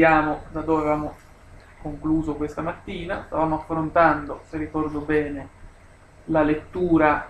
riprendiamo 0.00 0.44
da 0.50 0.60
dove 0.62 0.80
avevamo 0.80 1.14
concluso 1.82 2.34
questa 2.34 2.62
mattina, 2.62 3.24
stavamo 3.26 3.56
affrontando, 3.56 4.42
se 4.48 4.56
ricordo 4.56 5.00
bene, 5.00 5.48
la 6.26 6.42
lettura 6.42 7.26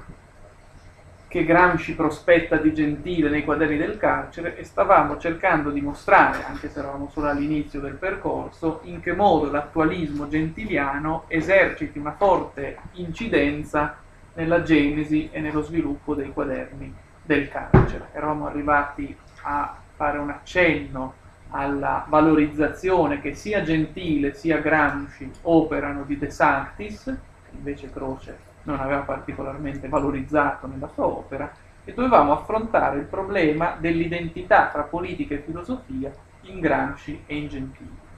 che 1.27 1.45
Gramsci 1.45 1.95
prospetta 1.95 2.57
di 2.57 2.73
Gentile 2.73 3.29
nei 3.29 3.45
quaderni 3.45 3.77
del 3.77 3.97
carcere 3.97 4.57
e 4.57 4.65
stavamo 4.65 5.19
cercando 5.19 5.71
di 5.71 5.80
mostrare, 5.80 6.45
anche 6.45 6.69
se 6.69 6.79
eravamo 6.80 7.09
solo 7.09 7.29
all'inizio 7.29 7.80
del 7.80 7.95
percorso, 7.95 8.80
in 8.84 9.01
che 9.01 9.12
modo 9.12 9.51
l'attualismo 9.51 10.29
gentiliano 10.29 11.25
eserciti 11.29 11.98
una 11.98 12.15
forte 12.16 12.79
incidenza 12.93 13.97
nella 14.34 14.62
genesi 14.62 15.29
e 15.33 15.41
nello 15.41 15.62
sviluppo 15.62 16.15
dei 16.15 16.33
quaderni 16.33 16.93
del 17.23 17.48
carcere. 17.48 18.09
Eravamo 18.12 18.47
arrivati 18.47 19.16
a 19.43 19.77
fare 19.95 20.19
un 20.19 20.30
accenno 20.30 21.20
alla 21.51 22.05
valorizzazione 22.09 23.21
che 23.21 23.35
sia 23.35 23.63
Gentile 23.63 24.35
sia 24.35 24.59
Gramsci 24.59 25.31
operano 25.43 26.05
di 26.05 26.19
De 26.19 26.31
Sanctis, 26.31 27.05
che 27.05 27.57
invece 27.57 27.91
Croce 27.93 28.39
non 28.63 28.79
aveva 28.79 29.01
particolarmente 29.01 29.89
valorizzato 29.89 30.67
nella 30.67 30.89
sua 30.89 31.07
opera, 31.07 31.51
e 31.85 31.93
dovevamo 31.95 32.33
affrontare 32.33 32.99
il 32.99 33.07
problema 33.07 33.75
dell'identità 33.79 34.67
tra 34.67 34.83
politica 34.83 35.35
e 35.35 35.43
filosofia 35.45 36.13
in 36.43 36.61
Gramsci 36.61 37.25
e 37.27 37.37
in 37.37 37.49
Gentile. 37.49 38.09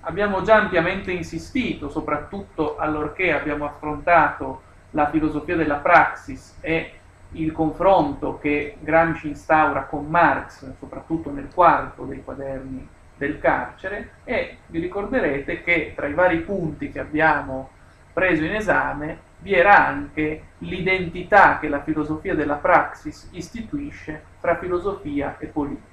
Abbiamo 0.00 0.42
già 0.42 0.56
ampiamente 0.56 1.12
insistito, 1.12 1.88
soprattutto 1.90 2.76
allorché 2.76 3.32
abbiamo 3.32 3.64
affrontato 3.66 4.62
la 4.90 5.08
filosofia 5.10 5.56
della 5.56 5.76
praxis 5.76 6.56
e 6.60 7.00
il 7.32 7.52
confronto 7.52 8.38
che 8.38 8.76
Gramsci 8.80 9.28
instaura 9.28 9.84
con 9.84 10.06
Marx, 10.06 10.72
soprattutto 10.78 11.30
nel 11.30 11.48
quarto 11.52 12.04
dei 12.04 12.22
quaderni 12.22 12.86
del 13.16 13.38
carcere, 13.38 14.10
e 14.24 14.58
vi 14.66 14.80
ricorderete 14.80 15.62
che 15.62 15.92
tra 15.94 16.06
i 16.06 16.14
vari 16.14 16.40
punti 16.40 16.90
che 16.90 17.00
abbiamo 17.00 17.70
preso 18.12 18.44
in 18.44 18.54
esame 18.54 19.30
vi 19.38 19.54
era 19.54 19.86
anche 19.86 20.42
l'identità 20.58 21.58
che 21.58 21.68
la 21.68 21.82
filosofia 21.82 22.34
della 22.34 22.56
praxis 22.56 23.28
istituisce 23.32 24.22
fra 24.38 24.56
filosofia 24.56 25.36
e 25.38 25.46
politica. 25.46 25.90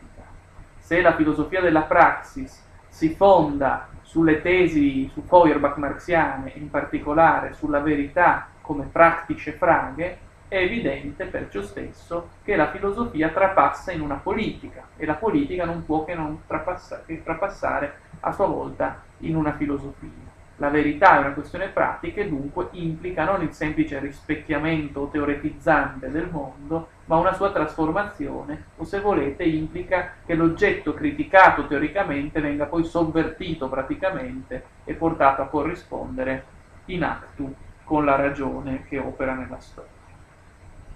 Se 0.77 1.01
la 1.01 1.15
filosofia 1.15 1.59
della 1.61 1.81
praxis 1.81 2.63
si 2.87 3.09
fonda 3.15 3.87
sulle 4.01 4.41
tesi 4.41 5.09
su 5.11 5.23
Feuerbach 5.23 5.77
marxiane, 5.77 6.51
in 6.55 6.69
particolare 6.69 7.53
sulla 7.53 7.79
verità 7.79 8.47
come 8.61 8.85
praktische 8.91 9.53
frage, 9.53 10.17
è 10.50 10.58
evidente 10.58 11.25
perciò 11.25 11.61
stesso 11.61 12.30
che 12.44 12.55
la 12.55 12.72
filosofia 12.72 13.30
trapassa 13.30 13.92
in 13.92 14.02
una 14.02 14.16
politica 14.16 14.88
e 14.97 15.05
la 15.05 15.14
politica 15.14 15.64
non 15.64 15.86
può 15.86 16.03
che, 16.03 16.16
non 16.16 16.42
trapassa, 16.47 17.03
che 17.05 17.23
trapassare 17.23 18.00
a 18.22 18.31
sua 18.31 18.47
volta 18.47 19.00
in 19.20 19.36
una 19.36 19.53
filosofia. 19.53 20.27
La 20.55 20.70
verità 20.70 21.16
è 21.16 21.20
una 21.20 21.33
questione 21.33 21.67
pratica 21.67 22.22
e 22.22 22.27
dunque 22.27 22.67
implica 22.72 23.23
non 23.23 23.44
il 23.44 23.53
semplice 23.53 24.00
rispecchiamento 24.00 25.08
teoretizzante 25.09 26.09
del 26.09 26.27
mondo, 26.30 26.89
ma 27.05 27.17
una 27.17 27.33
sua 27.33 27.52
trasformazione, 27.52 28.66
o 28.77 28.83
se 28.83 29.00
volete 29.00 29.44
implica 29.44 30.16
che 30.25 30.33
l'oggetto 30.33 30.95
criticato 30.95 31.67
teoricamente 31.67 32.42
venga 32.42 32.66
poi 32.66 32.83
sovvertito 32.83 33.70
praticamente 33.70 34.64
e 34.83 34.95
portato 34.95 35.44
a 35.44 35.47
corrispondere 35.47 36.44
in 36.86 37.03
actu 37.03 37.53
con 37.83 38.03
la 38.03 38.16
ragione 38.16 38.83
che 38.89 38.97
opera 38.97 39.36
nella 39.36 39.59
storia. 39.59 39.98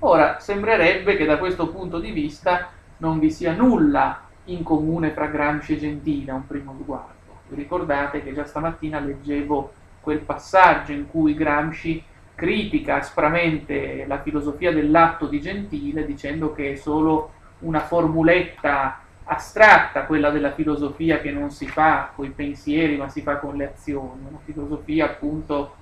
Ora, 0.06 0.38
sembrerebbe 0.42 1.16
che 1.16 1.24
da 1.24 1.38
questo 1.38 1.70
punto 1.70 1.98
di 1.98 2.12
vista 2.12 2.72
non 2.98 3.20
vi 3.20 3.32
sia 3.32 3.54
nulla 3.54 4.28
in 4.46 4.62
comune 4.62 5.12
fra 5.12 5.28
Gramsci 5.28 5.76
e 5.76 5.80
Gentile 5.80 6.32
a 6.32 6.36
un 6.36 6.46
primo 6.46 6.76
sguardo. 6.78 7.40
Vi 7.48 7.56
ricordate 7.56 8.22
che 8.22 8.34
già 8.34 8.44
stamattina 8.44 9.00
leggevo 9.00 9.72
quel 10.02 10.20
passaggio 10.20 10.92
in 10.92 11.08
cui 11.08 11.34
Gramsci 11.34 12.04
critica 12.36 12.96
aspramente 12.96 14.04
la 14.06 14.22
filosofia 14.22 14.74
dell'atto 14.74 15.28
di 15.28 15.40
Gentile 15.40 16.06
dicendo 16.06 16.52
che 16.52 16.74
è 16.74 16.76
solo 16.76 17.32
una 17.60 17.80
formuletta 17.80 19.00
astratta 19.24 20.04
quella 20.04 20.32
della 20.32 20.52
filosofia 20.52 21.22
che 21.22 21.32
non 21.32 21.50
si 21.50 21.66
fa 21.66 22.12
con 22.14 22.26
i 22.26 22.32
pensieri 22.32 22.98
ma 22.98 23.08
si 23.08 23.22
fa 23.22 23.38
con 23.38 23.56
le 23.56 23.70
azioni, 23.70 24.26
una 24.28 24.40
filosofia 24.44 25.06
appunto 25.06 25.76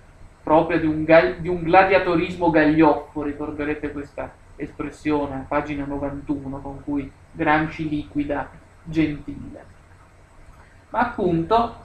proprio 0.51 0.81
di 0.81 0.85
un, 0.85 1.05
di 1.39 1.47
un 1.47 1.63
gladiatorismo 1.63 2.49
gaglioffo, 2.49 3.23
ricorderete 3.23 3.93
questa 3.93 4.33
espressione 4.57 5.45
pagina 5.47 5.85
91 5.85 6.59
con 6.59 6.83
cui 6.83 7.09
Gramsci 7.31 7.87
liquida 7.87 8.49
Gentile. 8.83 9.63
Ma 10.89 10.99
appunto, 10.99 11.75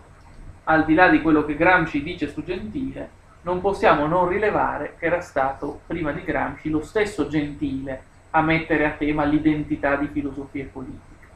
al 0.65 0.85
di 0.85 0.95
là 0.95 1.09
di 1.09 1.23
quello 1.23 1.45
che 1.45 1.55
Gramsci 1.55 2.03
dice 2.03 2.29
su 2.29 2.43
Gentile, 2.43 3.09
non 3.43 3.61
possiamo 3.61 4.09
non 4.09 4.27
rilevare 4.27 4.97
che 4.99 5.07
era 5.07 5.21
stato, 5.21 5.83
prima 5.87 6.11
di 6.11 6.25
Gramsci, 6.25 6.69
lo 6.69 6.83
stesso 6.83 7.29
Gentile 7.29 8.03
a 8.31 8.43
mettere 8.43 8.85
a 8.85 8.91
tema 8.99 9.23
l'identità 9.23 9.95
di 9.95 10.09
filosofia 10.09 10.65
e 10.65 10.67
politica. 10.67 11.27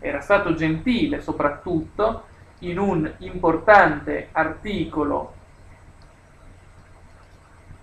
Era 0.00 0.18
stato 0.18 0.54
Gentile 0.54 1.20
soprattutto 1.20 2.24
in 2.58 2.80
un 2.80 3.08
importante 3.18 4.30
articolo 4.32 5.42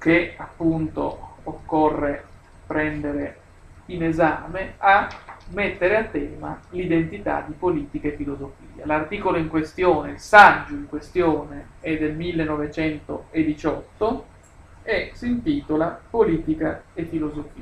che 0.01 0.33
appunto 0.35 1.35
occorre 1.43 2.25
prendere 2.65 3.37
in 3.85 4.03
esame 4.03 4.73
a 4.77 5.07
mettere 5.49 5.97
a 5.97 6.05
tema 6.05 6.59
l'identità 6.71 7.43
di 7.45 7.53
politica 7.53 8.07
e 8.07 8.15
filosofia. 8.15 8.83
L'articolo 8.85 9.37
in 9.37 9.47
questione, 9.47 10.13
il 10.13 10.19
saggio 10.19 10.73
in 10.73 10.87
questione, 10.87 11.67
è 11.81 11.95
del 11.97 12.15
1918 12.15 14.25
e 14.81 15.11
si 15.13 15.27
intitola 15.27 16.01
Politica 16.09 16.81
e 16.95 17.05
filosofia. 17.05 17.61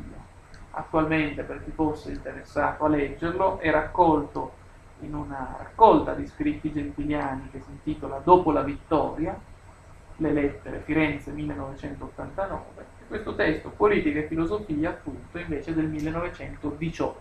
Attualmente, 0.71 1.43
per 1.43 1.61
chi 1.65 1.71
fosse 1.71 2.11
interessato 2.11 2.85
a 2.85 2.87
leggerlo, 2.87 3.59
è 3.59 3.69
raccolto 3.69 4.53
in 5.01 5.13
una 5.13 5.57
raccolta 5.57 6.13
di 6.13 6.25
scritti 6.25 6.71
gentiliani 6.71 7.49
che 7.51 7.59
si 7.59 7.71
intitola 7.71 8.21
Dopo 8.23 8.51
la 8.51 8.61
vittoria, 8.61 9.37
le 10.19 10.31
lettere 10.33 10.81
Firenze 10.83 11.31
1989, 11.31 12.63
e 12.77 13.07
questo 13.07 13.35
testo, 13.35 13.69
Politica 13.69 14.19
e 14.19 14.27
filosofia, 14.27 14.89
appunto, 14.89 15.37
invece 15.37 15.73
del 15.73 15.85
1918. 15.85 17.19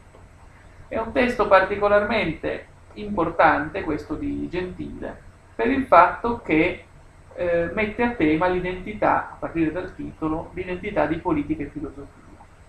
È 0.88 0.98
un 0.98 1.12
testo 1.12 1.46
particolarmente 1.48 2.66
importante, 2.94 3.82
questo 3.82 4.14
di 4.14 4.48
Gentile, 4.48 5.26
per 5.54 5.68
il 5.68 5.86
fatto 5.86 6.40
che 6.42 6.84
eh, 7.34 7.70
mette 7.72 8.02
a 8.02 8.10
tema 8.10 8.48
l'identità, 8.48 9.30
a 9.32 9.36
partire 9.38 9.70
dal 9.70 9.94
titolo, 9.94 10.50
l'identità 10.54 11.06
di 11.06 11.16
politica 11.16 11.62
e 11.62 11.66
filosofia. 11.66 12.26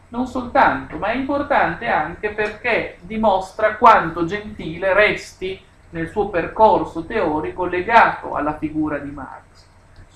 Non 0.10 0.28
soltanto, 0.28 0.98
ma 0.98 1.08
è 1.08 1.16
importante 1.16 1.88
anche 1.88 2.30
perché 2.30 2.98
dimostra 3.02 3.76
quanto 3.76 4.26
Gentile 4.26 4.94
resti 4.94 5.60
nel 5.92 6.10
suo 6.10 6.30
percorso 6.30 7.06
teorico 7.06 7.66
legato 7.66 8.34
alla 8.34 8.58
figura 8.58 8.98
di 8.98 9.10
Marx 9.10 9.49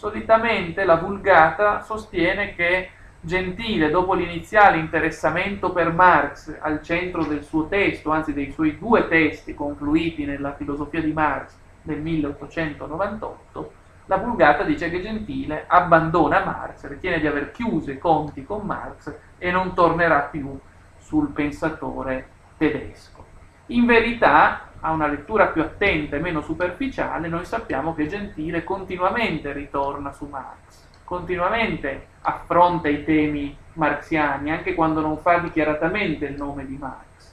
Solitamente 0.03 0.83
la 0.83 0.97
Vulgata 0.97 1.79
sostiene 1.79 2.55
che 2.55 2.89
Gentile, 3.21 3.89
dopo 3.89 4.13
l'iniziale 4.13 4.77
interessamento 4.77 5.71
per 5.71 5.93
Marx 5.93 6.57
al 6.59 6.81
centro 6.81 7.23
del 7.23 7.41
suo 7.41 7.67
testo, 7.67 8.11
anzi 8.11 8.33
dei 8.33 8.51
suoi 8.51 8.77
due 8.77 9.07
testi 9.07 9.53
confluiti 9.53 10.25
nella 10.25 10.55
filosofia 10.55 11.01
di 11.01 11.13
Marx 11.13 11.55
nel 11.83 12.01
1898, 12.01 13.71
la 14.07 14.17
Vulgata 14.17 14.63
dice 14.63 14.89
che 14.89 15.01
Gentile 15.01 15.63
abbandona 15.69 16.43
Marx, 16.43 16.85
ritiene 16.89 17.21
di 17.21 17.27
aver 17.27 17.51
chiuso 17.51 17.89
i 17.89 17.97
conti 17.97 18.43
con 18.43 18.65
Marx 18.65 19.15
e 19.37 19.51
non 19.51 19.73
tornerà 19.73 20.19
più 20.23 20.59
sul 20.97 21.29
pensatore 21.29 22.27
tedesco. 22.57 23.23
In 23.67 23.85
verità, 23.85 24.67
a 24.85 24.91
una 24.91 25.07
lettura 25.07 25.47
più 25.47 25.61
attenta 25.61 26.17
e 26.17 26.19
meno 26.19 26.41
superficiale, 26.41 27.29
noi 27.29 27.45
sappiamo 27.45 27.95
che 27.95 28.07
Gentile 28.07 28.65
continuamente 28.65 29.53
ritorna 29.53 30.11
su 30.11 30.25
Marx, 30.25 30.85
continuamente 31.05 32.07
affronta 32.21 32.89
i 32.89 33.05
temi 33.05 33.55
marxiani, 33.73 34.51
anche 34.51 34.73
quando 34.73 34.99
non 34.99 35.17
fa 35.19 35.37
dichiaratamente 35.37 36.25
il 36.25 36.35
nome 36.35 36.65
di 36.65 36.77
Marx. 36.77 37.31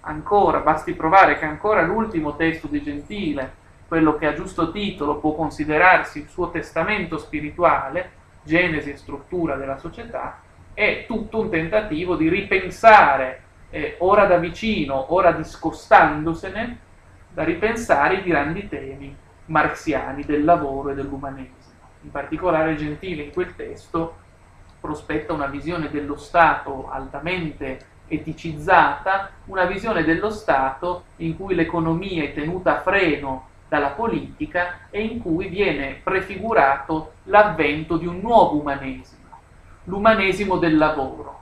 Ancora, 0.00 0.58
basti 0.58 0.94
provare 0.94 1.38
che 1.38 1.44
ancora 1.44 1.82
l'ultimo 1.82 2.34
testo 2.34 2.66
di 2.66 2.82
Gentile, 2.82 3.66
quello 3.86 4.16
che 4.16 4.26
a 4.26 4.34
giusto 4.34 4.72
titolo 4.72 5.18
può 5.18 5.34
considerarsi 5.34 6.18
il 6.20 6.28
suo 6.28 6.50
testamento 6.50 7.16
spirituale, 7.16 8.16
Genesi 8.42 8.90
e 8.90 8.96
struttura 8.96 9.54
della 9.54 9.78
società, 9.78 10.40
è 10.74 11.04
tutto 11.06 11.38
un 11.38 11.48
tentativo 11.48 12.16
di 12.16 12.28
ripensare, 12.28 13.42
eh, 13.70 13.96
ora 13.98 14.24
da 14.24 14.38
vicino, 14.38 15.12
ora 15.12 15.30
discostandosene, 15.30 16.86
da 17.38 17.44
ripensare 17.44 18.16
i 18.16 18.24
grandi 18.24 18.68
temi 18.68 19.16
marxiani 19.44 20.24
del 20.24 20.42
lavoro 20.42 20.90
e 20.90 20.94
dell'umanesimo. 20.96 21.54
In 22.00 22.10
particolare 22.10 22.74
Gentile 22.74 23.22
in 23.22 23.32
quel 23.32 23.54
testo 23.54 24.16
prospetta 24.80 25.34
una 25.34 25.46
visione 25.46 25.88
dello 25.88 26.16
Stato 26.16 26.90
altamente 26.90 27.78
eticizzata, 28.08 29.30
una 29.44 29.66
visione 29.66 30.02
dello 30.02 30.30
Stato 30.30 31.04
in 31.18 31.36
cui 31.36 31.54
l'economia 31.54 32.24
è 32.24 32.34
tenuta 32.34 32.78
a 32.78 32.80
freno 32.80 33.46
dalla 33.68 33.90
politica 33.90 34.88
e 34.90 35.00
in 35.04 35.22
cui 35.22 35.46
viene 35.46 36.00
prefigurato 36.02 37.12
l'avvento 37.24 37.98
di 37.98 38.06
un 38.08 38.18
nuovo 38.18 38.58
umanesimo, 38.58 39.38
l'umanesimo 39.84 40.56
del 40.56 40.76
lavoro, 40.76 41.38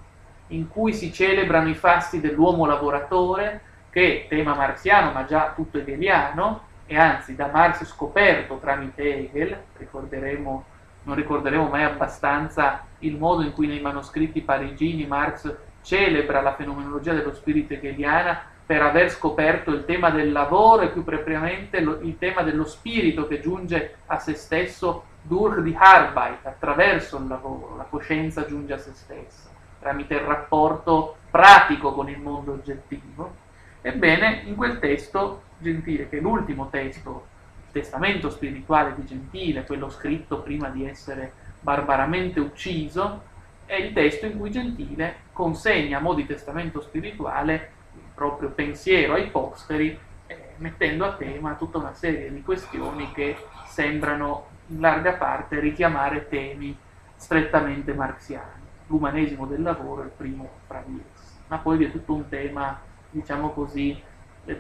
in 0.49 0.69
cui 0.69 0.93
si 0.93 1.11
celebrano 1.11 1.71
i 1.71 1.75
fasti 1.75 2.21
dell'uomo 2.21 2.67
lavoratore, 2.67 3.63
che 3.97 4.27
tema 4.29 4.55
marxiano 4.55 5.11
ma 5.11 5.25
già 5.25 5.55
tutto 5.57 5.79
hegeliano, 5.79 6.65
e 6.85 6.99
anzi 6.99 7.35
da 7.35 7.47
Marx 7.47 7.83
scoperto 7.87 8.59
tramite 8.59 9.03
Hegel, 9.03 9.59
ricorderemo, 9.79 10.65
non 11.05 11.15
ricorderemo 11.15 11.67
mai 11.69 11.85
abbastanza 11.85 12.85
il 12.99 13.17
modo 13.17 13.41
in 13.41 13.55
cui 13.55 13.67
nei 13.67 13.81
manoscritti 13.81 14.43
parigini 14.43 15.07
Marx 15.07 15.51
celebra 15.81 16.43
la 16.43 16.55
fenomenologia 16.55 17.15
dello 17.15 17.33
spirito 17.33 17.73
hegeliana 17.73 18.39
per 18.67 18.83
aver 18.83 19.11
scoperto 19.11 19.71
il 19.71 19.87
tema 19.87 20.11
del 20.11 20.31
lavoro 20.31 20.83
e 20.83 20.91
più 20.91 21.03
propriamente 21.03 21.81
lo, 21.81 21.99
il 22.03 22.19
tema 22.19 22.43
dello 22.43 22.67
spirito 22.67 23.27
che 23.27 23.41
giunge 23.41 24.01
a 24.09 24.19
se 24.19 24.35
stesso 24.35 25.05
durch 25.23 25.63
die 25.63 25.75
Arbeit, 25.75 26.45
attraverso 26.45 27.17
il 27.17 27.29
lavoro, 27.29 27.77
la 27.79 27.87
coscienza 27.89 28.45
giunge 28.45 28.75
a 28.75 28.79
se 28.79 28.93
stessa, 28.93 29.49
tramite 29.81 30.17
il 30.17 30.21
rapporto 30.21 31.17
pratico 31.31 31.95
con 31.95 32.11
il 32.11 32.21
mondo 32.21 32.53
oggettivo. 32.53 33.45
Ebbene, 33.87 34.43
in 34.47 34.57
quel 34.57 34.81
testo 34.81 35.43
Gentile, 35.59 36.09
che 36.09 36.19
è 36.19 36.21
l'ultimo 36.21 36.69
testo, 36.71 37.27
il 37.67 37.71
testamento 37.71 38.31
spirituale 38.31 38.97
di 38.97 39.05
Gentile, 39.05 39.65
quello 39.65 39.89
scritto 39.91 40.41
prima 40.41 40.71
di 40.71 40.85
essere 40.85 41.33
barbaramente 41.61 42.41
ucciso, 42.41 43.23
è 43.65 43.77
il 43.77 43.93
testo 43.93 44.27
in 44.27 44.39
cui 44.39 44.51
Gentile 44.51 45.19
consegna 45.33 45.99
a 45.99 46.01
mo' 46.01 46.15
di 46.15 46.27
testamento 46.27 46.81
spirituale 46.81 47.71
proprio 48.13 48.49
pensiero 48.49 49.15
ai 49.15 49.29
posteri, 49.29 49.97
eh, 50.27 50.55
mettendo 50.57 51.05
a 51.05 51.13
tema 51.13 51.55
tutta 51.55 51.79
una 51.79 51.95
serie 51.95 52.33
di 52.33 52.43
questioni 52.43 53.13
che 53.13 53.37
sembrano 53.69 54.47
in 54.67 54.81
larga 54.81 55.13
parte 55.13 55.61
richiamare 55.61 56.27
temi 56.27 56.77
strettamente 57.15 57.95
marxiani. 57.95 58.65
L'umanesimo 58.89 59.47
del 59.47 59.63
lavoro 59.63 60.03
è 60.03 60.07
il 60.07 60.11
primo 60.11 60.49
fra 60.67 60.83
di 60.85 61.01
essi, 61.15 61.35
ma 61.47 61.59
poi 61.59 61.77
vi 61.77 61.85
è 61.85 61.93
tutto 61.93 62.15
un 62.15 62.29
tema, 62.29 62.95
diciamo 63.17 63.51
così, 63.51 63.99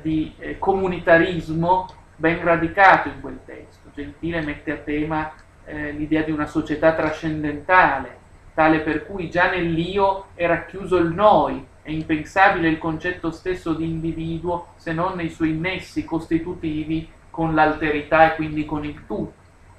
di 0.02 0.34
eh, 0.38 0.58
comunitarismo 0.58 1.86
ben 2.16 2.42
radicato 2.42 3.08
in 3.08 3.20
quel 3.20 3.40
testo. 3.44 3.90
Gentile 3.94 4.40
mette 4.40 4.72
a 4.72 4.76
tema 4.76 5.32
eh, 5.64 5.92
l'idea 5.92 6.22
di 6.22 6.30
una 6.30 6.46
società 6.46 6.94
trascendentale, 6.94 8.24
tale 8.54 8.80
per 8.80 9.06
cui 9.06 9.30
già 9.30 9.50
nell'io 9.50 10.28
è 10.34 10.46
racchiuso 10.46 10.96
il 10.96 11.12
noi, 11.12 11.64
è 11.82 11.90
impensabile 11.90 12.68
il 12.68 12.78
concetto 12.78 13.30
stesso 13.30 13.74
di 13.74 13.84
individuo 13.84 14.68
se 14.76 14.92
non 14.92 15.14
nei 15.14 15.28
suoi 15.28 15.52
nessi 15.52 16.04
costitutivi 16.04 17.08
con 17.30 17.54
l'alterità 17.54 18.32
e 18.32 18.36
quindi 18.36 18.64
con 18.64 18.84
il 18.84 19.06
tu. 19.06 19.30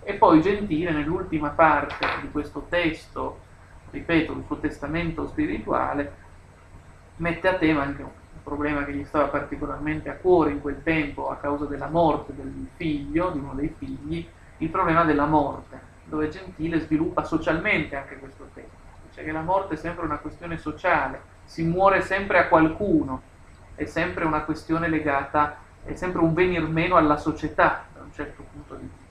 E 0.03 0.13
poi 0.13 0.41
Gentile, 0.41 0.91
nell'ultima 0.91 1.50
parte 1.50 2.06
di 2.21 2.29
questo 2.31 2.68
testo, 2.69 3.39
ripeto, 3.89 4.31
il 4.33 4.44
suo 4.45 4.59
testamento 4.59 5.27
spirituale, 5.27 6.25
mette 7.18 7.47
a 7.47 7.56
tema 7.56 7.81
anche 7.81 8.03
un 8.03 8.09
problema 8.48 8.86
che 8.86 8.94
gli 8.94 9.04
stava 9.04 9.26
particolarmente 9.26 10.08
a 10.10 10.14
cuore 10.14 10.52
in 10.52 10.62
quel 10.62 10.82
tempo 10.82 11.30
a 11.30 11.36
causa 11.36 11.66
della 11.66 11.90
morte 11.90 12.34
del 12.34 12.70
figlio, 12.78 13.30
di 13.32 13.40
uno 13.40 13.54
dei 13.54 13.76
figli, 13.78 14.26
il 14.60 14.70
problema 14.70 15.04
della 15.04 15.26
morte, 15.26 15.78
dove 16.06 16.30
Gentile 16.30 16.80
sviluppa 16.80 17.26
socialmente 17.26 17.98
anche 17.98 18.18
questo 18.18 18.48
tema. 18.54 18.70
Dice 19.06 19.26
che 19.26 19.34
la 19.34 19.42
morte 19.42 19.74
è 19.74 19.78
sempre 19.78 20.06
una 20.06 20.20
questione 20.20 20.58
sociale, 20.58 21.20
si 21.44 21.64
muore 21.64 22.02
sempre 22.02 22.40
a 22.40 22.48
qualcuno, 22.48 23.22
è 23.76 23.84
sempre 23.84 24.24
una 24.24 24.44
questione 24.44 24.88
legata, 24.88 25.58
è 25.84 25.94
sempre 25.96 26.22
un 26.22 26.34
venir 26.34 26.66
meno 26.70 26.96
alla 26.96 27.18
società 27.18 27.84
da 27.94 28.02
un 28.02 28.14
certo 28.14 28.46
punto 28.50 28.76
di 28.76 28.90
vista. 28.90 29.06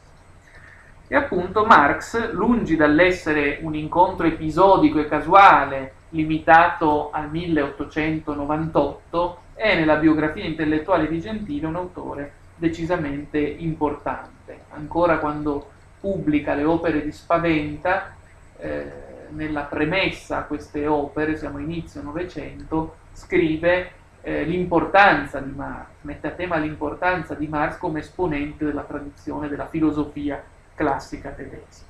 E 1.08 1.14
appunto 1.14 1.66
Marx, 1.66 2.32
lungi 2.32 2.74
dall'essere 2.74 3.58
un 3.60 3.74
incontro 3.74 4.26
episodico 4.26 4.98
e 4.98 5.06
casuale 5.06 5.92
limitato 6.10 7.10
al 7.10 7.30
1898, 7.30 9.40
è 9.54 9.74
nella 9.74 9.96
biografia 9.96 10.44
intellettuale 10.44 11.08
di 11.08 11.20
Gentile 11.20 11.66
un 11.66 11.76
autore 11.76 12.32
decisamente 12.56 13.38
importante. 13.38 14.64
Ancora 14.70 15.18
quando 15.18 15.70
pubblica 16.00 16.54
le 16.54 16.64
opere 16.64 17.02
di 17.02 17.12
Spaventa, 17.12 18.14
eh, 18.58 19.04
nella 19.30 19.62
premessa 19.62 20.38
a 20.38 20.44
queste 20.44 20.86
opere, 20.86 21.36
siamo 21.36 21.58
inizio 21.58 22.02
Novecento, 22.02 22.96
scrive 23.12 23.90
eh, 24.22 24.44
l'importanza 24.44 25.40
di 25.40 25.50
Marx, 25.50 25.86
mette 26.02 26.28
a 26.28 26.32
tema 26.32 26.56
l'importanza 26.56 27.34
di 27.34 27.46
Marx 27.46 27.78
come 27.78 28.00
esponente 28.00 28.64
della 28.64 28.82
tradizione 28.82 29.48
della 29.48 29.66
filosofia 29.66 30.42
classica 30.74 31.30
tedesca. 31.30 31.84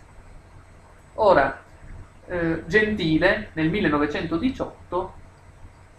Ora, 1.15 1.63
eh, 2.29 2.63
Gentile 2.67 3.51
nel 3.53 3.71
1918 3.71 5.13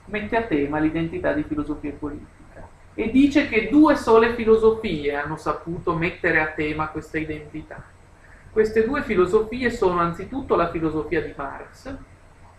mette 0.06 0.35
a 0.35 0.44
tema 0.44 0.79
l'identità 0.79 1.33
di 1.33 1.44
filosofia 1.44 1.91
politica 1.97 2.35
e 2.94 3.12
dice 3.12 3.47
che 3.47 3.69
due 3.69 3.95
sole 3.95 4.33
filosofie 4.33 5.15
hanno 5.15 5.38
saputo 5.38 5.94
mettere 5.94 6.39
a 6.39 6.47
tema 6.47 6.88
questa 6.88 7.19
identità. 7.19 7.83
Queste 8.51 8.85
due 8.85 9.03
filosofie 9.03 9.69
sono 9.69 10.00
anzitutto 10.00 10.56
la 10.56 10.71
filosofia 10.71 11.21
di 11.21 11.31
Marx, 11.35 11.95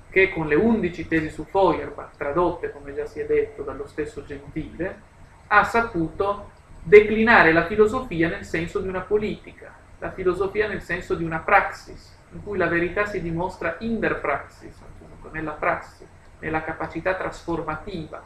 che 0.09 0.33
con 0.33 0.47
le 0.47 0.55
undici 0.55 1.09
tesi 1.09 1.29
su 1.29 1.45
Feuerbach, 1.45 2.17
tradotte, 2.17 2.71
come 2.71 2.95
già 2.95 3.05
si 3.05 3.19
è 3.19 3.27
detto, 3.27 3.63
dallo 3.63 3.87
stesso 3.89 4.25
Gentile, 4.25 5.01
ha 5.49 5.65
saputo 5.65 6.51
declinare 6.85 7.53
la 7.53 7.67
filosofia 7.67 8.29
nel 8.29 8.45
senso 8.45 8.79
di 8.79 8.87
una 8.87 9.01
politica, 9.01 9.75
la 9.99 10.13
filosofia 10.13 10.69
nel 10.69 10.83
senso 10.83 11.17
di 11.17 11.25
una 11.25 11.41
praxis, 11.41 12.18
in 12.33 12.43
cui 12.43 12.59
la 12.59 12.67
verità 12.67 13.07
si 13.07 13.21
dimostra 13.21 13.77
in 13.81 13.99
der 13.99 14.21
praxis, 14.21 14.75
appunto, 14.81 15.31
nella 15.33 15.53
prassi, 15.53 16.07
nella 16.41 16.63
capacità 16.63 17.15
trasformativa 17.15 18.23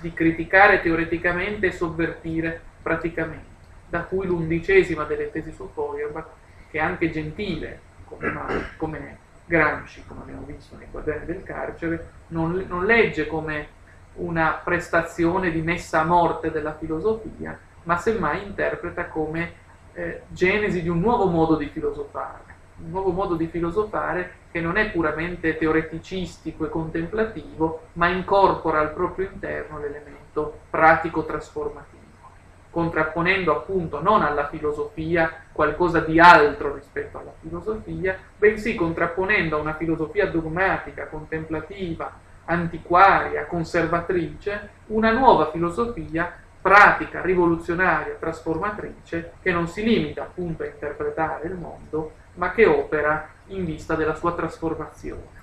di 0.00 0.12
criticare 0.12 0.80
teoreticamente 0.80 1.66
e 1.66 1.72
sovvertire 1.72 2.60
praticamente, 2.82 3.46
da 3.88 4.02
cui 4.02 4.26
l'undicesima 4.26 5.04
delle 5.04 5.30
tesi 5.30 5.52
su 5.52 5.70
Feuerbach 5.72 6.26
che 6.70 6.78
è 6.78 6.80
anche 6.80 7.10
gentile, 7.10 7.80
come, 8.04 8.32
come 8.76 9.18
Gramsci, 9.44 10.04
come 10.06 10.22
abbiamo 10.22 10.44
visto 10.46 10.76
nei 10.76 10.88
quaderni 10.90 11.26
del 11.26 11.42
carcere, 11.42 12.10
non, 12.28 12.64
non 12.66 12.84
legge 12.84 13.26
come 13.26 13.80
una 14.14 14.60
prestazione 14.62 15.50
di 15.50 15.62
messa 15.62 16.00
a 16.00 16.04
morte 16.04 16.50
della 16.50 16.74
filosofia, 16.74 17.58
ma 17.84 17.96
semmai 17.96 18.44
interpreta 18.44 19.06
come 19.06 19.52
eh, 19.92 20.22
genesi 20.28 20.82
di 20.82 20.88
un 20.88 21.00
nuovo 21.00 21.26
modo 21.26 21.56
di 21.56 21.66
filosofare, 21.66 22.51
un 22.84 22.90
nuovo 22.90 23.10
modo 23.10 23.34
di 23.34 23.46
filosofare 23.46 24.40
che 24.50 24.60
non 24.60 24.76
è 24.76 24.90
puramente 24.90 25.56
teoreticistico 25.56 26.66
e 26.66 26.68
contemplativo, 26.68 27.88
ma 27.94 28.08
incorpora 28.08 28.80
al 28.80 28.92
proprio 28.92 29.28
interno 29.32 29.78
l'elemento 29.78 30.60
pratico 30.70 31.24
trasformativo 31.24 32.00
contrapponendo 32.72 33.54
appunto 33.54 34.00
non 34.02 34.22
alla 34.22 34.48
filosofia 34.48 35.30
qualcosa 35.52 36.00
di 36.00 36.18
altro 36.18 36.74
rispetto 36.74 37.18
alla 37.18 37.34
filosofia, 37.38 38.18
bensì 38.38 38.74
contrapponendo 38.74 39.56
a 39.56 39.60
una 39.60 39.74
filosofia 39.74 40.26
dogmatica, 40.26 41.06
contemplativa, 41.06 42.10
antiquaria, 42.46 43.44
conservatrice, 43.44 44.70
una 44.86 45.12
nuova 45.12 45.50
filosofia 45.50 46.34
pratica, 46.62 47.20
rivoluzionaria, 47.20 48.16
trasformatrice, 48.18 49.32
che 49.42 49.52
non 49.52 49.68
si 49.68 49.82
limita 49.82 50.22
appunto 50.22 50.62
a 50.62 50.66
interpretare 50.66 51.48
il 51.48 51.54
mondo, 51.54 52.12
ma 52.34 52.52
che 52.52 52.66
opera 52.66 53.28
in 53.48 53.64
vista 53.64 53.94
della 53.94 54.14
sua 54.14 54.32
trasformazione. 54.32 55.40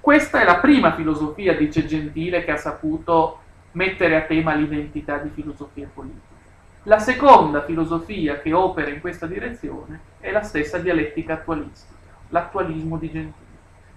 Questa 0.00 0.40
è 0.40 0.44
la 0.44 0.58
prima 0.58 0.94
filosofia, 0.94 1.56
dice 1.56 1.84
Gentile, 1.86 2.44
che 2.44 2.52
ha 2.52 2.56
saputo 2.56 3.40
mettere 3.72 4.16
a 4.16 4.22
tema 4.22 4.54
l'identità 4.54 5.18
di 5.18 5.28
filosofia 5.28 5.88
politica. 5.92 6.36
La 6.84 6.98
seconda 6.98 7.64
filosofia 7.64 8.40
che 8.40 8.52
opera 8.52 8.88
in 8.88 9.00
questa 9.00 9.26
direzione 9.26 10.00
è 10.20 10.30
la 10.30 10.42
stessa 10.42 10.78
dialettica 10.78 11.34
attualistica, 11.34 11.94
l'attualismo 12.28 12.96
di 12.96 13.10
Gentile, 13.10 13.46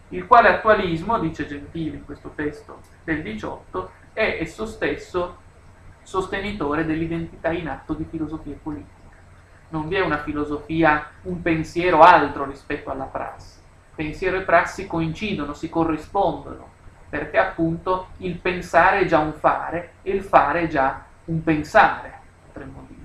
il 0.09 0.27
quale 0.27 0.49
attualismo, 0.49 1.17
dice 1.19 1.47
Gentile 1.47 1.97
in 1.97 2.05
questo 2.05 2.33
testo 2.35 2.81
del 3.03 3.21
18, 3.21 3.91
è 4.11 4.39
esso 4.41 4.65
stesso 4.65 5.37
sostenitore 6.03 6.85
dell'identità 6.85 7.51
in 7.51 7.69
atto 7.69 7.93
di 7.93 8.05
filosofia 8.09 8.57
politica. 8.61 9.00
Non 9.71 9.87
vi 9.87 9.95
è 9.95 10.01
una 10.01 10.21
filosofia, 10.21 11.11
un 11.23 11.41
pensiero 11.41 12.01
altro 12.01 12.45
rispetto 12.45 12.91
alla 12.91 13.05
prassi. 13.05 13.59
Pensiero 13.95 14.37
e 14.37 14.41
prassi 14.41 14.85
coincidono, 14.85 15.53
si 15.53 15.69
corrispondono, 15.69 16.69
perché 17.09 17.37
appunto 17.37 18.07
il 18.17 18.35
pensare 18.35 18.99
è 18.99 19.05
già 19.05 19.19
un 19.19 19.31
fare 19.31 19.93
e 20.01 20.11
il 20.11 20.23
fare 20.23 20.63
è 20.63 20.67
già 20.67 21.05
un 21.25 21.41
pensare, 21.41 22.13
potremmo 22.47 22.85
dire. 22.87 22.99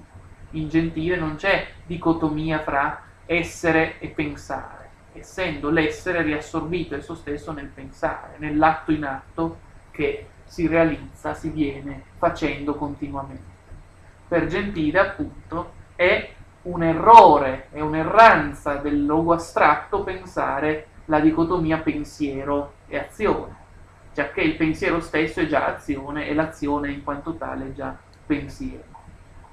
In 0.61 0.69
Gentile 0.69 1.17
non 1.17 1.37
c'è 1.37 1.69
dicotomia 1.87 2.59
fra 2.59 3.01
essere 3.27 4.01
e 4.01 4.09
pensare, 4.09 4.89
essendo 5.13 5.71
l'essere 5.71 6.23
riassorbito 6.23 6.97
esso 6.97 7.15
stesso 7.15 7.53
nel 7.53 7.69
pensare, 7.69 8.35
nell'atto 8.39 8.91
in 8.91 9.05
atto 9.05 9.59
che 9.93 10.27
si 10.45 10.67
realizza, 10.67 11.33
si 11.35 11.51
viene 11.51 12.03
facendo 12.19 12.75
continuamente. 12.75 13.55
Per 14.27 14.47
Gentile, 14.47 14.99
appunto, 14.99 15.73
è 15.95 16.35
un 16.67 16.83
errore, 16.83 17.69
è 17.71 17.81
un'erranza 17.81 18.77
del 18.77 19.07
logo 19.07 19.33
astratto 19.33 20.03
pensare 20.03 20.89
la 21.07 21.21
dicotomia 21.21 21.79
pensiero 21.79 22.75
e 22.89 22.99
azione, 22.99 23.55
giacché 24.13 24.41
il 24.41 24.57
pensiero 24.57 25.01
stesso 25.01 25.41
è 25.41 25.47
già 25.47 25.67
azione 25.67 26.27
e 26.27 26.35
l'azione 26.35 26.91
in 26.91 27.05
quanto 27.05 27.35
tale 27.35 27.69
è 27.69 27.73
già 27.73 27.97
pensiero. 28.27 28.95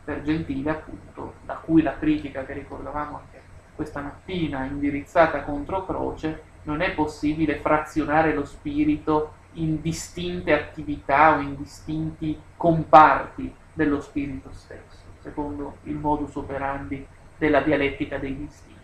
Per 0.03 0.21
Gentile, 0.23 0.71
appunto, 0.71 1.35
da 1.45 1.53
cui 1.55 1.81
la 1.81 1.97
critica 1.97 2.43
che 2.45 2.53
ricordavamo 2.53 3.17
anche 3.17 3.41
questa 3.75 4.01
mattina 4.01 4.65
indirizzata 4.65 5.43
contro 5.43 5.85
Croce, 5.85 6.43
non 6.63 6.81
è 6.81 6.91
possibile 6.91 7.59
frazionare 7.59 8.33
lo 8.33 8.45
spirito 8.45 9.33
in 9.53 9.81
distinte 9.81 10.53
attività 10.53 11.35
o 11.35 11.41
in 11.41 11.55
distinti 11.55 12.39
comparti 12.57 13.53
dello 13.71 14.01
spirito 14.01 14.49
stesso, 14.51 15.02
secondo 15.23 15.77
il 15.83 15.95
modus 15.95 16.35
operandi 16.35 17.07
della 17.37 17.61
dialettica 17.61 18.17
dei 18.17 18.35
distinti. 18.35 18.81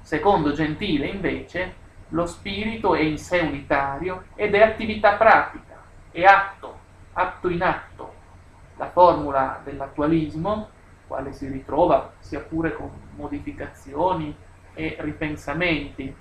Secondo 0.00 0.52
Gentile, 0.52 1.06
invece, 1.06 1.74
lo 2.10 2.26
spirito 2.26 2.94
è 2.94 3.00
in 3.00 3.18
sé 3.18 3.40
unitario 3.40 4.24
ed 4.36 4.54
è 4.54 4.62
attività 4.62 5.16
pratica, 5.16 5.82
è 6.12 6.22
atto, 6.22 6.78
atto 7.12 7.48
in 7.48 7.62
atto. 7.62 8.14
La 8.76 8.88
formula 8.90 9.60
dell'attualismo, 9.64 10.70
quale 11.08 11.32
si 11.32 11.48
ritrova 11.48 12.12
sia 12.20 12.40
pure 12.40 12.72
con 12.72 12.90
modificazioni 13.16 14.34
e 14.74 14.96
ripensamenti 15.00 16.14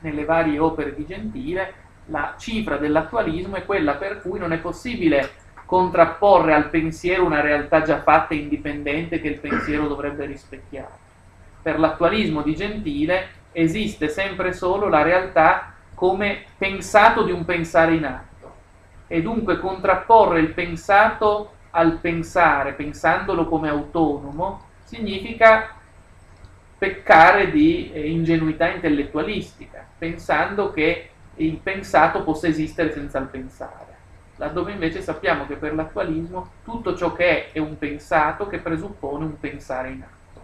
nelle 0.00 0.24
varie 0.24 0.58
opere 0.58 0.94
di 0.94 1.04
Gentile, 1.04 1.82
la 2.06 2.34
cifra 2.38 2.78
dell'attualismo 2.78 3.56
è 3.56 3.64
quella 3.64 3.94
per 3.94 4.22
cui 4.22 4.38
non 4.38 4.52
è 4.52 4.58
possibile 4.58 5.42
contrapporre 5.64 6.54
al 6.54 6.68
pensiero 6.68 7.24
una 7.24 7.40
realtà 7.40 7.82
già 7.82 8.02
fatta 8.02 8.34
e 8.34 8.38
indipendente 8.38 9.20
che 9.20 9.28
il 9.28 9.38
pensiero 9.38 9.86
dovrebbe 9.86 10.26
rispecchiare. 10.26 11.02
Per 11.62 11.78
l'attualismo 11.78 12.42
di 12.42 12.54
Gentile 12.54 13.28
esiste 13.52 14.08
sempre 14.08 14.52
solo 14.52 14.88
la 14.88 15.02
realtà 15.02 15.72
come 15.94 16.44
pensato 16.58 17.22
di 17.22 17.32
un 17.32 17.44
pensare 17.44 17.94
in 17.94 18.04
atto 18.04 18.52
e 19.06 19.22
dunque 19.22 19.58
contrapporre 19.58 20.40
il 20.40 20.52
pensato 20.52 21.52
al 21.70 21.98
pensare, 21.98 22.72
pensandolo 22.72 23.46
come 23.46 23.68
autonomo, 23.68 24.62
significa 24.84 25.74
peccare 26.78 27.50
di 27.50 27.90
eh, 27.92 28.10
ingenuità 28.10 28.68
intellettualistica, 28.68 29.86
pensando 29.96 30.70
che 30.70 31.10
il 31.36 31.56
pensato 31.56 32.22
possa 32.22 32.46
esistere 32.46 32.92
senza 32.92 33.18
il 33.18 33.26
pensare, 33.26 33.93
laddove 34.36 34.72
invece 34.72 35.00
sappiamo 35.00 35.46
che 35.46 35.54
per 35.54 35.74
l'attualismo 35.74 36.50
tutto 36.64 36.96
ciò 36.96 37.12
che 37.12 37.24
è 37.24 37.52
è 37.52 37.58
un 37.58 37.78
pensato 37.78 38.46
che 38.46 38.58
presuppone 38.58 39.24
un 39.24 39.38
pensare 39.38 39.90
in 39.90 40.02
atto. 40.02 40.40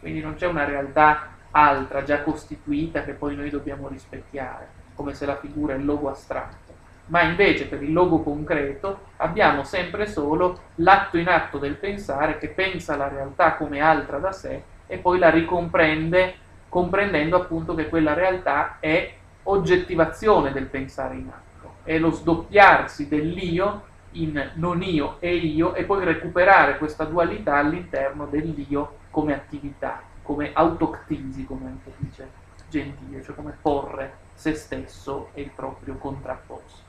Quindi 0.00 0.20
non 0.20 0.34
c'è 0.34 0.46
una 0.46 0.64
realtà 0.64 1.28
altra, 1.50 2.04
già 2.04 2.22
costituita, 2.22 3.02
che 3.02 3.12
poi 3.12 3.34
noi 3.34 3.50
dobbiamo 3.50 3.88
rispecchiare, 3.88 4.68
come 4.94 5.14
se 5.14 5.26
la 5.26 5.36
figura 5.36 5.74
è 5.74 5.76
il 5.76 5.84
logo 5.84 6.08
astratto. 6.10 6.72
Ma 7.06 7.22
invece 7.22 7.66
per 7.66 7.82
il 7.82 7.92
logo 7.92 8.22
concreto 8.22 9.06
abbiamo 9.16 9.64
sempre 9.64 10.06
solo 10.06 10.60
l'atto 10.76 11.18
in 11.18 11.28
atto 11.28 11.58
del 11.58 11.74
pensare 11.74 12.38
che 12.38 12.48
pensa 12.48 12.96
la 12.96 13.08
realtà 13.08 13.54
come 13.54 13.80
altra 13.80 14.18
da 14.18 14.30
sé 14.30 14.62
e 14.86 14.98
poi 14.98 15.18
la 15.18 15.30
ricomprende 15.30 16.34
comprendendo 16.68 17.36
appunto 17.36 17.74
che 17.74 17.88
quella 17.88 18.14
realtà 18.14 18.76
è 18.78 19.12
oggettivazione 19.42 20.52
del 20.52 20.66
pensare 20.66 21.14
in 21.16 21.26
atto, 21.26 21.49
è 21.82 21.98
lo 21.98 22.10
sdoppiarsi 22.10 23.08
dell'io 23.08 23.88
in 24.12 24.52
non 24.54 24.82
io 24.82 25.16
e 25.20 25.36
io 25.36 25.74
e 25.74 25.84
poi 25.84 26.04
recuperare 26.04 26.78
questa 26.78 27.04
dualità 27.04 27.56
all'interno 27.56 28.26
dell'io 28.26 28.98
come 29.10 29.34
attività, 29.34 30.02
come 30.22 30.50
autoctisi, 30.52 31.44
come 31.44 31.66
anche 31.66 31.92
dice 31.98 32.28
Gentile, 32.68 33.22
cioè 33.22 33.34
come 33.34 33.56
porre 33.60 34.14
se 34.34 34.54
stesso 34.54 35.30
e 35.34 35.42
il 35.42 35.50
proprio 35.54 35.96
contrapposto. 35.96 36.88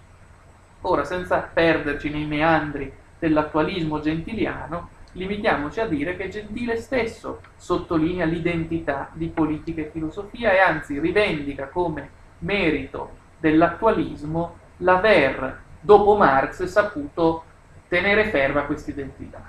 Ora, 0.82 1.04
senza 1.04 1.40
perderci 1.40 2.10
nei 2.10 2.26
meandri 2.26 2.92
dell'attualismo 3.20 4.00
gentiliano, 4.00 4.90
limitiamoci 5.14 5.80
a 5.80 5.86
dire 5.86 6.16
che 6.16 6.30
Gentile 6.30 6.78
stesso 6.78 7.42
sottolinea 7.56 8.26
l'identità 8.26 9.10
di 9.14 9.28
politica 9.28 9.82
e 9.82 9.90
filosofia 9.92 10.54
e 10.54 10.60
anzi 10.60 11.00
rivendica 11.00 11.68
come 11.68 12.10
merito 12.40 13.20
dell'attualismo 13.38 14.58
l'aver, 14.82 15.60
dopo 15.80 16.16
Marx, 16.16 16.64
saputo 16.66 17.44
tenere 17.88 18.30
ferma 18.30 18.64
questa 18.64 18.92
identità. 18.92 19.42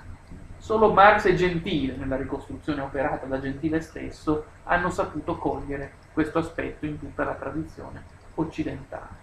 Solo 0.57 0.93
Marx 0.93 1.25
e 1.25 1.35
Gentile, 1.35 1.95
nella 1.95 2.15
ricostruzione 2.15 2.81
operata 2.81 3.25
da 3.25 3.39
Gentile 3.39 3.81
stesso, 3.81 4.45
hanno 4.63 4.89
saputo 4.89 5.37
cogliere 5.37 5.93
questo 6.13 6.39
aspetto 6.39 6.85
in 6.85 6.99
tutta 6.99 7.23
la 7.23 7.33
tradizione 7.33 8.03
occidentale. 8.35 9.21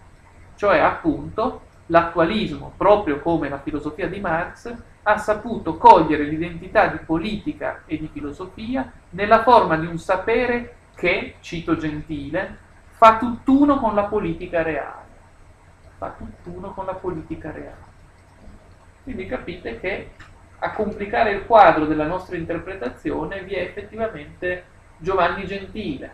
Cioè, 0.55 0.79
appunto, 0.79 1.61
l'attualismo, 1.87 2.73
proprio 2.77 3.19
come 3.19 3.49
la 3.49 3.59
filosofia 3.59 4.07
di 4.07 4.19
Marx, 4.19 4.73
ha 5.03 5.17
saputo 5.17 5.77
cogliere 5.77 6.25
l'identità 6.25 6.87
di 6.87 6.99
politica 6.99 7.81
e 7.87 7.97
di 7.97 8.09
filosofia 8.11 8.91
nella 9.11 9.41
forma 9.41 9.77
di 9.77 9.87
un 9.87 9.97
sapere 9.97 10.75
che, 10.93 11.35
cito 11.39 11.75
Gentile, 11.75 12.57
fa 12.89 13.17
tutt'uno 13.17 13.79
con 13.79 13.95
la 13.95 14.03
politica 14.03 14.61
reale. 14.61 15.00
Fa 16.01 16.15
tutt'uno 16.17 16.73
con 16.73 16.85
la 16.85 16.95
politica 16.95 17.51
reale. 17.51 17.77
Quindi 19.03 19.27
capite 19.27 19.79
che 19.79 20.09
a 20.57 20.71
complicare 20.71 21.29
il 21.29 21.45
quadro 21.45 21.85
della 21.85 22.07
nostra 22.07 22.35
interpretazione 22.37 23.43
vi 23.43 23.53
è 23.53 23.61
effettivamente 23.61 24.63
Giovanni 24.97 25.45
Gentile, 25.45 26.11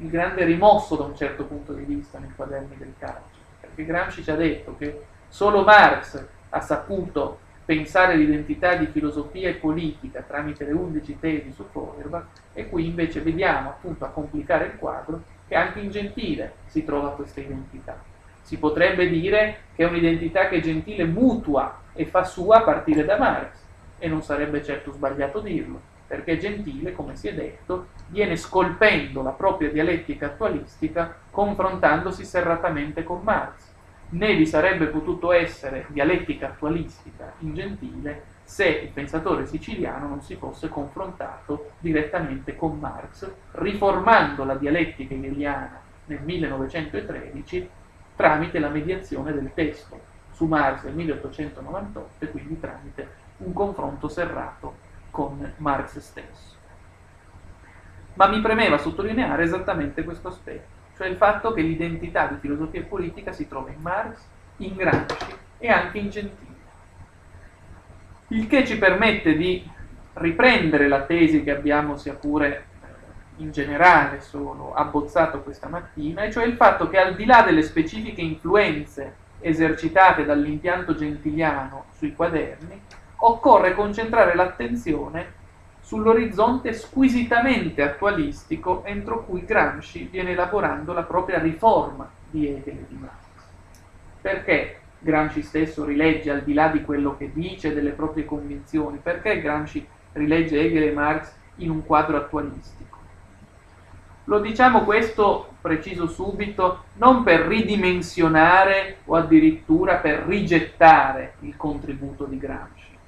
il 0.00 0.10
grande 0.10 0.44
rimosso 0.44 0.96
da 0.96 1.04
un 1.04 1.16
certo 1.16 1.46
punto 1.46 1.72
di 1.72 1.84
vista 1.84 2.18
nei 2.18 2.28
quaderni 2.36 2.76
del 2.76 2.92
calcio, 2.98 3.38
perché 3.58 3.86
Gramsci 3.86 4.22
ci 4.22 4.30
ha 4.30 4.36
detto 4.36 4.76
che 4.76 5.06
solo 5.28 5.62
Marx 5.62 6.22
ha 6.50 6.60
saputo 6.60 7.38
pensare 7.64 8.16
l'identità 8.16 8.74
di 8.74 8.84
filosofia 8.84 9.48
e 9.48 9.54
politica 9.54 10.20
tramite 10.20 10.66
le 10.66 10.72
undici 10.72 11.18
tesi 11.18 11.52
su 11.52 11.64
Feuerbach 11.72 12.26
e 12.52 12.68
qui 12.68 12.84
invece 12.84 13.22
vediamo 13.22 13.70
appunto 13.70 14.04
a 14.04 14.10
complicare 14.10 14.66
il 14.66 14.76
quadro 14.76 15.22
che 15.48 15.54
anche 15.54 15.80
in 15.80 15.88
Gentile 15.88 16.56
si 16.66 16.84
trova 16.84 17.12
questa 17.12 17.40
identità. 17.40 18.14
Si 18.46 18.58
potrebbe 18.58 19.08
dire 19.08 19.62
che 19.74 19.82
è 19.82 19.88
un'identità 19.88 20.46
che 20.46 20.60
Gentile 20.60 21.04
mutua 21.04 21.80
e 21.92 22.06
fa 22.06 22.22
sua 22.22 22.58
a 22.58 22.62
partire 22.62 23.04
da 23.04 23.18
Marx, 23.18 23.58
e 23.98 24.06
non 24.06 24.22
sarebbe 24.22 24.62
certo 24.62 24.92
sbagliato 24.92 25.40
dirlo, 25.40 25.80
perché 26.06 26.38
Gentile, 26.38 26.92
come 26.92 27.16
si 27.16 27.26
è 27.26 27.34
detto, 27.34 27.88
viene 28.06 28.36
scolpendo 28.36 29.20
la 29.20 29.32
propria 29.32 29.68
dialettica 29.68 30.26
attualistica 30.26 31.12
confrontandosi 31.28 32.24
serratamente 32.24 33.02
con 33.02 33.22
Marx. 33.24 33.74
Né 34.10 34.36
vi 34.36 34.46
sarebbe 34.46 34.86
potuto 34.86 35.32
essere 35.32 35.86
dialettica 35.88 36.46
attualistica 36.46 37.32
in 37.40 37.52
Gentile 37.52 38.22
se 38.44 38.68
il 38.68 38.90
pensatore 38.90 39.46
siciliano 39.46 40.06
non 40.06 40.22
si 40.22 40.36
fosse 40.36 40.68
confrontato 40.68 41.72
direttamente 41.80 42.54
con 42.54 42.78
Marx, 42.78 43.28
riformando 43.50 44.44
la 44.44 44.54
dialettica 44.54 45.14
hegeliana 45.14 45.80
nel 46.04 46.20
1913 46.22 47.70
tramite 48.16 48.58
la 48.58 48.68
mediazione 48.68 49.32
del 49.32 49.52
testo 49.54 50.14
su 50.32 50.46
Marx 50.46 50.84
nel 50.84 50.94
1898 50.94 52.24
e 52.24 52.30
quindi 52.30 52.58
tramite 52.58 53.08
un 53.38 53.52
confronto 53.52 54.08
serrato 54.08 54.76
con 55.10 55.52
Marx 55.58 55.98
stesso. 55.98 56.54
Ma 58.14 58.26
mi 58.28 58.40
premeva 58.40 58.78
sottolineare 58.78 59.42
esattamente 59.44 60.02
questo 60.02 60.28
aspetto, 60.28 60.68
cioè 60.96 61.06
il 61.06 61.16
fatto 61.16 61.52
che 61.52 61.60
l'identità 61.60 62.26
di 62.26 62.36
filosofia 62.40 62.82
politica 62.82 63.32
si 63.32 63.46
trova 63.46 63.70
in 63.70 63.80
Marx, 63.80 64.18
in 64.58 64.74
Gramsci 64.74 65.36
e 65.58 65.68
anche 65.68 65.98
in 65.98 66.10
Gentile 66.10 66.54
il 68.28 68.46
che 68.48 68.66
ci 68.66 68.76
permette 68.78 69.36
di 69.36 69.68
riprendere 70.14 70.88
la 70.88 71.02
tesi 71.02 71.44
che 71.44 71.54
abbiamo 71.54 71.96
sia 71.96 72.14
pure 72.14 72.64
in 73.36 73.50
generale 73.50 74.20
solo 74.20 74.74
abbozzato 74.74 75.42
questa 75.42 75.68
mattina, 75.68 76.22
e 76.22 76.30
cioè 76.30 76.44
il 76.44 76.54
fatto 76.54 76.88
che 76.88 76.98
al 76.98 77.14
di 77.14 77.24
là 77.24 77.42
delle 77.42 77.62
specifiche 77.62 78.20
influenze 78.20 79.24
esercitate 79.40 80.24
dall'impianto 80.24 80.94
gentiliano 80.94 81.86
sui 81.96 82.14
quaderni, 82.14 82.80
occorre 83.18 83.74
concentrare 83.74 84.34
l'attenzione 84.34 85.44
sull'orizzonte 85.80 86.72
squisitamente 86.72 87.80
attualistico 87.82 88.84
entro 88.84 89.24
cui 89.24 89.44
Gramsci 89.44 90.08
viene 90.10 90.32
elaborando 90.32 90.92
la 90.92 91.04
propria 91.04 91.38
riforma 91.38 92.10
di 92.28 92.48
Hegel 92.48 92.78
e 92.78 92.84
di 92.88 92.96
Marx. 92.96 93.24
Perché 94.20 94.80
Gramsci 94.98 95.42
stesso 95.42 95.84
rilegge 95.84 96.30
al 96.30 96.42
di 96.42 96.54
là 96.54 96.68
di 96.68 96.82
quello 96.82 97.16
che 97.16 97.30
dice, 97.32 97.72
delle 97.72 97.90
proprie 97.90 98.24
convinzioni, 98.24 98.98
perché 99.00 99.40
Gramsci 99.40 99.86
rilegge 100.12 100.60
Hegel 100.60 100.88
e 100.88 100.92
Marx 100.92 101.32
in 101.56 101.70
un 101.70 101.86
quadro 101.86 102.16
attualistico. 102.16 102.85
Lo 104.28 104.40
diciamo 104.40 104.82
questo, 104.82 105.50
preciso 105.60 106.08
subito, 106.08 106.86
non 106.94 107.22
per 107.22 107.42
ridimensionare 107.42 108.98
o 109.04 109.14
addirittura 109.14 109.96
per 109.96 110.24
rigettare 110.26 111.34
il 111.40 111.56
contributo 111.56 112.24
di 112.24 112.36
Gramsci. 112.36 112.98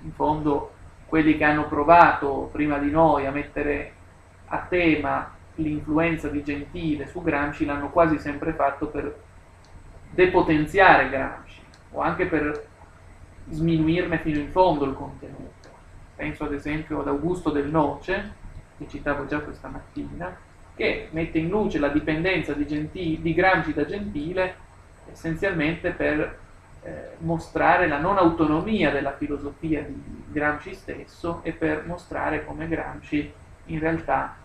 In 0.00 0.12
fondo 0.12 0.72
quelli 1.06 1.36
che 1.36 1.44
hanno 1.44 1.68
provato 1.68 2.48
prima 2.50 2.78
di 2.78 2.90
noi 2.90 3.26
a 3.26 3.30
mettere 3.30 3.92
a 4.46 4.66
tema 4.68 5.32
l'influenza 5.54 6.26
di 6.26 6.42
Gentile 6.42 7.06
su 7.06 7.22
Gramsci 7.22 7.64
l'hanno 7.64 7.90
quasi 7.90 8.18
sempre 8.18 8.52
fatto 8.52 8.86
per 8.86 9.16
depotenziare 10.10 11.08
Gramsci 11.08 11.60
o 11.92 12.00
anche 12.00 12.26
per 12.26 12.66
sminuirne 13.48 14.18
fino 14.18 14.40
in 14.40 14.50
fondo 14.50 14.86
il 14.86 14.94
contenuto. 14.94 15.68
Penso 16.16 16.42
ad 16.42 16.52
esempio 16.52 16.98
ad 16.98 17.06
Augusto 17.06 17.50
del 17.50 17.68
Noce, 17.68 18.32
che 18.76 18.88
citavo 18.88 19.26
già 19.26 19.38
questa 19.38 19.68
mattina, 19.68 20.46
che 20.78 21.08
mette 21.10 21.38
in 21.38 21.48
luce 21.48 21.80
la 21.80 21.88
dipendenza 21.88 22.52
di, 22.52 22.64
Gentile, 22.64 23.20
di 23.20 23.34
Gramsci 23.34 23.74
da 23.74 23.84
Gentile 23.84 24.54
essenzialmente 25.10 25.90
per 25.90 26.38
eh, 26.82 27.16
mostrare 27.18 27.88
la 27.88 27.98
non 27.98 28.16
autonomia 28.16 28.92
della 28.92 29.16
filosofia 29.16 29.82
di 29.82 30.24
Gramsci 30.28 30.74
stesso 30.74 31.40
e 31.42 31.50
per 31.50 31.84
mostrare 31.84 32.44
come 32.44 32.68
Gramsci 32.68 33.32
in 33.66 33.80
realtà 33.80 34.36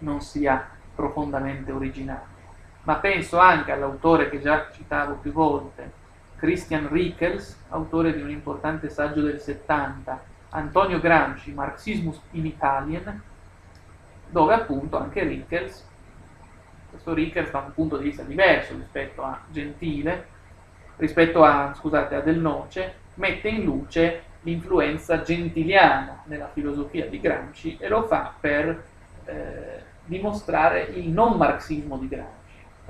non 0.00 0.20
sia 0.20 0.68
profondamente 0.94 1.72
originale. 1.72 2.34
Ma 2.82 2.96
penso 2.96 3.38
anche 3.38 3.72
all'autore 3.72 4.28
che 4.28 4.42
già 4.42 4.68
citavo 4.72 5.14
più 5.14 5.32
volte, 5.32 5.90
Christian 6.36 6.88
Rickels, 6.90 7.64
autore 7.70 8.14
di 8.14 8.20
un 8.20 8.28
importante 8.28 8.90
saggio 8.90 9.22
del 9.22 9.40
70, 9.40 10.22
Antonio 10.50 11.00
Gramsci, 11.00 11.52
Marxismus 11.52 12.20
in 12.32 12.44
Italien, 12.44 13.22
dove 14.28 14.54
appunto 14.54 14.96
anche 14.96 15.22
Rickels, 15.22 15.84
questo 16.90 17.14
Rickels 17.14 17.50
da 17.50 17.58
un 17.58 17.74
punto 17.74 17.96
di 17.96 18.04
vista 18.04 18.22
diverso 18.22 18.74
rispetto 18.74 19.22
a 19.22 19.40
Gentile, 19.50 20.26
rispetto 20.96 21.44
a, 21.44 21.74
scusate, 21.76 22.14
a 22.14 22.20
Del 22.20 22.38
Noce, 22.38 22.94
mette 23.14 23.48
in 23.48 23.64
luce 23.64 24.22
l'influenza 24.42 25.22
gentiliana 25.22 26.22
nella 26.24 26.48
filosofia 26.52 27.06
di 27.06 27.20
Gramsci 27.20 27.76
e 27.78 27.88
lo 27.88 28.06
fa 28.06 28.32
per 28.38 28.84
eh, 29.24 29.82
dimostrare 30.04 30.82
il 30.82 31.08
non 31.08 31.36
marxismo 31.36 31.98
di 31.98 32.08
Gramsci. 32.08 32.34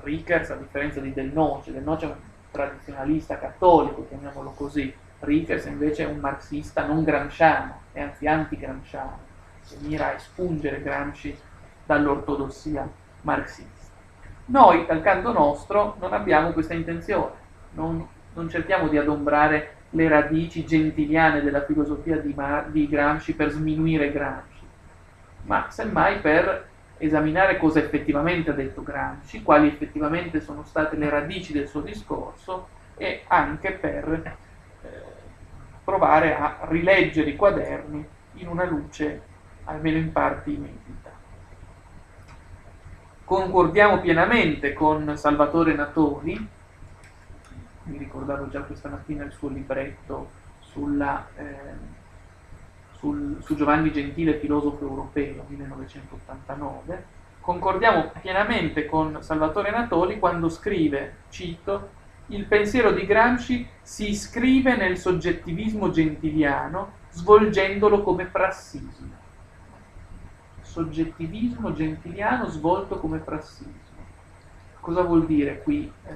Rickers, 0.02 0.50
a 0.50 0.56
differenza 0.56 1.00
di 1.00 1.12
Del 1.12 1.32
Noce, 1.32 1.72
Del 1.72 1.82
Noce 1.82 2.06
è 2.06 2.08
un 2.08 2.16
tradizionalista 2.50 3.38
cattolico, 3.38 4.06
chiamiamolo 4.06 4.50
così, 4.50 4.94
Rickers 5.20 5.64
invece 5.66 6.04
è 6.04 6.06
un 6.06 6.18
marxista 6.18 6.84
non 6.86 7.02
gramsciano, 7.02 7.80
e 7.92 8.00
anzi 8.00 8.26
anti-gramsciano, 8.26 9.18
che 9.68 9.76
mira 9.80 10.08
a 10.08 10.14
espungere 10.14 10.82
Gramsci 10.82 11.36
dall'ortodossia 11.84 12.88
marxista. 13.22 13.94
Noi, 14.46 14.86
dal 14.86 15.02
canto 15.02 15.32
nostro, 15.32 15.96
non 15.98 16.12
abbiamo 16.12 16.52
questa 16.52 16.74
intenzione, 16.74 17.32
non, 17.70 18.06
non 18.34 18.48
cerchiamo 18.48 18.88
di 18.88 18.96
adombrare 18.96 19.74
le 19.90 20.08
radici 20.08 20.64
gentiliane 20.64 21.42
della 21.42 21.64
filosofia 21.64 22.16
di, 22.18 22.32
Mar- 22.34 22.68
di 22.70 22.88
Gramsci 22.88 23.34
per 23.34 23.50
sminuire 23.50 24.12
Gramsci, 24.12 24.66
ma 25.42 25.66
semmai 25.70 26.20
per 26.20 26.68
esaminare 26.98 27.58
cosa 27.58 27.80
effettivamente 27.80 28.50
ha 28.50 28.54
detto 28.54 28.82
Gramsci, 28.82 29.42
quali 29.42 29.68
effettivamente 29.68 30.40
sono 30.40 30.64
state 30.64 30.96
le 30.96 31.10
radici 31.10 31.52
del 31.52 31.68
suo 31.68 31.80
discorso 31.80 32.68
e 32.96 33.24
anche 33.26 33.72
per 33.72 34.36
eh, 34.82 34.88
provare 35.84 36.36
a 36.36 36.58
rileggere 36.68 37.30
i 37.30 37.36
quaderni 37.36 38.06
in 38.34 38.48
una 38.48 38.64
luce 38.64 39.34
almeno 39.66 39.98
in 39.98 40.12
parte 40.12 40.50
inedita. 40.50 41.10
Concordiamo 43.24 44.00
pienamente 44.00 44.72
con 44.72 45.16
Salvatore 45.16 45.74
Natoli, 45.74 46.48
mi 47.84 47.98
ricordavo 47.98 48.48
già 48.48 48.62
questa 48.62 48.88
mattina 48.88 49.24
il 49.24 49.32
suo 49.32 49.48
libretto 49.48 50.30
sulla, 50.60 51.26
eh, 51.36 51.44
sul, 52.92 53.38
su 53.42 53.54
Giovanni 53.56 53.92
Gentile, 53.92 54.38
filosofo 54.38 54.84
europeo, 54.84 55.44
1989, 55.48 57.04
concordiamo 57.40 58.12
pienamente 58.20 58.86
con 58.86 59.22
Salvatore 59.22 59.70
Natoli 59.70 60.18
quando 60.18 60.48
scrive, 60.48 61.16
cito, 61.28 61.94
il 62.26 62.44
pensiero 62.44 62.90
di 62.90 63.06
Gramsci 63.06 63.68
si 63.82 64.10
iscrive 64.10 64.76
nel 64.76 64.98
soggettivismo 64.98 65.90
gentiliano 65.90 67.04
svolgendolo 67.10 68.02
come 68.02 68.24
prassismo. 68.26 69.25
Soggettivismo 70.76 71.72
gentiliano 71.72 72.48
svolto 72.48 72.98
come 72.98 73.16
prassismo. 73.16 74.04
Cosa 74.78 75.00
vuol 75.00 75.24
dire 75.24 75.62
qui 75.62 75.90
eh, 76.04 76.12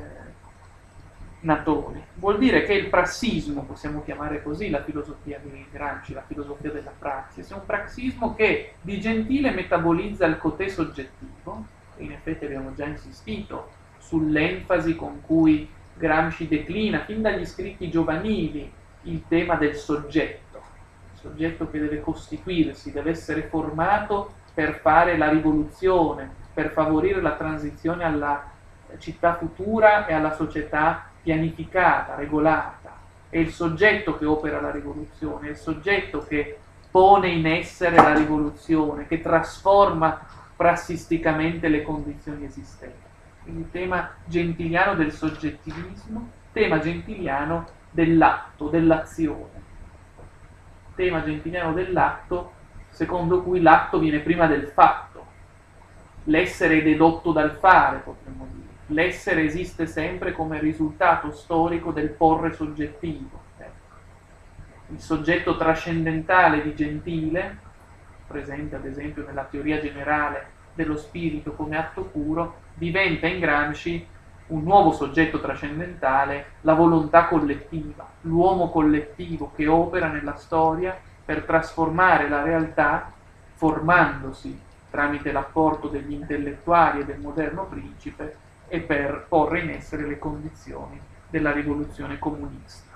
Natoli? 1.40 1.98
Vuol 2.16 2.36
dire 2.36 2.64
che 2.64 2.74
il 2.74 2.90
prassismo, 2.90 3.62
possiamo 3.62 4.02
chiamare 4.04 4.42
così 4.42 4.68
la 4.68 4.82
filosofia 4.82 5.40
di 5.42 5.64
Gramsci, 5.72 6.12
la 6.12 6.24
filosofia 6.26 6.70
della 6.70 6.92
praxis, 6.96 7.50
è 7.50 7.54
un 7.54 7.64
praxismo 7.64 8.34
che 8.34 8.74
di 8.82 9.00
gentile 9.00 9.50
metabolizza 9.50 10.26
il 10.26 10.36
cotè 10.36 10.68
soggettivo, 10.68 11.64
in 11.96 12.12
effetti 12.12 12.44
abbiamo 12.44 12.74
già 12.74 12.84
insistito 12.84 13.70
sull'enfasi 13.96 14.94
con 14.94 15.22
cui 15.22 15.66
Gramsci 15.94 16.46
declina 16.46 17.04
fin 17.06 17.22
dagli 17.22 17.46
scritti 17.46 17.88
giovanili 17.88 18.70
il 19.04 19.22
tema 19.26 19.54
del 19.54 19.74
soggetto, 19.74 20.60
il 21.14 21.18
soggetto 21.18 21.70
che 21.70 21.78
deve 21.78 22.02
costituirsi, 22.02 22.92
deve 22.92 23.12
essere 23.12 23.44
formato 23.44 24.34
per 24.52 24.80
fare 24.80 25.16
la 25.16 25.28
rivoluzione, 25.28 26.30
per 26.52 26.70
favorire 26.72 27.20
la 27.20 27.32
transizione 27.32 28.04
alla 28.04 28.50
città 28.98 29.36
futura 29.36 30.06
e 30.06 30.12
alla 30.12 30.32
società 30.32 31.06
pianificata, 31.22 32.14
regolata. 32.14 32.98
È 33.28 33.38
il 33.38 33.50
soggetto 33.50 34.18
che 34.18 34.24
opera 34.24 34.60
la 34.60 34.70
rivoluzione, 34.70 35.48
è 35.48 35.50
il 35.50 35.56
soggetto 35.56 36.24
che 36.26 36.58
pone 36.90 37.28
in 37.28 37.46
essere 37.46 37.96
la 37.96 38.12
rivoluzione, 38.12 39.06
che 39.06 39.20
trasforma 39.20 40.20
prassisticamente 40.56 41.68
le 41.68 41.82
condizioni 41.82 42.44
esistenti 42.44 43.08
quindi 43.42 43.70
tema 43.70 44.10
gentiliano 44.24 44.94
del 44.94 45.12
soggettivismo, 45.12 46.30
tema 46.52 46.78
gentiliano 46.78 47.66
dell'atto, 47.90 48.68
dell'azione. 48.68 49.68
Tema 50.94 51.22
gentiliano 51.24 51.72
dell'atto 51.72 52.52
secondo 53.00 53.40
cui 53.40 53.62
l'atto 53.62 53.98
viene 53.98 54.18
prima 54.18 54.46
del 54.46 54.66
fatto, 54.66 55.24
l'essere 56.24 56.80
è 56.80 56.82
dedotto 56.82 57.32
dal 57.32 57.52
fare, 57.52 57.96
potremmo 58.04 58.46
dire. 58.52 58.68
L'essere 58.88 59.42
esiste 59.42 59.86
sempre 59.86 60.32
come 60.32 60.60
risultato 60.60 61.30
storico 61.30 61.92
del 61.92 62.10
porre 62.10 62.52
soggettivo. 62.52 63.40
Ecco. 63.56 63.94
Il 64.88 65.00
soggetto 65.00 65.56
trascendentale 65.56 66.60
di 66.60 66.74
Gentile, 66.74 67.56
presente 68.26 68.76
ad 68.76 68.84
esempio 68.84 69.24
nella 69.24 69.44
teoria 69.44 69.80
generale 69.80 70.48
dello 70.74 70.98
spirito 70.98 71.54
come 71.54 71.78
atto 71.78 72.02
puro, 72.02 72.56
diventa 72.74 73.26
in 73.26 73.40
Gramsci 73.40 74.06
un 74.48 74.62
nuovo 74.62 74.92
soggetto 74.92 75.40
trascendentale, 75.40 76.44
la 76.60 76.74
volontà 76.74 77.28
collettiva, 77.28 78.06
l'uomo 78.22 78.68
collettivo 78.68 79.52
che 79.56 79.68
opera 79.68 80.08
nella 80.08 80.34
storia 80.34 81.08
per 81.30 81.44
trasformare 81.44 82.28
la 82.28 82.42
realtà 82.42 83.12
formandosi 83.54 84.60
tramite 84.90 85.30
l'apporto 85.30 85.86
degli 85.86 86.10
intellettuali 86.10 87.02
e 87.02 87.04
del 87.04 87.20
moderno 87.20 87.66
principe 87.66 88.36
e 88.66 88.80
per 88.80 89.26
porre 89.28 89.60
in 89.60 89.70
essere 89.70 90.08
le 90.08 90.18
condizioni 90.18 91.00
della 91.28 91.52
rivoluzione 91.52 92.18
comunista. 92.18 92.90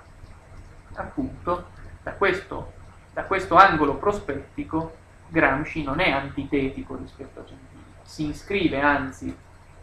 Appunto, 0.95 1.67
da 2.03 2.11
questo, 2.11 2.73
da 3.13 3.23
questo 3.23 3.55
angolo 3.55 3.95
prospettico, 3.95 4.97
Gramsci 5.29 5.81
non 5.85 6.01
è 6.01 6.11
antitetico 6.11 6.97
rispetto 6.97 7.39
a 7.39 7.45
Gentile, 7.45 8.01
si 8.01 8.27
iscrive 8.27 8.81
anzi 8.81 9.33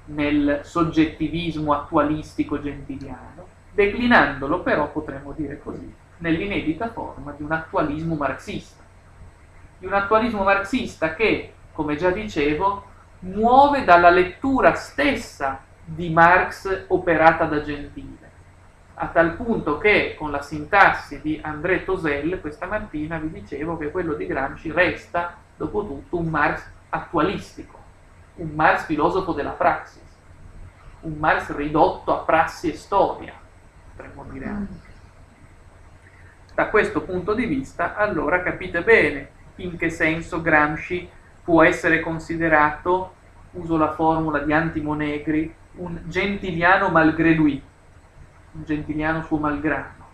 nel 0.04 0.60
soggettivismo 0.62 1.72
attualistico 1.72 2.60
gentiliano, 2.60 3.46
declinandolo 3.70 4.60
però, 4.60 4.92
potremmo 4.92 5.32
dire 5.32 5.58
così, 5.58 6.01
nell'inedita 6.22 6.90
forma 6.90 7.32
di 7.36 7.42
un 7.42 7.52
attualismo 7.52 8.14
marxista. 8.14 8.82
Di 9.78 9.86
un 9.86 9.92
attualismo 9.92 10.42
marxista 10.42 11.14
che, 11.14 11.52
come 11.72 11.96
già 11.96 12.10
dicevo, 12.10 12.84
muove 13.20 13.84
dalla 13.84 14.10
lettura 14.10 14.74
stessa 14.74 15.60
di 15.84 16.10
Marx 16.10 16.84
operata 16.88 17.44
da 17.44 17.60
Gentile, 17.60 18.30
a 18.94 19.08
tal 19.08 19.34
punto 19.34 19.78
che 19.78 20.14
con 20.16 20.30
la 20.30 20.40
sintassi 20.40 21.20
di 21.20 21.38
André 21.42 21.84
Tosel 21.84 22.40
questa 22.40 22.66
mattina 22.66 23.18
vi 23.18 23.30
dicevo 23.30 23.76
che 23.76 23.90
quello 23.90 24.14
di 24.14 24.26
Gramsci 24.26 24.70
resta, 24.72 25.36
dopo 25.56 25.84
tutto, 25.84 26.16
un 26.16 26.26
Marx 26.26 26.64
attualistico 26.88 27.80
un 28.34 28.50
Marx 28.54 28.84
filosofo 28.86 29.32
della 29.32 29.50
praxis, 29.50 30.00
un 31.00 31.14
Marx 31.18 31.54
ridotto 31.54 32.14
a 32.14 32.22
prassi 32.24 32.70
e 32.70 32.76
storia, 32.76 33.34
potremmo 33.94 34.24
dire 34.30 34.46
anche. 34.46 34.90
Da 36.62 36.68
questo 36.68 37.00
punto 37.02 37.34
di 37.34 37.44
vista, 37.44 37.96
allora 37.96 38.40
capite 38.40 38.84
bene 38.84 39.30
in 39.56 39.76
che 39.76 39.90
senso 39.90 40.40
Gramsci 40.40 41.08
può 41.42 41.64
essere 41.64 41.98
considerato, 41.98 43.14
uso 43.54 43.76
la 43.76 43.90
formula 43.94 44.38
di 44.38 44.52
Antimo 44.52 44.94
Negri, 44.94 45.52
un 45.78 46.02
gentiliano 46.04 46.88
malgré 46.88 47.32
lui, 47.32 47.60
un 48.52 48.62
gentiliano 48.64 49.24
suo 49.24 49.38
malgrado. 49.38 50.04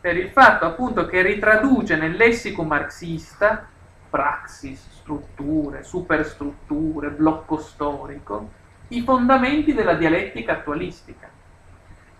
per 0.00 0.16
il 0.16 0.30
fatto 0.30 0.64
appunto 0.64 1.04
che 1.04 1.20
ritraduce 1.20 1.96
nel 1.96 2.12
lessico 2.12 2.62
marxista 2.62 3.68
praxis, 4.08 4.82
strutture, 5.00 5.82
superstrutture, 5.82 7.10
blocco 7.10 7.58
storico, 7.58 8.50
i 8.88 9.02
fondamenti 9.02 9.74
della 9.74 9.96
dialettica 9.96 10.52
attualistica. 10.52 11.28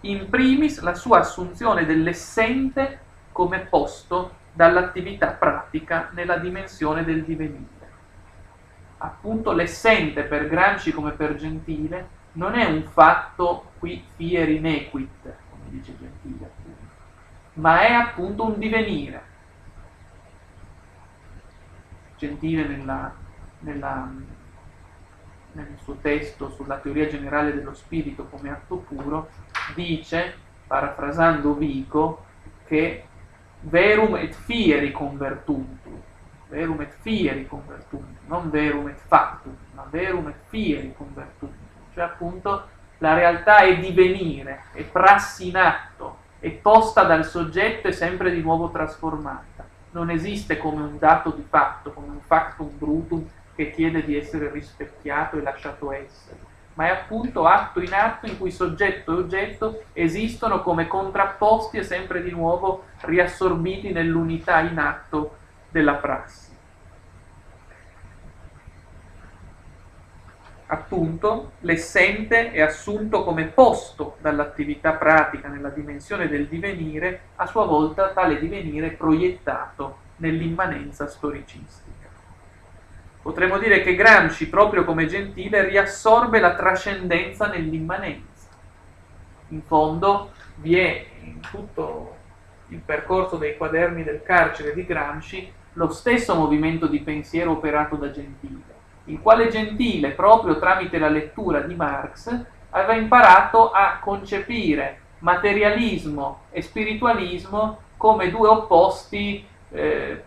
In 0.03 0.29
primis 0.29 0.81
la 0.81 0.93
sua 0.93 1.21
assunzione 1.21 1.87
dell'essente 1.87 3.09
come 3.41 3.61
posto 3.61 4.35
dall'attività 4.53 5.29
pratica 5.29 6.11
nella 6.13 6.37
dimensione 6.37 7.05
del 7.05 7.25
divenire. 7.25 7.89
Appunto 8.99 9.53
l'essente 9.53 10.25
per 10.25 10.47
Gramsci 10.47 10.93
come 10.93 11.13
per 11.13 11.37
Gentile 11.37 12.07
non 12.33 12.55
è 12.55 12.67
un 12.67 12.83
fatto 12.83 13.71
qui 13.79 14.05
fieri 14.15 14.61
nequit, 14.61 15.23
come 15.23 15.63
dice 15.69 15.97
Gentile, 15.99 16.51
ma 17.55 17.81
è 17.81 17.93
appunto 17.93 18.45
un 18.45 18.59
divenire. 18.59 19.23
Gentile 22.19 22.67
nella, 22.67 23.11
nella, 23.61 24.07
nel 25.53 25.79
suo 25.83 25.95
testo 26.03 26.51
sulla 26.51 26.77
teoria 26.77 27.09
generale 27.09 27.55
dello 27.55 27.73
spirito 27.73 28.27
come 28.27 28.51
atto 28.51 28.77
puro, 28.77 29.31
dice, 29.75 30.35
parafrasando 30.67 31.55
Vico, 31.55 32.27
che 32.67 33.07
verum 33.61 34.17
et 34.17 34.35
fieri 34.35 34.93
convertuntur, 34.93 35.99
verum 36.49 36.81
et 36.81 36.93
fieri 37.01 37.47
convertuntur, 37.47 38.23
non 38.27 38.51
verum 38.51 38.89
et 38.89 38.99
factum, 39.07 39.57
ma 39.75 39.87
verum 39.91 40.29
et 40.29 40.37
fieri 40.49 40.95
convertuntur, 40.97 41.57
cioè 41.93 42.05
appunto 42.05 42.69
la 42.99 43.15
realtà 43.15 43.59
è 43.59 43.79
divenire, 43.79 44.65
è 44.73 44.83
prassi 44.83 45.49
in 45.49 45.57
atto, 45.57 46.19
è 46.39 46.51
posta 46.51 47.05
dal 47.05 47.25
soggetto 47.25 47.89
e 47.89 47.93
sempre 47.93 48.31
di 48.31 48.41
nuovo 48.41 48.71
trasformata. 48.71 49.67
Non 49.93 50.11
esiste 50.11 50.57
come 50.57 50.83
un 50.83 50.99
dato 50.99 51.31
di 51.31 51.45
fatto, 51.49 51.93
come 51.93 52.09
un 52.09 52.21
factum 52.21 52.71
brutum 52.79 53.29
che 53.55 53.73
chiede 53.73 54.05
di 54.05 54.17
essere 54.17 54.51
rispecchiato 54.51 55.37
e 55.37 55.43
lasciato 55.43 55.93
essere, 55.93 56.39
ma 56.81 56.87
è 56.87 56.91
appunto 56.93 57.45
atto 57.45 57.83
in 57.83 57.93
atto 57.93 58.25
in 58.25 58.39
cui 58.39 58.51
soggetto 58.51 59.13
e 59.13 59.17
oggetto 59.17 59.83
esistono 59.93 60.63
come 60.63 60.87
contrapposti 60.87 61.77
e 61.77 61.83
sempre 61.83 62.23
di 62.23 62.31
nuovo 62.31 62.85
riassorbiti 63.03 63.93
nell'unità 63.93 64.61
in 64.61 64.79
atto 64.79 65.37
della 65.69 65.97
prassi. 65.97 66.49
appunto, 70.73 71.55
l'essente 71.63 72.53
è 72.53 72.61
assunto 72.61 73.25
come 73.25 73.47
posto 73.47 74.17
dall'attività 74.21 74.93
pratica 74.93 75.49
nella 75.49 75.71
dimensione 75.71 76.29
del 76.29 76.47
divenire, 76.47 77.23
a 77.37 77.47
sua 77.47 77.65
volta 77.65 78.11
tale 78.11 78.39
divenire 78.39 78.91
proiettato 78.91 79.97
nell'immanenza 80.19 81.09
storicistica. 81.09 81.90
Potremmo 83.23 83.59
dire 83.59 83.83
che 83.83 83.95
Gramsci, 83.95 84.49
proprio 84.49 84.85
come 84.85 85.07
Gentile, 85.07 85.65
riassorbe 85.69 86.41
la 86.41 86.55
trascendenza 86.55 87.47
nell'immanenza. 87.47 88.49
In 89.49 89.63
fondo 89.63 90.33
vi 90.57 90.79
è 90.79 91.07
in 91.23 91.41
tutto 91.41 92.17
il 92.69 92.79
percorso 92.79 93.37
dei 93.37 93.57
quaderni 93.57 94.05
del 94.05 94.23
carcere 94.23 94.75
di 94.75 94.87
Gramsci 94.87 95.53
lo 95.75 95.91
stesso 95.91 96.35
movimento 96.35 96.87
di 96.87 97.01
pensiero 97.01 97.53
operato 97.53 97.97
da 97.97 98.11
Gentile 98.11 98.79
il 99.11 99.21
quale 99.21 99.49
Gentile, 99.49 100.11
proprio 100.11 100.59
tramite 100.59 100.99
la 100.99 101.09
lettura 101.09 101.61
di 101.61 101.75
Marx, 101.75 102.45
aveva 102.71 102.95
imparato 102.95 103.71
a 103.71 103.99
concepire 104.01 104.99
materialismo 105.19 106.43
e 106.51 106.63
spiritualismo 106.63 107.79
come 107.97 108.31
due 108.31 108.49
opposti, 108.49 109.45
eh, 109.71 110.23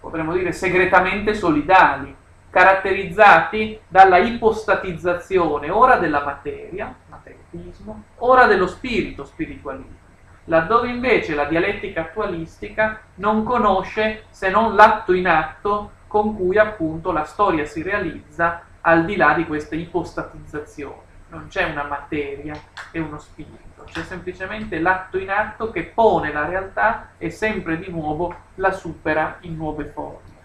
potremmo 0.00 0.32
dire, 0.32 0.52
segretamente 0.52 1.34
solidali, 1.34 2.14
caratterizzati 2.56 3.78
dalla 3.86 4.16
ipostatizzazione 4.16 5.68
ora 5.68 5.96
della 5.96 6.24
materia, 6.24 6.90
materialismo, 7.10 8.04
ora 8.20 8.46
dello 8.46 8.66
spirito, 8.66 9.26
spiritualismo, 9.26 9.98
laddove 10.44 10.88
invece 10.88 11.34
la 11.34 11.44
dialettica 11.44 12.00
attualistica 12.00 13.02
non 13.16 13.44
conosce 13.44 14.24
se 14.30 14.48
non 14.48 14.74
l'atto 14.74 15.12
in 15.12 15.28
atto 15.28 15.90
con 16.06 16.34
cui 16.34 16.56
appunto 16.56 17.12
la 17.12 17.24
storia 17.24 17.66
si 17.66 17.82
realizza 17.82 18.62
al 18.80 19.04
di 19.04 19.16
là 19.16 19.34
di 19.34 19.44
questa 19.44 19.74
ipostatizzazione. 19.74 21.04
Non 21.28 21.48
c'è 21.48 21.64
una 21.64 21.84
materia 21.84 22.58
e 22.90 22.98
uno 22.98 23.18
spirito, 23.18 23.84
c'è 23.84 24.02
semplicemente 24.02 24.78
l'atto 24.78 25.18
in 25.18 25.28
atto 25.28 25.70
che 25.70 25.82
pone 25.82 26.32
la 26.32 26.46
realtà 26.46 27.08
e 27.18 27.28
sempre 27.28 27.78
di 27.78 27.90
nuovo 27.90 28.34
la 28.54 28.70
supera 28.70 29.36
in 29.40 29.56
nuove 29.56 29.84
forme. 29.92 30.35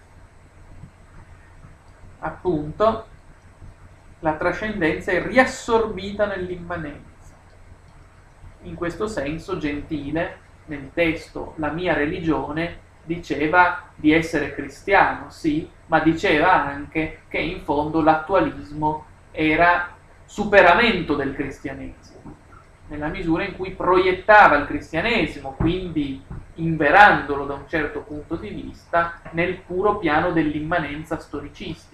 Appunto, 2.24 3.06
la 4.20 4.34
trascendenza 4.34 5.12
è 5.12 5.22
riassorbita 5.26 6.26
nell'immanenza. 6.28 7.34
In 8.64 8.76
questo 8.76 9.08
senso, 9.08 9.58
Gentile, 9.58 10.38
nel 10.66 10.92
testo 10.94 11.54
La 11.58 11.72
mia 11.72 11.94
religione, 11.94 12.90
diceva 13.04 13.84
di 13.96 14.12
essere 14.12 14.54
cristiano, 14.54 15.32
sì, 15.32 15.68
ma 15.88 16.00
diceva 16.00 16.64
anche 16.64 17.24
che 17.28 17.40
in 17.40 17.62
fondo 17.62 18.02
l'attualismo 18.02 19.06
era 19.32 19.96
superamento 20.26 21.16
del 21.16 21.34
cristianesimo, 21.34 22.36
nella 22.88 23.08
misura 23.08 23.44
in 23.44 23.56
cui 23.56 23.72
proiettava 23.72 24.58
il 24.58 24.68
cristianesimo, 24.68 25.54
quindi 25.58 26.24
inverandolo 26.56 27.46
da 27.46 27.56
un 27.56 27.68
certo 27.68 28.02
punto 28.02 28.36
di 28.36 28.50
vista, 28.50 29.20
nel 29.32 29.56
puro 29.56 29.98
piano 29.98 30.32
dell'immanenza 30.32 31.20
storicistica. 31.20 31.91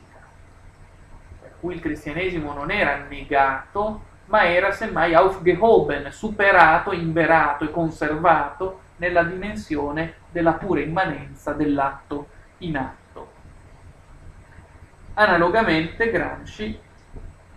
Cui 1.60 1.74
il 1.74 1.82
cristianesimo 1.82 2.54
non 2.54 2.72
era 2.72 2.98
negato, 3.08 4.02
ma 4.26 4.46
era 4.46 4.72
semmai 4.72 5.14
aufgehoben, 5.14 6.12
superato, 6.12 6.92
inverato 6.92 7.64
e 7.64 7.72
conservato 7.72 8.82
nella 8.98 9.24
dimensione 9.24 10.16
della 10.30 10.54
pura 10.54 10.82
immanenza 10.82 11.54
dell'atto 11.54 12.28
in 12.60 12.78
atto. 12.78 13.32
Analogamente 15.16 16.12
Gramsci 16.12 16.80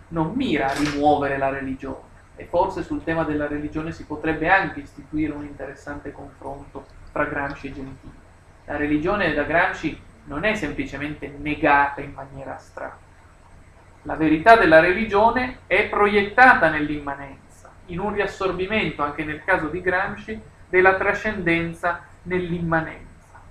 non 0.09 0.33
mira 0.33 0.67
a 0.67 0.73
rimuovere 0.73 1.37
la 1.37 1.49
religione 1.49 2.09
e 2.35 2.45
forse 2.45 2.83
sul 2.83 3.03
tema 3.03 3.23
della 3.23 3.47
religione 3.47 3.91
si 3.91 4.05
potrebbe 4.05 4.49
anche 4.49 4.79
istituire 4.79 5.33
un 5.33 5.43
interessante 5.43 6.11
confronto 6.11 6.85
tra 7.11 7.25
Gramsci 7.25 7.67
e 7.67 7.73
Gentile. 7.73 8.13
La 8.65 8.77
religione 8.77 9.33
da 9.33 9.43
Gramsci 9.43 10.01
non 10.25 10.43
è 10.43 10.55
semplicemente 10.55 11.27
negata 11.27 12.01
in 12.01 12.13
maniera 12.13 12.55
astratta. 12.55 13.10
La 14.03 14.15
verità 14.15 14.55
della 14.55 14.79
religione 14.79 15.59
è 15.67 15.87
proiettata 15.87 16.69
nell'immanenza, 16.69 17.69
in 17.87 17.99
un 17.99 18.13
riassorbimento, 18.13 19.03
anche 19.03 19.23
nel 19.23 19.43
caso 19.43 19.67
di 19.67 19.79
Gramsci, 19.81 20.41
della 20.67 20.95
trascendenza 20.95 22.01
nell'immanenza, 22.23 23.41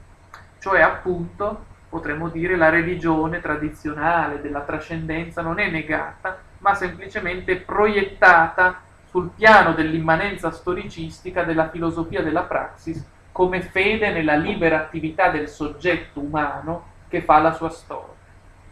cioè 0.58 0.80
appunto 0.80 1.66
potremmo 1.88 2.28
dire 2.28 2.56
la 2.56 2.68
religione 2.68 3.40
tradizionale 3.40 4.40
della 4.40 4.60
trascendenza 4.60 5.42
non 5.42 5.58
è 5.58 5.68
negata, 5.68 6.38
ma 6.58 6.74
semplicemente 6.74 7.56
proiettata 7.56 8.80
sul 9.04 9.30
piano 9.34 9.72
dell'immanenza 9.72 10.50
storicistica 10.50 11.42
della 11.42 11.68
filosofia 11.68 12.22
della 12.22 12.42
praxis 12.42 13.04
come 13.32 13.60
fede 13.60 14.12
nella 14.12 14.36
libera 14.36 14.78
attività 14.78 15.30
del 15.30 15.48
soggetto 15.48 16.20
umano 16.20 16.86
che 17.08 17.22
fa 17.22 17.38
la 17.38 17.52
sua 17.52 17.70
storia, 17.70 18.14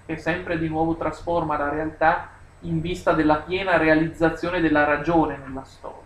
che 0.08 0.16
sempre 0.16 0.58
di 0.58 0.68
nuovo 0.68 0.96
trasforma 0.96 1.58
la 1.58 1.68
realtà 1.68 2.30
in 2.60 2.80
vista 2.80 3.12
della 3.12 3.40
piena 3.40 3.76
realizzazione 3.76 4.62
della 4.62 4.84
ragione 4.84 5.36
nella 5.36 5.64
storia. 5.64 6.00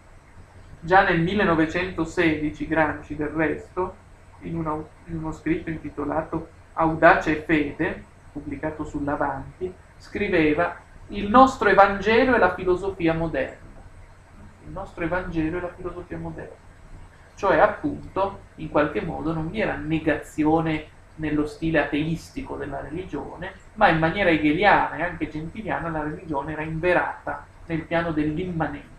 Già 0.81 1.05
nel 1.05 1.21
1916 1.21 2.67
Gramsci, 2.67 3.15
del 3.15 3.29
resto, 3.29 3.95
in, 4.41 4.57
una, 4.57 4.73
in 5.05 5.19
uno 5.19 5.31
scritto 5.31 5.71
intitolato 5.71 6.49
Audacia 6.73 7.31
e 7.31 7.45
Fede, 7.47 8.05
pubblicato 8.33 8.83
sull'Avanti, 8.83 9.73
scriveva 9.99 10.75
il 11.09 11.29
nostro 11.29 11.69
Evangelo 11.69 12.35
è 12.35 12.39
la 12.39 12.55
filosofia 12.55 13.15
moderna. 13.15 13.71
Il 14.65 14.73
nostro 14.73 15.05
Evangelo 15.05 15.59
è 15.59 15.61
la 15.61 15.73
filosofia 15.77 16.19
moderna. 16.19 16.57
Cioè, 17.37 17.59
appunto, 17.59 18.41
in 18.57 18.69
qualche 18.69 19.01
modo 19.01 19.33
non 19.33 19.49
vi 19.49 19.61
era 19.61 19.77
negazione 19.77 20.87
nello 21.17 21.47
stile 21.47 21.79
ateistico 21.79 22.57
della 22.57 22.81
religione, 22.81 23.62
ma 23.75 23.89
in 23.89 23.99
maniera 23.99 24.31
hegeliana 24.31 24.97
e 24.97 25.03
anche 25.03 25.29
gentiliana 25.29 25.89
la 25.89 26.03
religione 26.03 26.53
era 26.53 26.63
inverata 26.63 27.47
nel 27.67 27.83
piano 27.83 28.13
dell'immanenza 28.13 28.93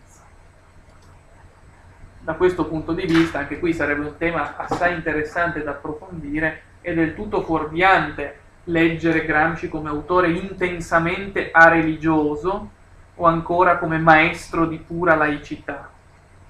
da 2.23 2.35
questo 2.35 2.65
punto 2.67 2.93
di 2.93 3.05
vista, 3.05 3.39
anche 3.39 3.59
qui 3.59 3.73
sarebbe 3.73 4.05
un 4.05 4.17
tema 4.17 4.55
assai 4.55 4.95
interessante 4.95 5.61
da 5.61 5.71
approfondire, 5.71 6.61
è 6.79 6.93
del 6.93 7.15
tutto 7.15 7.41
fuorviante 7.41 8.39
leggere 8.65 9.25
Gramsci 9.25 9.67
come 9.67 9.89
autore 9.89 10.29
intensamente 10.29 11.49
areligioso 11.51 12.69
o 13.15 13.25
ancora 13.25 13.77
come 13.77 13.97
maestro 13.97 14.65
di 14.65 14.77
pura 14.77 15.15
laicità. 15.15 15.89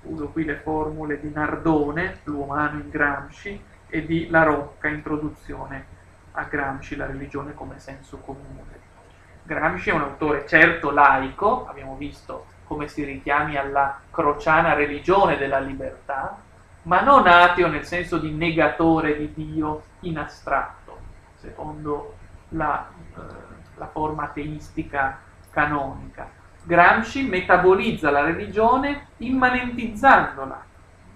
uso 0.04 0.28
qui 0.28 0.46
le 0.46 0.58
formule 0.58 1.20
di 1.20 1.32
Nardone, 1.34 2.20
l'umano 2.26 2.80
in 2.80 2.90
Gramsci, 2.90 3.60
e 3.88 4.06
di 4.06 4.28
La 4.30 4.44
Rocca, 4.44 4.88
introduzione 4.88 5.93
a 6.34 6.44
Gramsci, 6.44 6.96
la 6.96 7.06
religione 7.06 7.54
come 7.54 7.80
senso 7.80 8.18
comune. 8.18 8.82
Gramsci 9.44 9.90
è 9.90 9.94
un 9.94 10.02
autore 10.02 10.46
certo 10.48 10.92
laico, 10.92 11.68
abbiamo 11.68 11.96
visto 11.96 12.46
come 12.66 12.88
si 12.88 13.04
richiami 13.04 13.58
alla 13.58 14.00
crociana 14.10 14.74
religione 14.74 15.38
della 15.38 15.60
libertà, 15.60 16.38
ma 16.84 17.02
non 17.02 17.28
ateo 17.28 17.68
nel 17.68 17.86
senso 17.86 18.18
di 18.18 18.32
negatore 18.32 19.18
di 19.18 19.34
Dio 19.34 19.84
in 20.02 20.18
astratto, 20.18 20.98
secondo 21.36 22.16
la, 22.50 22.88
eh, 23.16 23.20
la 23.76 23.88
forma 23.88 24.24
ateistica 24.24 25.20
canonica. 25.52 26.28
Gramsci 26.64 27.28
metabolizza 27.28 28.10
la 28.10 28.24
religione 28.24 29.08
immanentizzandola. 29.18 30.72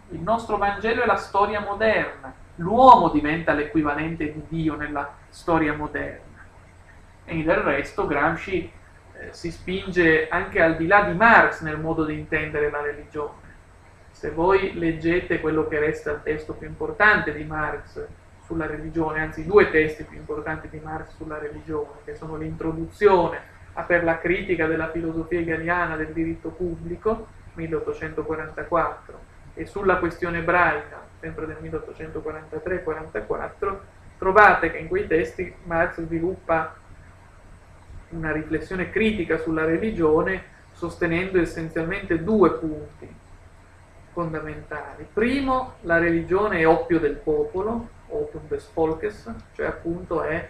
Il 0.10 0.20
nostro 0.20 0.58
Vangelo 0.58 1.04
è 1.04 1.06
la 1.06 1.16
storia 1.16 1.60
moderna, 1.62 2.34
l'uomo 2.58 3.10
diventa 3.10 3.54
l'equivalente 3.54 4.32
di 4.32 4.44
Dio 4.48 4.76
nella 4.76 5.12
storia 5.30 5.74
moderna. 5.74 6.46
E 7.26 7.44
del 7.44 7.58
resto 7.58 8.08
Gramsci 8.08 8.72
eh, 9.14 9.30
si 9.32 9.52
spinge 9.52 10.28
anche 10.30 10.62
al 10.62 10.78
di 10.78 10.88
là 10.88 11.04
di 11.04 11.14
Marx 11.14 11.62
nel 11.62 11.80
modo 11.80 12.06
di 12.06 12.14
intendere 12.14 12.70
la 12.70 12.82
religione. 12.82 13.46
Se 14.12 14.32
voi 14.32 14.74
leggete 14.78 15.40
quello 15.40 15.68
che 15.68 15.80
resta 15.80 16.12
il 16.12 16.22
testo 16.24 16.54
più 16.54 16.68
importante 16.68 17.34
di 17.34 17.44
Marx 17.44 18.06
sulla 18.46 18.66
religione, 18.66 19.20
anzi 19.20 19.46
due 19.46 19.70
testi 19.70 20.04
più 20.06 20.18
importanti 20.18 20.70
di 20.70 20.80
Marx 20.80 21.16
sulla 21.16 21.38
religione, 21.38 22.00
che 22.06 22.16
sono 22.16 22.38
l'introduzione 22.38 23.56
a 23.74 23.84
per 23.84 24.04
la 24.04 24.18
critica 24.18 24.66
della 24.66 24.90
filosofia 24.90 25.40
hegeliana 25.40 25.96
del 25.96 26.14
diritto 26.14 26.50
pubblico, 26.50 27.28
1844, 27.54 29.20
e 29.54 29.66
sulla 29.66 29.98
questione 29.98 30.40
ebraica, 30.40 31.07
sempre 31.20 31.46
del 31.46 31.58
1843-44, 31.62 33.78
trovate 34.18 34.72
che 34.72 34.78
in 34.78 34.88
quei 34.88 35.08
testi 35.08 35.54
Marx 35.64 36.02
sviluppa 36.02 36.76
una 38.10 38.32
riflessione 38.32 38.90
critica 38.90 39.38
sulla 39.38 39.66
religione 39.66 40.56
sostenendo 40.72 41.40
essenzialmente 41.40 42.24
due 42.24 42.54
punti 42.54 43.14
fondamentali. 44.12 45.08
Primo, 45.12 45.74
la 45.82 45.98
religione 45.98 46.60
è 46.60 46.68
oppio 46.68 47.00
del 47.00 47.16
popolo, 47.16 47.90
opium 48.08 48.48
des 48.48 48.70
Volkes, 48.74 49.32
cioè 49.54 49.66
appunto 49.66 50.24
è 50.24 50.50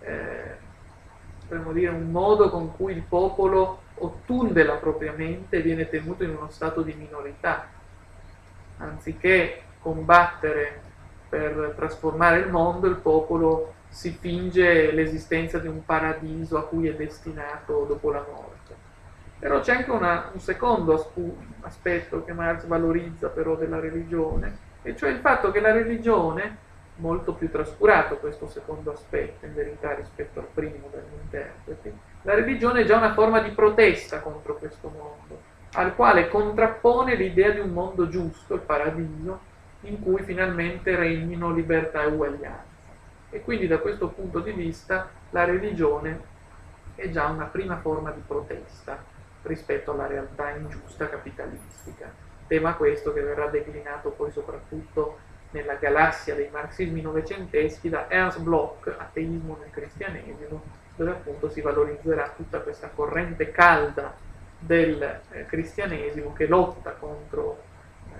eh, 0.00 0.56
dire, 1.72 1.90
un 1.90 2.10
modo 2.10 2.50
con 2.50 2.74
cui 2.76 2.92
il 2.92 3.02
popolo 3.02 3.80
ottunde 3.94 4.64
la 4.64 4.76
propria 4.76 5.12
mente 5.16 5.56
e 5.56 5.62
viene 5.62 5.88
tenuto 5.88 6.24
in 6.24 6.30
uno 6.30 6.50
stato 6.50 6.82
di 6.82 6.94
minorità. 6.94 7.68
Anziché 8.78 9.62
combattere 9.82 10.80
per 11.28 11.74
trasformare 11.76 12.38
il 12.38 12.50
mondo, 12.50 12.86
il 12.86 12.96
popolo 12.96 13.74
si 13.88 14.10
finge 14.18 14.90
l'esistenza 14.92 15.58
di 15.58 15.66
un 15.66 15.84
paradiso 15.84 16.56
a 16.56 16.64
cui 16.64 16.88
è 16.88 16.94
destinato 16.94 17.84
dopo 17.86 18.10
la 18.10 18.24
morte. 18.26 18.74
Però 19.38 19.60
c'è 19.60 19.74
anche 19.74 19.90
una, 19.90 20.30
un 20.32 20.40
secondo 20.40 21.12
aspetto 21.60 22.24
che 22.24 22.32
Marx 22.32 22.64
valorizza 22.64 23.28
però 23.28 23.56
della 23.56 23.80
religione, 23.80 24.70
e 24.82 24.96
cioè 24.96 25.10
il 25.10 25.18
fatto 25.18 25.50
che 25.50 25.60
la 25.60 25.72
religione, 25.72 26.70
molto 26.96 27.32
più 27.34 27.50
trascurato 27.50 28.16
questo 28.16 28.48
secondo 28.48 28.92
aspetto 28.92 29.46
in 29.46 29.54
verità 29.54 29.94
rispetto 29.94 30.38
al 30.38 30.46
primo 30.52 30.88
dagli 30.90 31.20
interpreti, 31.22 31.92
la 32.22 32.34
religione 32.34 32.82
è 32.82 32.84
già 32.84 32.96
una 32.96 33.12
forma 33.12 33.40
di 33.40 33.50
protesta 33.50 34.20
contro 34.20 34.56
questo 34.56 34.88
mondo, 34.88 35.40
al 35.72 35.94
quale 35.96 36.28
contrappone 36.28 37.14
l'idea 37.14 37.50
di 37.50 37.60
un 37.60 37.70
mondo 37.70 38.08
giusto, 38.08 38.54
il 38.54 38.60
paradiso, 38.60 39.50
in 39.82 40.00
cui 40.00 40.22
finalmente 40.22 40.94
regnino 40.96 41.52
libertà 41.52 42.02
e 42.02 42.06
uguaglianza. 42.06 42.70
E 43.30 43.40
quindi 43.40 43.66
da 43.66 43.78
questo 43.78 44.08
punto 44.08 44.40
di 44.40 44.52
vista 44.52 45.08
la 45.30 45.44
religione 45.44 46.30
è 46.94 47.08
già 47.08 47.26
una 47.26 47.46
prima 47.46 47.78
forma 47.78 48.10
di 48.10 48.22
protesta 48.26 49.02
rispetto 49.42 49.92
alla 49.92 50.06
realtà 50.06 50.50
ingiusta 50.50 51.08
capitalistica. 51.08 52.10
Tema 52.46 52.74
questo 52.74 53.12
che 53.12 53.22
verrà 53.22 53.46
declinato 53.46 54.10
poi 54.10 54.30
soprattutto 54.30 55.18
nella 55.52 55.74
galassia 55.74 56.34
dei 56.34 56.48
marxismi 56.50 57.00
novecenteschi 57.00 57.88
da 57.88 58.08
Ernst 58.08 58.40
Bloch, 58.40 58.94
Ateismo 58.96 59.58
nel 59.60 59.70
cristianesimo, 59.70 60.62
dove 60.96 61.10
appunto 61.10 61.48
si 61.50 61.60
valorizzerà 61.60 62.32
tutta 62.36 62.60
questa 62.60 62.88
corrente 62.88 63.50
calda 63.50 64.14
del 64.58 65.02
eh, 65.30 65.46
cristianesimo 65.46 66.32
che 66.32 66.46
lotta 66.46 66.92
contro 66.92 67.70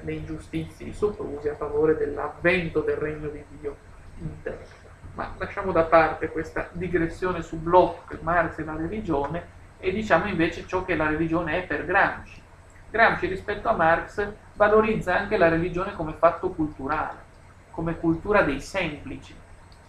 le 0.04 0.12
ingiustizie, 0.12 0.86
i 0.86 0.92
soprusi 0.92 1.48
a 1.48 1.56
favore 1.56 1.96
dell'avvento 1.96 2.80
del 2.80 2.96
regno 2.96 3.28
di 3.28 3.44
Dio 3.60 3.76
in 4.20 4.42
terra. 4.42 4.80
Ma 5.14 5.34
lasciamo 5.36 5.72
da 5.72 5.84
parte 5.84 6.28
questa 6.28 6.68
digressione 6.72 7.42
su 7.42 7.58
Bloch, 7.58 8.18
Marx 8.22 8.58
e 8.58 8.64
la 8.64 8.76
religione 8.76 9.60
e 9.78 9.92
diciamo 9.92 10.26
invece 10.26 10.66
ciò 10.66 10.84
che 10.84 10.94
la 10.94 11.08
religione 11.08 11.62
è 11.62 11.66
per 11.66 11.84
Gramsci. 11.84 12.40
Gramsci 12.90 13.26
rispetto 13.26 13.68
a 13.68 13.72
Marx 13.74 14.26
valorizza 14.54 15.16
anche 15.16 15.36
la 15.36 15.48
religione 15.48 15.94
come 15.94 16.12
fatto 16.12 16.50
culturale, 16.50 17.18
come 17.70 17.98
cultura 17.98 18.42
dei 18.42 18.60
semplici. 18.60 19.34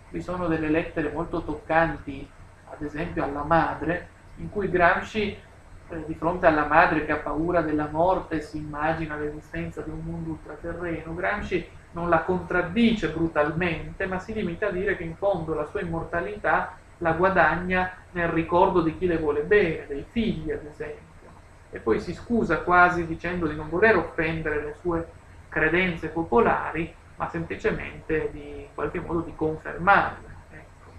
Vi 0.10 0.22
sono 0.22 0.48
delle 0.48 0.70
lettere 0.70 1.12
molto 1.12 1.44
toccanti, 1.44 2.30
ad 2.70 2.82
esempio 2.82 3.24
alla 3.24 3.44
madre, 3.44 4.10
in 4.38 4.50
cui 4.50 4.70
Gramsci 4.70 5.38
di 6.06 6.16
fronte 6.16 6.46
alla 6.46 6.66
madre 6.66 7.06
che 7.06 7.12
ha 7.12 7.18
paura 7.18 7.62
della 7.62 7.88
morte 7.92 8.42
si 8.42 8.58
immagina 8.58 9.16
l'esistenza 9.16 9.82
di 9.82 9.90
un 9.90 10.02
mondo 10.04 10.32
ultraterreno, 10.32 11.14
Gramsci 11.14 11.68
non 11.92 12.10
la 12.10 12.22
contraddice 12.22 13.10
brutalmente, 13.10 14.06
ma 14.06 14.20
si 14.20 14.34
limita 14.34 14.68
a 14.68 14.72
dire 14.72 14.98
che 14.98 15.04
in 15.04 15.16
fondo 15.16 15.54
la 15.54 15.66
sua 15.66 15.82
immortalità 15.82 16.78
la 16.98 17.14
guadagna 17.14 17.92
nel 18.12 18.30
ricordo 18.30 18.82
di 18.82 18.98
chi 18.98 19.06
le 19.06 19.18
vuole 19.18 19.42
bene, 19.42 19.86
dei 19.88 20.06
figli 20.10 20.52
ad 20.52 20.66
esempio. 20.66 21.02
E 21.70 21.80
poi 21.80 22.00
si 22.00 22.14
scusa 22.14 22.60
quasi 22.60 23.06
dicendo 23.06 23.48
di 23.48 23.56
non 23.56 23.70
voler 23.70 23.98
offendere 23.98 24.62
le 24.62 24.76
sue 24.80 25.08
credenze 25.50 26.08
popolari, 26.10 26.94
ma 27.16 27.30
semplicemente 27.30 28.30
di 28.32 28.54
in 28.62 28.74
qualche 28.74 29.00
modo 29.00 29.20
di 29.22 29.34
confermarle. 29.36 30.28
Ecco. 30.52 30.92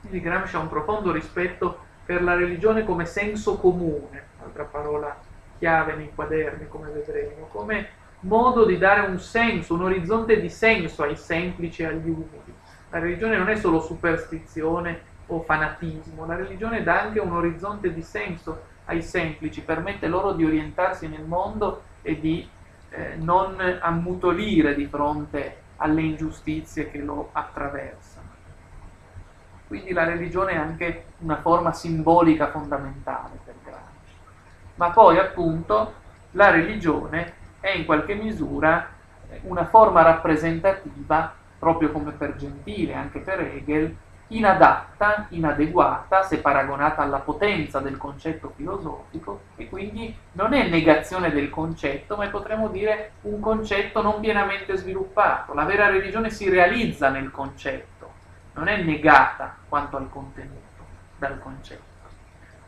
Quindi 0.00 0.20
Gramsci 0.20 0.56
ha 0.56 0.60
un 0.60 0.68
profondo 0.68 1.12
rispetto 1.12 1.85
per 2.06 2.22
la 2.22 2.34
religione 2.34 2.84
come 2.84 3.04
senso 3.04 3.56
comune, 3.56 4.28
altra 4.42 4.62
parola 4.62 5.14
chiave 5.58 5.96
nei 5.96 6.12
quaderni 6.14 6.68
come 6.68 6.90
vedremo, 6.90 7.48
come 7.50 7.88
modo 8.20 8.64
di 8.64 8.78
dare 8.78 9.08
un 9.08 9.18
senso, 9.18 9.74
un 9.74 9.82
orizzonte 9.82 10.40
di 10.40 10.48
senso 10.48 11.02
ai 11.02 11.16
semplici 11.16 11.82
e 11.82 11.86
agli 11.86 12.08
umili. 12.08 12.54
La 12.90 13.00
religione 13.00 13.36
non 13.36 13.48
è 13.48 13.56
solo 13.56 13.80
superstizione 13.80 15.14
o 15.26 15.40
fanatismo, 15.40 16.24
la 16.24 16.36
religione 16.36 16.84
dà 16.84 17.02
anche 17.02 17.18
un 17.18 17.32
orizzonte 17.32 17.92
di 17.92 18.02
senso 18.02 18.62
ai 18.84 19.02
semplici, 19.02 19.62
permette 19.62 20.06
loro 20.06 20.32
di 20.32 20.44
orientarsi 20.44 21.08
nel 21.08 21.24
mondo 21.24 21.82
e 22.02 22.20
di 22.20 22.48
eh, 22.90 23.16
non 23.16 23.60
ammutolire 23.80 24.76
di 24.76 24.86
fronte 24.86 25.56
alle 25.76 26.02
ingiustizie 26.02 26.88
che 26.90 26.98
lo 26.98 27.30
attraversano. 27.32 28.15
Quindi 29.66 29.92
la 29.92 30.04
religione 30.04 30.52
è 30.52 30.56
anche 30.56 31.06
una 31.18 31.36
forma 31.36 31.72
simbolica 31.72 32.50
fondamentale 32.50 33.38
per 33.44 33.54
Gramsci. 33.64 34.14
Ma 34.76 34.90
poi 34.90 35.18
appunto 35.18 35.92
la 36.32 36.50
religione 36.50 37.32
è 37.60 37.70
in 37.70 37.84
qualche 37.84 38.14
misura 38.14 38.88
una 39.42 39.64
forma 39.64 40.02
rappresentativa, 40.02 41.34
proprio 41.58 41.90
come 41.90 42.12
per 42.12 42.36
Gentile, 42.36 42.94
anche 42.94 43.18
per 43.18 43.40
Hegel, 43.40 43.96
inadatta, 44.28 45.26
inadeguata 45.30 46.22
se 46.22 46.38
paragonata 46.38 47.02
alla 47.02 47.18
potenza 47.18 47.78
del 47.78 47.96
concetto 47.96 48.52
filosofico 48.56 49.42
e 49.56 49.68
quindi 49.68 50.14
non 50.32 50.52
è 50.52 50.68
negazione 50.68 51.30
del 51.30 51.48
concetto, 51.48 52.16
ma 52.16 52.26
potremmo 52.28 52.68
dire 52.68 53.12
un 53.22 53.40
concetto 53.40 54.02
non 54.02 54.20
pienamente 54.20 54.76
sviluppato. 54.76 55.54
La 55.54 55.64
vera 55.64 55.88
religione 55.88 56.30
si 56.30 56.48
realizza 56.48 57.08
nel 57.08 57.30
concetto, 57.30 57.95
non 58.56 58.68
è 58.68 58.82
negata 58.82 59.56
quanto 59.68 59.96
al 59.96 60.08
contenuto 60.08 60.84
dal 61.18 61.38
concetto. 61.38 61.94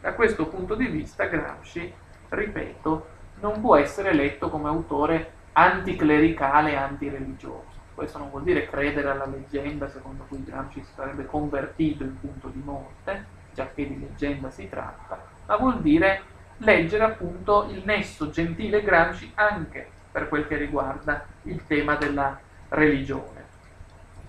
Da 0.01 0.13
questo 0.13 0.47
punto 0.47 0.75
di 0.75 0.87
vista 0.87 1.25
Gramsci, 1.25 1.93
ripeto, 2.29 3.07
non 3.41 3.61
può 3.61 3.77
essere 3.77 4.13
letto 4.15 4.49
come 4.51 4.69
autore 4.69 5.33
anticlericale 5.53 6.73
e 6.73 6.77
antireligioso. 6.77 7.77
Questo 7.95 8.19
non 8.19 8.31
vuol 8.31 8.45
dire 8.45 8.69
credere 8.69 9.11
alla 9.11 9.27
leggenda 9.27 9.89
secondo 9.89 10.25
cui 10.29 10.45
Gramsci 10.45 10.85
si 10.85 10.93
sarebbe 10.95 11.27
convertito 11.27 12.05
in 12.05 12.21
punto 12.21 12.49
di 12.49 12.63
morte, 12.63 13.25
già 13.55 13.69
che 13.75 13.89
di 13.89 13.99
leggenda 13.99 14.51
si 14.51 14.69
tratta, 14.69 15.21
ma 15.47 15.57
vuol 15.57 15.81
dire 15.81 16.23
leggere 16.59 17.05
appunto 17.05 17.67
il 17.71 17.83
nesso 17.85 18.31
gentile 18.31 18.83
Gramsci 18.83 19.33
anche 19.35 19.91
per 20.13 20.29
quel 20.29 20.47
che 20.47 20.57
riguarda 20.57 21.25
il 21.43 21.67
tema 21.67 21.97
della 21.97 22.39
religione. 22.69 23.47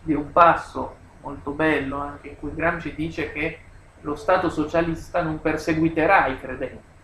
Di 0.02 0.14
un 0.14 0.32
passo 0.32 0.99
molto 1.22 1.52
bello 1.52 1.98
anche 1.98 2.30
in 2.30 2.38
cui 2.38 2.54
Gramsci 2.54 2.96
dice 2.96 3.32
che 3.32 3.60
lo 4.02 4.16
Stato 4.16 4.50
socialista 4.50 5.22
non 5.22 5.42
perseguiterà 5.42 6.28
i 6.28 6.40
credenti 6.40 6.98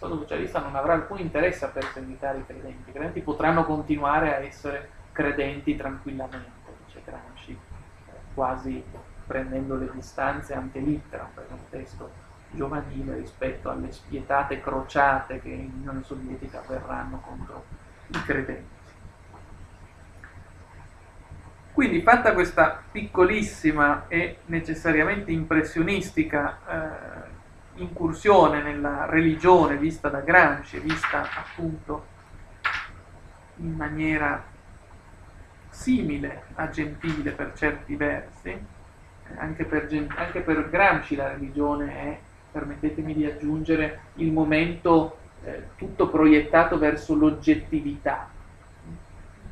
Stato 0.00 0.16
socialista 0.16 0.60
non 0.60 0.74
avrà 0.76 0.94
alcun 0.94 1.18
interesse 1.18 1.66
a 1.66 1.68
perseguitare 1.68 2.38
i 2.38 2.46
credenti, 2.46 2.88
i 2.88 2.92
credenti 2.92 3.20
potranno 3.20 3.66
continuare 3.66 4.34
a 4.34 4.38
essere 4.38 4.88
credenti 5.12 5.76
tranquillamente, 5.76 6.72
dice 6.86 7.02
Gramsci, 7.04 7.58
quasi 8.32 8.82
prendendo 9.26 9.76
le 9.76 9.90
distanze 9.92 10.54
ante 10.54 10.78
litteram 10.78 11.28
per 11.34 11.48
un 11.50 11.68
testo 11.68 12.10
giovanile 12.48 13.16
rispetto 13.16 13.68
alle 13.68 13.92
spietate 13.92 14.62
crociate 14.62 15.38
che 15.42 15.50
in 15.50 15.70
Unione 15.80 16.02
Sovietica 16.02 16.62
verranno 16.66 17.20
contro 17.20 17.64
i 18.06 18.22
credenti. 18.22 18.79
Quindi 21.72 22.02
fatta 22.02 22.32
questa 22.32 22.82
piccolissima 22.90 24.06
e 24.08 24.38
necessariamente 24.46 25.30
impressionistica 25.30 26.58
eh, 26.68 27.80
incursione 27.80 28.62
nella 28.62 29.06
religione 29.06 29.76
vista 29.76 30.08
da 30.08 30.20
Gramsci, 30.20 30.78
vista 30.80 31.22
appunto 31.22 32.06
in 33.56 33.74
maniera 33.74 34.42
simile 35.68 36.42
a 36.54 36.68
Gentile 36.68 37.30
per 37.30 37.52
certi 37.54 37.94
versi, 37.96 38.48
eh, 38.48 38.58
anche 39.36 39.64
per, 39.64 39.88
anche 40.16 40.40
per 40.40 40.68
Gramsci 40.68 41.14
la 41.14 41.28
religione 41.28 41.94
è, 41.94 42.18
permettetemi 42.50 43.14
di 43.14 43.24
aggiungere, 43.24 44.00
il 44.14 44.32
momento 44.32 45.18
eh, 45.44 45.68
tutto 45.76 46.08
proiettato 46.08 46.78
verso 46.78 47.14
l'oggettività. 47.14 48.28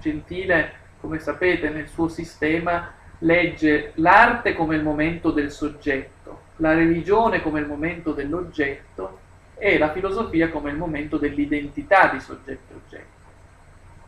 Gentile, 0.01 0.73
come 1.01 1.19
sapete, 1.19 1.71
nel 1.71 1.89
suo 1.89 2.09
sistema 2.09 2.93
legge 3.21 3.93
l'arte 3.97 4.55
come 4.55 4.77
il 4.77 4.83
momento 4.83 5.31
del 5.31 5.51
soggetto, 5.51 6.43
la 6.57 6.75
religione 6.75 7.43
come 7.43 7.61
il 7.61 7.67
momento 7.67 8.13
dell'oggetto 8.13 9.21
e 9.57 9.77
la 9.77 9.93
filosofia 9.93 10.51
come 10.51 10.71
il 10.71 10.77
momento 10.77 11.19
dell'identità 11.19 12.09
di 12.09 12.21
soggetto 12.21 12.73
e 12.73 12.77
oggetto. 12.77 13.17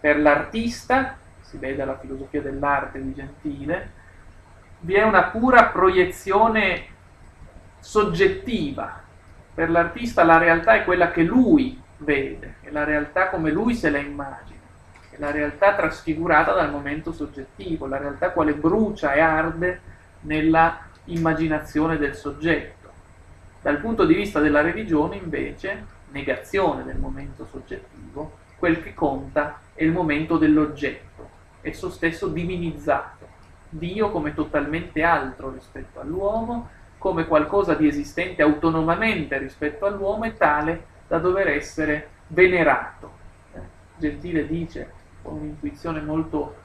Per 0.00 0.18
l'artista, 0.18 1.18
si 1.40 1.58
vede 1.58 1.84
la 1.84 1.98
filosofia 1.98 2.40
dell'arte 2.40 3.02
di 3.02 3.12
Gentile, 3.14 3.90
vi 4.80 4.94
è 4.94 5.02
una 5.02 5.24
pura 5.24 5.66
proiezione 5.66 6.86
soggettiva. 7.80 9.02
Per 9.52 9.70
l'artista 9.70 10.24
la 10.24 10.38
realtà 10.38 10.74
è 10.74 10.84
quella 10.84 11.10
che 11.10 11.22
lui 11.22 11.80
vede, 11.98 12.56
è 12.60 12.70
la 12.70 12.84
realtà 12.84 13.28
come 13.28 13.50
lui 13.50 13.74
se 13.74 13.90
la 13.90 13.98
immagina, 13.98 14.49
la 15.20 15.30
realtà 15.30 15.74
trasfigurata 15.74 16.54
dal 16.54 16.70
momento 16.70 17.12
soggettivo, 17.12 17.86
la 17.86 17.98
realtà 17.98 18.30
quale 18.30 18.54
brucia 18.54 19.12
e 19.12 19.20
arde 19.20 19.80
nella 20.20 20.80
immaginazione 21.04 21.98
del 21.98 22.16
soggetto. 22.16 22.88
Dal 23.60 23.76
punto 23.76 24.06
di 24.06 24.14
vista 24.14 24.40
della 24.40 24.62
religione, 24.62 25.16
invece, 25.16 25.84
negazione 26.08 26.84
del 26.84 26.96
momento 26.96 27.46
soggettivo, 27.50 28.38
quel 28.56 28.82
che 28.82 28.94
conta 28.94 29.60
è 29.74 29.84
il 29.84 29.92
momento 29.92 30.38
dell'oggetto, 30.38 31.28
esso 31.60 31.90
stesso 31.90 32.28
divinizzato, 32.28 33.28
Dio 33.68 34.10
come 34.10 34.32
totalmente 34.32 35.02
altro 35.02 35.50
rispetto 35.50 36.00
all'uomo, 36.00 36.70
come 36.96 37.26
qualcosa 37.26 37.74
di 37.74 37.86
esistente 37.86 38.40
autonomamente 38.40 39.36
rispetto 39.36 39.84
all'uomo 39.84 40.24
e 40.24 40.36
tale 40.36 40.84
da 41.06 41.18
dover 41.18 41.48
essere 41.48 42.08
venerato. 42.28 43.18
Gentile 43.96 44.46
dice 44.46 44.99
con 45.22 45.34
un'intuizione 45.34 46.00
molto 46.00 46.56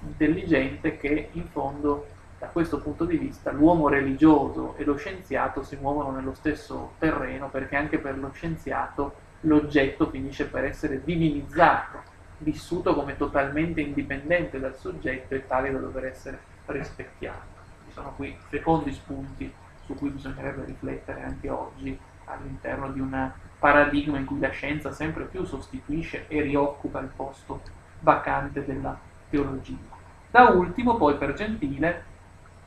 intelligente 0.00 0.96
che 0.98 1.28
in 1.32 1.46
fondo 1.46 2.06
da 2.38 2.48
questo 2.48 2.80
punto 2.80 3.04
di 3.04 3.16
vista 3.16 3.52
l'uomo 3.52 3.88
religioso 3.88 4.74
e 4.76 4.84
lo 4.84 4.96
scienziato 4.96 5.62
si 5.62 5.76
muovono 5.76 6.10
nello 6.10 6.34
stesso 6.34 6.94
terreno 6.98 7.48
perché 7.48 7.76
anche 7.76 7.98
per 7.98 8.18
lo 8.18 8.32
scienziato 8.32 9.14
l'oggetto 9.42 10.08
finisce 10.10 10.46
per 10.46 10.64
essere 10.64 11.02
divinizzato, 11.04 12.02
vissuto 12.38 12.94
come 12.94 13.16
totalmente 13.16 13.80
indipendente 13.80 14.58
dal 14.58 14.76
soggetto 14.76 15.34
e 15.34 15.46
tale 15.46 15.70
da 15.70 15.78
dover 15.78 16.06
essere 16.06 16.40
rispecchiato. 16.66 17.60
Ci 17.86 17.92
sono 17.92 18.12
qui 18.16 18.36
secondi 18.50 18.92
spunti 18.92 19.52
su 19.84 19.94
cui 19.94 20.10
bisognerebbe 20.10 20.64
riflettere 20.64 21.22
anche 21.22 21.48
oggi 21.48 21.96
all'interno 22.24 22.90
di 22.90 23.00
un 23.00 23.30
paradigma 23.58 24.18
in 24.18 24.24
cui 24.24 24.40
la 24.40 24.50
scienza 24.50 24.90
sempre 24.90 25.24
più 25.24 25.44
sostituisce 25.44 26.26
e 26.26 26.40
rioccupa 26.40 26.98
il 27.00 27.10
posto 27.14 27.60
vacante 28.02 28.64
della 28.64 28.98
teologia. 29.30 29.76
Da 30.30 30.50
ultimo, 30.50 30.96
poi 30.96 31.16
per 31.16 31.34
Gentile, 31.34 32.04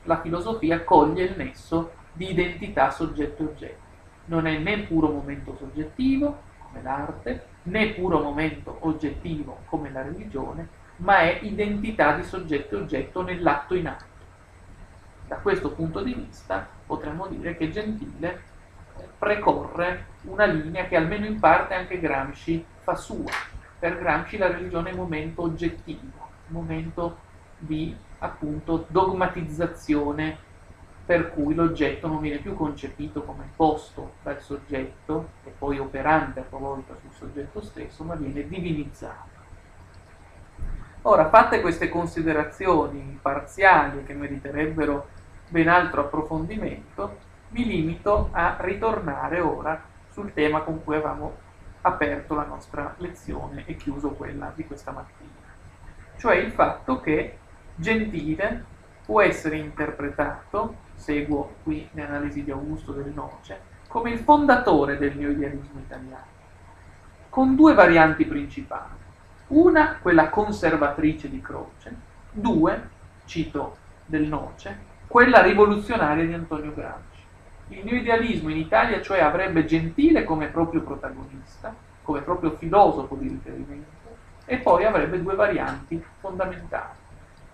la 0.04 0.20
filosofia 0.20 0.82
coglie 0.84 1.24
il 1.24 1.36
nesso 1.36 1.92
di 2.12 2.30
identità 2.30 2.90
soggetto-oggetto. 2.90 3.84
Non 4.26 4.46
è 4.46 4.58
né 4.58 4.80
puro 4.80 5.08
momento 5.08 5.54
soggettivo, 5.56 6.42
come 6.60 6.82
l'arte, 6.82 7.46
né 7.64 7.88
puro 7.90 8.20
momento 8.20 8.78
oggettivo, 8.80 9.60
come 9.66 9.90
la 9.90 10.02
religione, 10.02 10.68
ma 10.96 11.20
è 11.20 11.40
identità 11.42 12.14
di 12.14 12.22
soggetto-oggetto 12.22 13.22
nell'atto 13.22 13.74
in 13.74 13.88
atto. 13.88 14.14
Da 15.26 15.36
questo 15.36 15.72
punto 15.72 16.02
di 16.02 16.14
vista 16.14 16.66
potremmo 16.86 17.26
dire 17.26 17.56
che 17.56 17.70
Gentile 17.70 18.42
eh, 18.96 19.08
precorre 19.18 20.06
una 20.22 20.44
linea 20.46 20.86
che 20.86 20.96
almeno 20.96 21.26
in 21.26 21.40
parte 21.40 21.74
anche 21.74 21.98
Gramsci 21.98 22.64
fa 22.82 22.94
sua. 22.94 23.55
Per 23.78 23.98
Gramsci 23.98 24.36
la 24.36 24.48
religione 24.48 24.90
è 24.90 24.92
un 24.92 24.98
momento 25.00 25.42
oggettivo, 25.42 26.28
un 26.48 26.54
momento 26.54 27.18
di 27.58 27.94
appunto 28.18 28.86
dogmatizzazione 28.88 30.44
per 31.04 31.32
cui 31.32 31.54
l'oggetto 31.54 32.08
non 32.08 32.20
viene 32.20 32.38
più 32.38 32.54
concepito 32.54 33.22
come 33.22 33.48
posto 33.54 34.14
dal 34.22 34.40
soggetto 34.40 35.28
e 35.44 35.50
poi 35.56 35.78
operante 35.78 36.40
a 36.40 36.44
sua 36.48 36.58
volta 36.58 36.96
sul 37.00 37.12
soggetto 37.12 37.60
stesso, 37.60 38.02
ma 38.02 38.16
viene 38.16 38.48
divinizzato. 38.48 39.34
Ora, 41.02 41.28
fatte 41.28 41.60
queste 41.60 41.88
considerazioni 41.88 43.18
parziali 43.22 44.02
che 44.02 44.14
meriterebbero 44.14 45.06
ben 45.48 45.68
altro 45.68 46.00
approfondimento, 46.00 47.18
mi 47.50 47.64
limito 47.64 48.30
a 48.32 48.56
ritornare 48.58 49.38
ora 49.38 49.80
sul 50.10 50.32
tema 50.32 50.62
con 50.62 50.82
cui 50.82 50.96
avevamo 50.96 51.44
aperto 51.86 52.34
la 52.34 52.44
nostra 52.44 52.94
lezione 52.98 53.64
e 53.66 53.76
chiuso 53.76 54.10
quella 54.10 54.52
di 54.54 54.66
questa 54.66 54.90
mattina, 54.90 55.30
cioè 56.16 56.36
il 56.36 56.50
fatto 56.50 57.00
che 57.00 57.38
Gentile 57.76 58.64
può 59.04 59.20
essere 59.20 59.56
interpretato, 59.56 60.74
seguo 60.94 61.56
qui 61.62 61.88
le 61.92 62.04
analisi 62.04 62.42
di 62.42 62.50
Augusto 62.50 62.92
del 62.92 63.12
Noce, 63.12 63.60
come 63.86 64.10
il 64.10 64.18
fondatore 64.18 64.98
del 64.98 65.16
neoidealismo 65.16 65.78
italiano, 65.78 66.34
con 67.28 67.54
due 67.54 67.74
varianti 67.74 68.24
principali. 68.24 69.04
Una, 69.48 69.98
quella 70.02 70.28
conservatrice 70.28 71.30
di 71.30 71.40
Croce, 71.40 71.94
due, 72.32 72.88
cito 73.26 73.76
del 74.04 74.26
Noce, 74.26 74.94
quella 75.06 75.40
rivoluzionaria 75.40 76.26
di 76.26 76.32
Antonio 76.32 76.74
Gramsci. 76.74 77.15
Il 77.68 77.84
neoidealismo 77.84 78.48
in 78.50 78.58
Italia, 78.58 79.02
cioè, 79.02 79.20
avrebbe 79.20 79.64
Gentile 79.64 80.24
come 80.24 80.46
proprio 80.46 80.82
protagonista, 80.82 81.74
come 82.02 82.20
proprio 82.20 82.56
filosofo 82.56 83.16
di 83.16 83.28
riferimento, 83.28 84.16
e 84.44 84.58
poi 84.58 84.84
avrebbe 84.84 85.20
due 85.20 85.34
varianti 85.34 86.02
fondamentali 86.20 87.04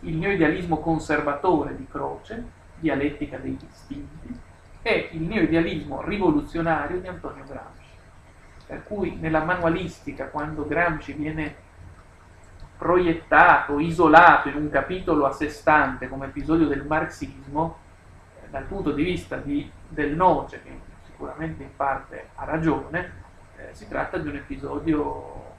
il 0.02 0.16
neoidealismo 0.16 0.78
conservatore 0.78 1.76
di 1.76 1.86
Croce, 1.90 2.44
dialettica 2.78 3.36
dei 3.38 3.56
distinti, 3.56 4.38
e 4.82 5.08
il 5.12 5.22
neoidealismo 5.22 6.02
rivoluzionario 6.02 7.00
di 7.00 7.06
Antonio 7.06 7.44
Gramsci. 7.44 7.90
Per 8.66 8.82
cui 8.84 9.16
nella 9.20 9.44
manualistica, 9.44 10.26
quando 10.26 10.66
Gramsci 10.66 11.12
viene 11.12 11.54
proiettato, 12.78 13.78
isolato 13.78 14.48
in 14.48 14.56
un 14.56 14.70
capitolo 14.70 15.24
a 15.24 15.32
sé 15.32 15.48
stante 15.48 16.08
come 16.08 16.26
episodio 16.26 16.66
del 16.66 16.84
marxismo, 16.84 17.76
eh, 18.42 18.48
dal 18.50 18.64
punto 18.64 18.90
di 18.90 19.04
vista 19.04 19.36
di, 19.36 19.70
del 19.92 20.14
Noce, 20.14 20.62
che 20.62 20.70
sicuramente 21.04 21.62
in 21.62 21.74
parte 21.76 22.28
ha 22.34 22.44
ragione, 22.44 23.12
eh, 23.56 23.68
si 23.72 23.86
tratta 23.88 24.18
di 24.18 24.28
un 24.28 24.36
episodio 24.36 25.50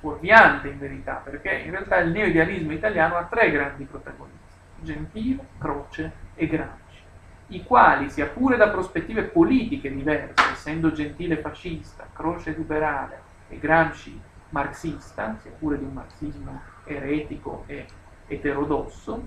fuorviante 0.00 0.68
in 0.68 0.78
verità, 0.78 1.20
perché 1.22 1.50
in 1.50 1.70
realtà 1.70 1.98
il 1.98 2.10
neoidealismo 2.10 2.72
italiano 2.72 3.16
ha 3.16 3.24
tre 3.24 3.50
grandi 3.50 3.84
protagonisti, 3.84 4.38
Gentile, 4.80 5.46
Croce 5.58 6.12
e 6.34 6.46
Gramsci, 6.46 7.02
i 7.48 7.62
quali, 7.64 8.10
sia 8.10 8.26
pure 8.26 8.56
da 8.56 8.70
prospettive 8.70 9.24
politiche 9.24 9.92
diverse, 9.92 10.50
essendo 10.52 10.92
Gentile 10.92 11.36
fascista, 11.36 12.08
Croce 12.12 12.52
liberale 12.52 13.20
e 13.48 13.58
Gramsci 13.58 14.20
marxista, 14.50 15.36
sia 15.40 15.50
pure 15.58 15.78
di 15.78 15.84
un 15.84 15.92
marxismo 15.92 16.60
eretico 16.84 17.64
e 17.66 17.86
eterodosso, 18.26 19.26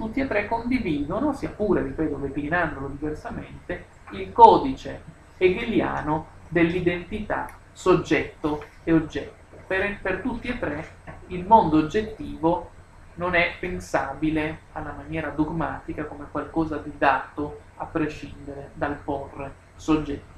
tutti 0.00 0.20
e 0.20 0.26
tre 0.26 0.46
condividono, 0.48 1.34
sia 1.34 1.50
pure, 1.50 1.82
ripeto, 1.82 2.16
declinandolo 2.16 2.88
diversamente, 2.88 3.84
il 4.12 4.32
codice 4.32 5.02
hegeliano 5.36 6.38
dell'identità 6.48 7.46
soggetto 7.72 8.64
e 8.82 8.92
oggetto 8.92 9.40
per, 9.70 10.00
per 10.02 10.20
tutti 10.20 10.48
e 10.48 10.58
tre 10.58 10.88
il 11.28 11.46
mondo 11.46 11.76
oggettivo 11.76 12.70
non 13.14 13.34
è 13.34 13.52
pensabile 13.60 14.62
alla 14.72 14.92
maniera 14.96 15.28
dogmatica 15.28 16.06
come 16.06 16.26
qualcosa 16.28 16.78
di 16.78 16.90
dato 16.98 17.60
a 17.76 17.84
prescindere 17.84 18.70
dal 18.74 18.96
porre 18.96 19.52
soggettivo. 19.76 20.29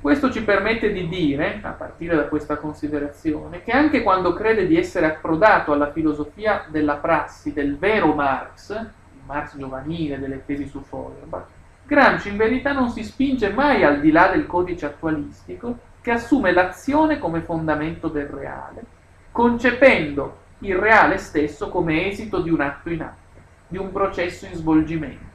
Questo 0.00 0.30
ci 0.30 0.42
permette 0.42 0.92
di 0.92 1.08
dire, 1.08 1.58
a 1.60 1.72
partire 1.72 2.16
da 2.16 2.24
questa 2.24 2.56
considerazione, 2.56 3.62
che 3.62 3.70
anche 3.70 4.02
quando 4.02 4.32
crede 4.32 4.66
di 4.66 4.78
essere 4.78 5.04
approdato 5.04 5.72
alla 5.72 5.92
filosofia 5.92 6.64
della 6.68 6.94
prassi 6.94 7.52
del 7.52 7.76
vero 7.76 8.14
Marx, 8.14 8.70
il 8.70 9.20
Marx 9.26 9.58
giovanile 9.58 10.18
delle 10.18 10.42
tesi 10.46 10.66
su 10.66 10.80
Feuerbach, 10.80 11.44
Gramsci 11.84 12.28
in 12.28 12.38
verità 12.38 12.72
non 12.72 12.88
si 12.88 13.04
spinge 13.04 13.50
mai 13.50 13.84
al 13.84 14.00
di 14.00 14.10
là 14.10 14.28
del 14.28 14.46
codice 14.46 14.86
attualistico 14.86 15.76
che 16.00 16.12
assume 16.12 16.52
l'azione 16.52 17.18
come 17.18 17.42
fondamento 17.42 18.08
del 18.08 18.26
reale, 18.26 18.82
concependo 19.30 20.38
il 20.60 20.76
reale 20.76 21.18
stesso 21.18 21.68
come 21.68 22.06
esito 22.08 22.40
di 22.40 22.48
un 22.48 22.62
atto 22.62 22.88
in 22.88 23.02
atto, 23.02 23.40
di 23.68 23.76
un 23.76 23.92
processo 23.92 24.46
in 24.46 24.54
svolgimento 24.54 25.29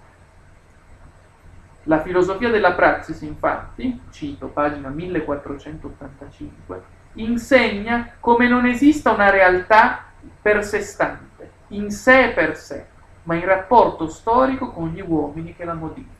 la 1.86 2.02
filosofia 2.02 2.50
della 2.50 2.74
praxis, 2.74 3.22
infatti, 3.22 4.02
cito 4.10 4.48
pagina 4.48 4.90
1485, 4.90 6.84
insegna 7.14 8.14
come 8.20 8.48
non 8.48 8.66
esista 8.66 9.12
una 9.12 9.30
realtà 9.30 10.06
per 10.42 10.64
sé 10.64 10.82
stante, 10.82 11.52
in 11.70 11.92
sé 11.92 12.32
per 12.34 12.58
sé, 12.58 12.88
ma 13.24 13.36
in 13.36 13.46
rapporto 13.46 14.08
storico 14.08 14.72
con 14.72 14.90
gli 14.90 15.02
uomini 15.02 15.56
che 15.56 15.64
la 15.64 15.74
modificano. 15.74 16.14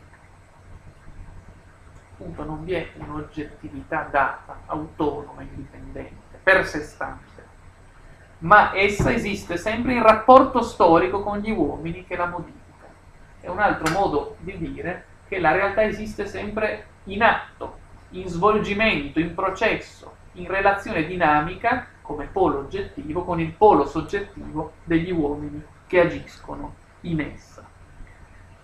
Appunto 2.14 2.44
non 2.44 2.64
vi 2.64 2.74
è 2.74 2.92
un'oggettività 2.98 4.08
data, 4.10 4.60
autonoma, 4.68 5.42
indipendente, 5.42 6.40
per 6.44 6.66
sé 6.68 6.82
stante, 6.82 7.44
ma 8.40 8.76
essa 8.76 9.12
esiste 9.12 9.58
sempre 9.58 9.94
in 9.94 10.04
rapporto 10.04 10.62
storico 10.62 11.24
con 11.24 11.40
gli 11.40 11.50
uomini 11.50 12.06
che 12.06 12.16
la 12.16 12.28
modificano. 12.28 12.64
È 13.40 13.48
un 13.48 13.60
altro 13.60 13.92
modo 13.92 14.36
di 14.40 14.58
dire 14.58 15.14
che 15.36 15.42
la 15.42 15.52
realtà 15.52 15.84
esiste 15.84 16.26
sempre 16.28 16.86
in 17.06 17.22
atto, 17.22 17.80
in 18.12 18.26
svolgimento, 18.30 19.20
in 19.20 19.36
processo, 19.36 20.16
in 20.34 20.48
relazione 20.48 21.06
dinamica 21.06 21.88
come 22.02 22.30
polo 22.32 22.60
oggettivo 22.60 23.26
con 23.26 23.42
il 23.42 23.52
polo 23.52 23.86
soggettivo 23.86 24.76
degli 24.86 25.12
uomini 25.12 25.62
che 25.88 26.00
agiscono 26.00 26.76
in 27.02 27.20
essa. 27.20 27.66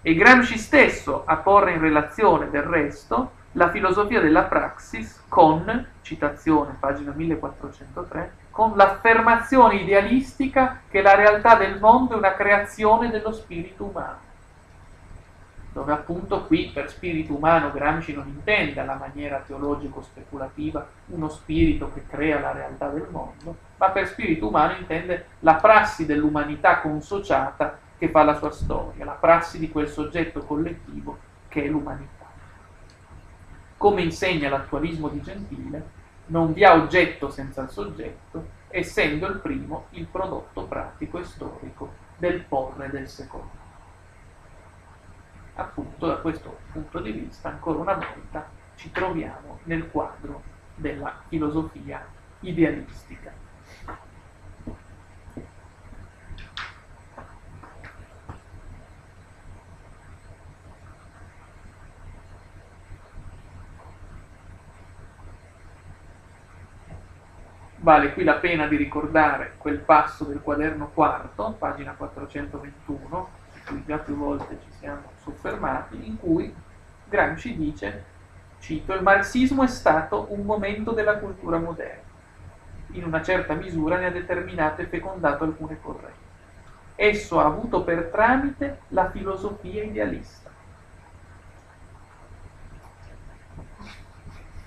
E 0.01 0.15
Gramsci 0.15 0.57
stesso 0.57 1.23
a 1.25 1.35
porre 1.37 1.73
in 1.73 1.81
relazione 1.81 2.49
del 2.49 2.63
resto 2.63 3.31
la 3.53 3.69
filosofia 3.69 4.21
della 4.21 4.43
praxis 4.43 5.25
con, 5.27 5.87
citazione 6.01 6.77
pagina 6.79 7.11
1403, 7.13 8.33
con 8.49 8.77
l'affermazione 8.77 9.75
idealistica 9.75 10.83
che 10.89 11.01
la 11.01 11.15
realtà 11.15 11.55
del 11.55 11.79
mondo 11.79 12.13
è 12.13 12.17
una 12.17 12.33
creazione 12.33 13.09
dello 13.09 13.33
spirito 13.33 13.83
umano 13.83 14.29
dove 15.73 15.93
appunto 15.93 16.45
qui 16.45 16.69
per 16.73 16.89
spirito 16.89 17.33
umano 17.33 17.71
Gramsci 17.71 18.13
non 18.13 18.27
intende 18.27 18.79
alla 18.81 18.95
maniera 18.95 19.41
teologico-speculativa 19.45 20.85
uno 21.07 21.29
spirito 21.29 21.91
che 21.93 22.05
crea 22.07 22.39
la 22.39 22.51
realtà 22.51 22.89
del 22.89 23.07
mondo, 23.09 23.55
ma 23.77 23.89
per 23.89 24.07
spirito 24.07 24.47
umano 24.47 24.77
intende 24.77 25.27
la 25.39 25.55
prassi 25.55 26.05
dell'umanità 26.05 26.81
consociata 26.81 27.79
che 27.97 28.09
fa 28.09 28.23
la 28.23 28.35
sua 28.35 28.51
storia, 28.51 29.05
la 29.05 29.11
prassi 29.11 29.59
di 29.59 29.69
quel 29.69 29.87
soggetto 29.87 30.41
collettivo 30.41 31.17
che 31.47 31.63
è 31.63 31.67
l'umanità. 31.67 32.25
Come 33.77 34.01
insegna 34.01 34.49
l'attualismo 34.49 35.07
di 35.07 35.21
Gentile, 35.21 35.99
non 36.27 36.53
vi 36.53 36.65
ha 36.65 36.73
oggetto 36.73 37.29
senza 37.29 37.61
il 37.61 37.69
soggetto, 37.69 38.59
essendo 38.67 39.27
il 39.27 39.39
primo 39.39 39.85
il 39.91 40.05
prodotto 40.05 40.63
pratico 40.63 41.17
e 41.17 41.23
storico 41.23 41.93
del 42.17 42.41
porre 42.41 42.89
del 42.89 43.07
secondo 43.07 43.60
appunto 45.55 46.07
da 46.07 46.17
questo 46.17 46.59
punto 46.71 46.99
di 46.99 47.11
vista 47.11 47.49
ancora 47.49 47.79
una 47.79 47.93
volta 47.93 48.49
ci 48.75 48.91
troviamo 48.91 49.59
nel 49.63 49.89
quadro 49.89 50.41
della 50.75 51.21
filosofia 51.27 52.05
idealistica. 52.39 53.31
Vale 67.83 68.13
qui 68.13 68.23
la 68.23 68.35
pena 68.35 68.67
di 68.67 68.75
ricordare 68.75 69.55
quel 69.57 69.79
passo 69.79 70.23
del 70.25 70.39
quaderno 70.39 70.89
quarto, 70.89 71.55
pagina 71.57 71.93
421, 71.93 73.29
cui 73.65 73.83
già 73.85 73.97
più 73.97 74.15
volte 74.15 74.59
ci 74.63 74.71
siamo 74.79 75.11
soffermati, 75.21 76.05
in 76.05 76.17
cui 76.17 76.53
Gramsci 77.07 77.55
dice, 77.55 78.05
cito, 78.59 78.93
il 78.93 79.01
marxismo 79.01 79.63
è 79.63 79.67
stato 79.67 80.27
un 80.29 80.41
momento 80.41 80.91
della 80.91 81.17
cultura 81.17 81.57
moderna. 81.57 82.09
In 82.91 83.03
una 83.03 83.21
certa 83.21 83.53
misura 83.53 83.97
ne 83.97 84.05
ha 84.05 84.11
determinato 84.11 84.81
e 84.81 84.85
fecondato 84.85 85.43
alcune 85.43 85.79
correnti. 85.81 86.29
Esso 86.95 87.39
ha 87.39 87.45
avuto 87.45 87.83
per 87.83 88.09
tramite 88.11 88.81
la 88.89 89.09
filosofia 89.09 89.83
idealista. 89.83 90.49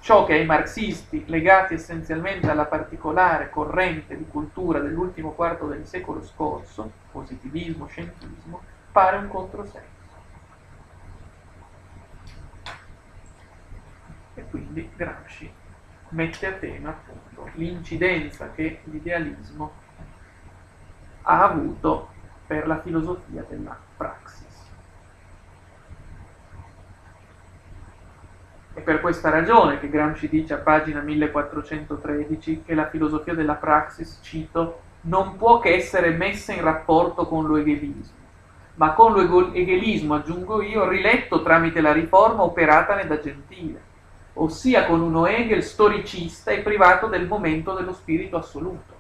Ciò 0.01 0.25
che 0.25 0.35
ai 0.35 0.45
marxisti, 0.45 1.25
legati 1.29 1.73
essenzialmente 1.75 2.51
alla 2.51 2.67
particolare 2.67 3.49
corrente 3.49 4.15
di 4.19 4.27
cultura 4.27 4.81
dell'ultimo 4.81 5.31
quarto 5.31 5.67
del 5.67 5.87
secolo 5.87 6.23
scorso, 6.23 6.91
positivismo, 7.11 7.87
scientismo, 7.87 8.61
pare 8.95 9.17
un 9.17 9.27
controsenso. 9.27 9.89
E 14.35 14.45
quindi 14.51 14.89
Gramsci 14.95 15.53
mette 16.11 16.47
a 16.47 16.53
tema 16.53 16.91
appunto 16.91 17.51
l'incidenza 17.55 18.53
che 18.53 18.83
l'idealismo 18.85 19.73
ha 21.23 21.43
avuto 21.43 22.11
per 22.47 22.69
la 22.69 22.81
filosofia 22.81 23.45
della 23.49 23.77
praxis. 23.97 24.71
È 28.75 28.81
per 28.81 29.01
questa 29.01 29.29
ragione 29.29 29.81
che 29.81 29.91
Gramsci 29.91 30.29
dice 30.29 30.55
a 30.55 30.59
pagina 30.59 31.01
1413 31.01 32.63
che 32.63 32.75
la 32.75 32.89
filosofia 32.89 33.35
della 33.35 33.55
praxis, 33.55 34.21
cito, 34.23 34.83
non 35.03 35.37
può 35.37 35.59
che 35.59 35.75
essere 35.75 36.11
messa 36.11 36.53
in 36.53 36.63
rapporto 36.63 37.27
con 37.27 37.45
lo 37.45 37.57
egelismo 37.57 38.23
ma 38.75 38.93
con 38.93 39.13
lo 39.13 39.53
egelismo, 39.53 40.15
aggiungo 40.15 40.61
io, 40.61 40.89
riletto 40.89 41.43
tramite 41.43 41.81
la 41.81 41.93
riforma 41.93 42.43
operatane 42.43 43.07
da 43.07 43.21
Gentile, 43.21 43.81
ossia 44.35 44.87
con 44.87 45.01
uno 45.01 45.27
Hegel 45.27 45.63
storicista 45.63 46.51
e 46.51 46.59
privato 46.59 47.07
del 47.07 47.27
momento 47.27 47.75
dello 47.75 47.93
spirito 47.93 48.37
assoluto. 48.37 48.93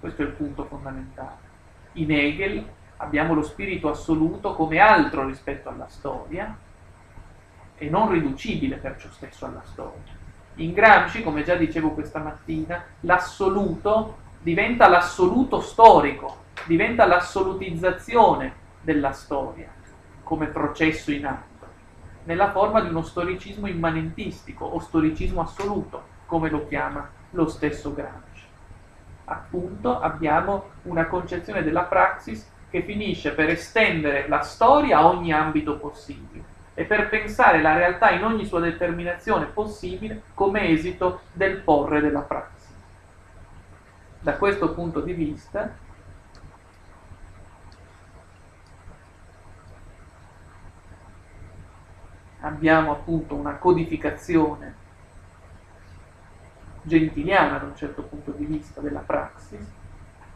Questo 0.00 0.22
è 0.22 0.24
il 0.24 0.32
punto 0.32 0.64
fondamentale. 0.64 1.48
In 1.94 2.10
Hegel 2.10 2.64
abbiamo 2.98 3.34
lo 3.34 3.42
spirito 3.42 3.90
assoluto 3.90 4.54
come 4.54 4.78
altro 4.78 5.26
rispetto 5.26 5.68
alla 5.68 5.88
storia 5.88 6.56
e 7.76 7.90
non 7.90 8.10
riducibile 8.10 8.76
perciò 8.76 9.08
stesso 9.10 9.44
alla 9.44 9.62
storia. 9.64 10.18
In 10.56 10.72
Gramsci, 10.72 11.22
come 11.22 11.42
già 11.42 11.56
dicevo 11.56 11.90
questa 11.90 12.20
mattina, 12.20 12.82
l'assoluto 13.00 14.16
diventa 14.40 14.88
l'assoluto 14.88 15.60
storico, 15.60 16.44
diventa 16.66 17.06
l'assolutizzazione 17.06 18.59
della 18.80 19.12
storia 19.12 19.68
come 20.22 20.46
processo 20.46 21.10
in 21.10 21.26
atto, 21.26 21.66
nella 22.24 22.52
forma 22.52 22.80
di 22.80 22.88
uno 22.88 23.02
storicismo 23.02 23.66
immanentistico 23.66 24.64
o 24.64 24.78
storicismo 24.78 25.40
assoluto, 25.40 26.02
come 26.26 26.48
lo 26.50 26.68
chiama 26.68 27.08
lo 27.30 27.48
stesso 27.48 27.92
Gramsci. 27.92 28.46
Appunto 29.24 30.00
abbiamo 30.00 30.70
una 30.82 31.06
concezione 31.06 31.62
della 31.62 31.82
praxis 31.82 32.48
che 32.70 32.82
finisce 32.82 33.32
per 33.32 33.48
estendere 33.48 34.28
la 34.28 34.42
storia 34.42 34.98
a 34.98 35.06
ogni 35.06 35.32
ambito 35.32 35.76
possibile 35.78 36.44
e 36.74 36.84
per 36.84 37.08
pensare 37.08 37.60
la 37.60 37.74
realtà 37.74 38.10
in 38.10 38.24
ogni 38.24 38.44
sua 38.44 38.60
determinazione 38.60 39.46
possibile 39.46 40.22
come 40.34 40.68
esito 40.68 41.22
del 41.32 41.56
porre 41.58 42.00
della 42.00 42.20
praxis. 42.20 42.68
Da 44.20 44.36
questo 44.36 44.72
punto 44.72 45.00
di 45.00 45.12
vista, 45.12 45.74
abbiamo 52.40 52.92
appunto 52.92 53.34
una 53.34 53.56
codificazione 53.56 54.74
gentiliana 56.82 57.58
da 57.58 57.66
un 57.66 57.76
certo 57.76 58.02
punto 58.02 58.30
di 58.30 58.44
vista 58.44 58.80
della 58.80 59.00
praxis, 59.00 59.64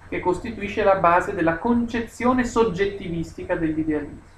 che 0.09 0.21
costituisce 0.21 0.85
la 0.85 0.97
base 0.97 1.35
della 1.35 1.57
concezione 1.57 2.45
soggettivistica 2.45 3.57
dell'idealismo. 3.57 4.33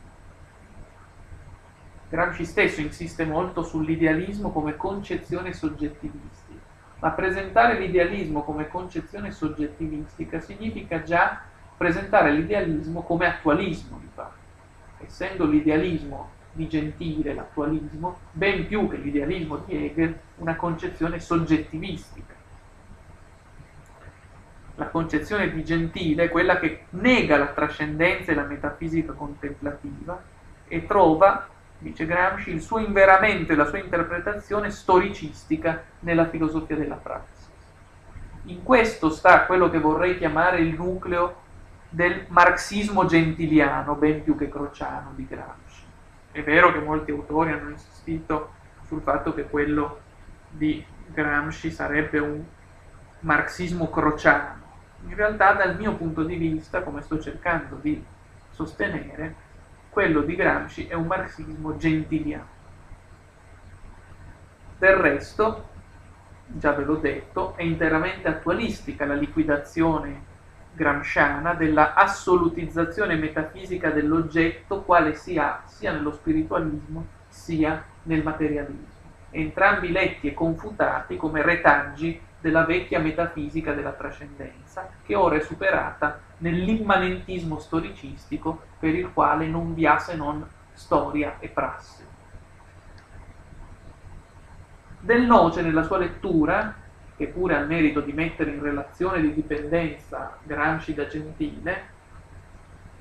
Gramsci 2.09 2.45
stesso 2.45 2.81
insiste 2.81 3.25
molto 3.25 3.65
sull'idealismo 3.65 4.53
come 4.53 4.77
concezione 4.77 5.53
soggettivistica, 5.53 6.61
ma 7.01 7.11
presentare 7.11 7.79
l'idealismo 7.81 8.45
come 8.45 8.69
concezione 8.69 9.33
soggettivistica 9.33 10.41
significa 10.41 11.03
già 11.03 11.41
presentare 11.77 12.31
l'idealismo 12.31 13.03
come 13.03 13.27
attualismo 13.27 13.99
di 14.01 14.09
fatto, 14.15 14.39
essendo 15.05 15.45
l'idealismo 15.47 16.31
di 16.57 16.67
Gentile, 16.69 17.35
l'attualismo, 17.35 18.19
ben 18.33 18.67
più 18.67 18.89
che 18.89 18.97
l'idealismo 18.97 19.59
di 19.59 19.85
Hegel, 19.85 20.19
una 20.37 20.57
concezione 20.57 21.21
soggettivistica. 21.21 22.35
La 24.77 24.89
concezione 24.89 25.53
di 25.53 25.63
Gentile 25.65 26.25
è 26.25 26.29
quella 26.29 26.59
che 26.59 26.87
nega 26.91 27.37
la 27.37 27.47
trascendenza 27.47 28.33
e 28.33 28.35
la 28.35 28.45
metafisica 28.45 29.13
contemplativa 29.13 30.21
e 30.67 30.87
trova, 30.87 31.49
dice 31.79 32.05
Gramsci, 32.05 32.51
il 32.51 32.61
suo 32.61 32.79
inveramento 32.79 33.53
e 33.53 33.57
la 33.57 33.67
sua 33.67 33.79
interpretazione 33.79 34.71
storicistica 34.71 35.83
nella 36.01 36.29
filosofia 36.29 36.77
della 36.77 36.97
praxis. 36.97 37.49
In 38.45 38.63
questo 38.63 39.11
sta 39.11 39.45
quello 39.45 39.71
che 39.71 39.79
vorrei 39.79 40.19
chiamare 40.19 40.61
il 40.61 40.75
nucleo 40.75 41.45
del 41.89 42.27
marxismo 42.29 43.07
gentiliano, 43.07 43.95
ben 43.95 44.23
più 44.23 44.37
che 44.37 44.49
crociano 44.49 45.13
di 45.15 45.27
Gramsci. 45.27 45.66
È 46.37 46.43
vero 46.43 46.71
che 46.71 46.81
molti 46.81 47.13
autori 47.13 47.51
hanno 47.53 47.71
insistito 47.71 48.53
sul 48.83 49.01
fatto 49.01 49.33
che 49.33 49.45
quello 49.45 50.01
di 50.51 50.85
Gramsci 51.07 51.71
sarebbe 51.71 52.19
un 52.19 52.45
marxismo 53.21 53.89
crociano. 53.89 54.61
In 55.07 55.15
realtà 55.15 55.55
dal 55.55 55.79
mio 55.79 55.95
punto 55.95 56.25
di 56.25 56.37
vista, 56.37 56.83
come 56.83 57.01
sto 57.01 57.19
cercando 57.19 57.77
di 57.77 58.05
sostenere, 58.51 59.35
quello 59.89 60.21
di 60.21 60.37
Gramsci 60.37 60.87
è 60.87 60.93
un 60.93 61.07
marxismo 61.07 61.79
gentiliano. 61.79 62.49
Del 64.77 64.97
resto, 64.97 65.69
già 66.49 66.73
ve 66.73 66.85
l'ho 66.85 66.97
detto, 66.97 67.57
è 67.57 67.63
interamente 67.63 68.29
attualistica 68.29 69.07
la 69.07 69.15
liquidazione 69.15 70.35
gramsciana 70.77 71.55
della 71.55 71.95
assolutizzazione 71.95 73.17
metafisica 73.17 73.91
dell'oggetto 73.91 74.83
quale 74.83 75.15
si 75.15 75.39
ha 75.39 75.63
sia 75.65 75.91
nello 75.91 76.13
spiritualismo 76.13 77.07
sia 77.29 77.83
nel 78.03 78.23
materialismo, 78.23 78.87
entrambi 79.31 79.91
letti 79.91 80.29
e 80.29 80.35
confutati 80.35 81.17
come 81.17 81.43
retaggi 81.43 82.21
della 82.39 82.65
vecchia 82.65 83.01
metafisica 83.01 83.73
della 83.73 83.93
trascendenza, 83.93 84.89
che 85.03 85.15
ora 85.15 85.37
è 85.37 85.41
superata 85.41 86.21
nell'immanentismo 86.39 87.59
storicistico 87.59 88.61
per 88.79 88.95
il 88.95 89.11
quale 89.13 89.47
non 89.47 89.73
vi 89.73 89.87
ha 89.87 89.99
se 89.99 90.15
non 90.15 90.47
storia 90.73 91.37
e 91.41 91.49
prassi. 91.49 92.05
Del 95.01 95.23
Noce 95.23 95.63
nella 95.63 95.83
sua 95.83 95.99
lettura 95.99 96.85
che 97.17 97.27
pure 97.27 97.57
ha 97.57 97.65
merito 97.65 98.01
di 98.01 98.13
mettere 98.13 98.51
in 98.51 98.63
relazione 98.63 99.21
di 99.21 99.33
dipendenza 99.33 100.37
Gramsci 100.43 100.95
da 100.95 101.07
Gentile, 101.07 101.95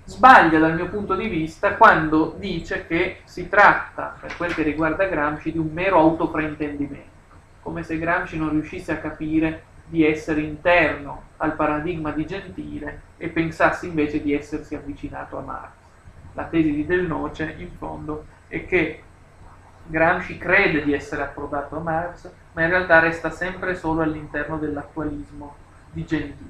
sbaglia 0.05 0.59
dal 0.59 0.75
mio 0.75 0.87
punto 0.87 1.15
di 1.15 1.27
vista 1.27 1.75
quando 1.75 2.35
dice 2.37 2.85
che 2.87 3.21
si 3.25 3.49
tratta, 3.49 4.15
per 4.19 4.35
quel 4.37 4.53
che 4.53 4.63
riguarda 4.63 5.07
Gramsci, 5.07 5.51
di 5.51 5.57
un 5.57 5.69
mero 5.73 5.99
autofraintendimento, 5.99 7.09
come 7.61 7.83
se 7.83 7.97
Gramsci 7.97 8.37
non 8.37 8.51
riuscisse 8.51 8.91
a 8.91 8.97
capire 8.97 9.73
di 9.87 10.05
essere 10.05 10.41
interno 10.41 11.23
al 11.37 11.53
paradigma 11.53 12.11
di 12.11 12.25
Gentile 12.25 13.01
e 13.17 13.27
pensasse 13.27 13.85
invece 13.85 14.21
di 14.21 14.33
essersi 14.33 14.75
avvicinato 14.75 15.37
a 15.37 15.41
Marx. 15.41 15.71
La 16.33 16.45
tesi 16.45 16.73
di 16.73 16.85
Del 16.85 17.05
Noce, 17.05 17.55
in 17.57 17.71
fondo, 17.77 18.25
è 18.47 18.65
che 18.65 19.03
Gramsci 19.87 20.37
crede 20.37 20.83
di 20.83 20.93
essere 20.93 21.21
approdato 21.21 21.77
a 21.77 21.79
Marx, 21.79 22.31
ma 22.55 22.63
in 22.63 22.69
realtà 22.69 22.99
resta 22.99 23.29
sempre 23.31 23.75
solo 23.75 24.01
all'interno 24.01 24.57
dell'attualismo 24.57 25.55
di 25.91 26.05
Gentile, 26.05 26.49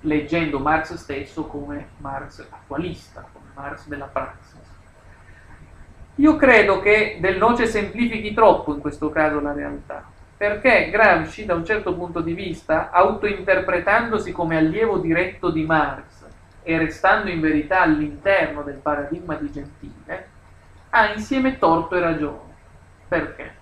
leggendo 0.00 0.58
Marx 0.58 0.92
stesso 0.94 1.46
come 1.46 1.88
Marx 1.96 2.46
attualista, 2.48 3.26
come 3.32 3.46
Marx 3.54 3.86
della 3.86 4.04
praxis. 4.04 4.58
Io 6.16 6.36
credo 6.36 6.80
che 6.80 7.16
Del 7.18 7.38
Noce 7.38 7.64
semplifichi 7.64 8.34
troppo 8.34 8.74
in 8.74 8.80
questo 8.80 9.08
caso 9.08 9.40
la 9.40 9.54
realtà, 9.54 10.04
perché 10.36 10.90
Gramsci, 10.90 11.46
da 11.46 11.54
un 11.54 11.64
certo 11.64 11.94
punto 11.94 12.20
di 12.20 12.34
vista, 12.34 12.90
autointerpretandosi 12.90 14.32
come 14.32 14.58
allievo 14.58 14.98
diretto 14.98 15.50
di 15.50 15.64
Marx 15.64 16.26
e 16.62 16.76
restando 16.76 17.30
in 17.30 17.40
verità 17.40 17.80
all'interno 17.80 18.60
del 18.62 18.76
paradigma 18.76 19.34
di 19.36 19.50
Gentile, 19.50 20.28
ha 20.90 21.10
insieme 21.14 21.58
torto 21.58 21.96
e 21.96 22.00
ragione. 22.00 22.54
Perché? 23.08 23.59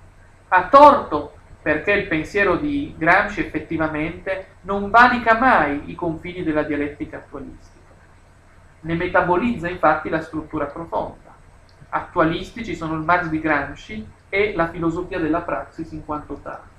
Ha 0.49 0.69
torto 0.69 1.35
perché 1.61 1.93
il 1.93 2.07
pensiero 2.07 2.57
di 2.57 2.95
Gramsci 2.97 3.41
effettivamente 3.41 4.57
non 4.63 4.91
valica 4.91 5.39
mai 5.39 5.91
i 5.91 5.95
confini 5.95 6.43
della 6.43 6.63
dialettica 6.63 7.19
attualistica. 7.19 7.77
Ne 8.81 8.95
metabolizza 8.95 9.69
infatti 9.69 10.09
la 10.09 10.23
struttura 10.23 10.67
profonda. 10.67 11.35
Attualistici 11.91 12.75
sono 12.75 12.95
il 12.95 13.03
Marx 13.03 13.27
di 13.27 13.41
Gramsci 13.41 14.09
e 14.29 14.55
la 14.55 14.69
filosofia 14.69 15.19
della 15.19 15.41
praxis 15.41 15.91
in 15.93 16.05
quanto 16.05 16.35
tale. 16.43 16.77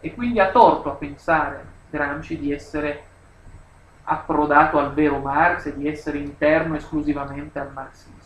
E 0.00 0.14
quindi 0.14 0.40
ha 0.40 0.50
torto 0.50 0.90
a 0.90 0.94
pensare 0.94 1.64
Gramsci 1.90 2.38
di 2.38 2.52
essere 2.52 3.04
approdato 4.04 4.78
al 4.78 4.94
vero 4.94 5.18
Marx 5.18 5.66
e 5.66 5.76
di 5.76 5.86
essere 5.86 6.18
interno 6.18 6.76
esclusivamente 6.76 7.58
al 7.58 7.72
marxismo 7.72 8.18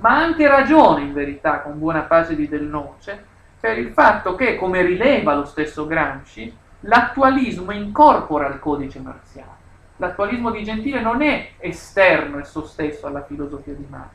ma 0.00 0.16
ha 0.16 0.22
anche 0.22 0.48
ragione 0.48 1.02
in 1.02 1.12
verità, 1.12 1.60
con 1.60 1.78
buona 1.78 2.00
pace 2.00 2.34
di 2.34 2.48
Del 2.48 2.64
Noce, 2.64 3.26
per 3.60 3.78
il 3.78 3.92
fatto 3.92 4.34
che, 4.34 4.56
come 4.56 4.82
rileva 4.82 5.34
lo 5.34 5.44
stesso 5.44 5.86
Gramsci, 5.86 6.56
l'attualismo 6.80 7.72
incorpora 7.72 8.48
il 8.48 8.58
codice 8.58 9.00
marziano. 9.00 9.58
L'attualismo 9.98 10.50
di 10.50 10.64
Gentile 10.64 11.02
non 11.02 11.20
è 11.20 11.50
esterno 11.58 12.38
e 12.38 12.44
stesso 12.44 13.06
alla 13.06 13.22
filosofia 13.22 13.74
di 13.74 13.86
Marx, 13.86 14.14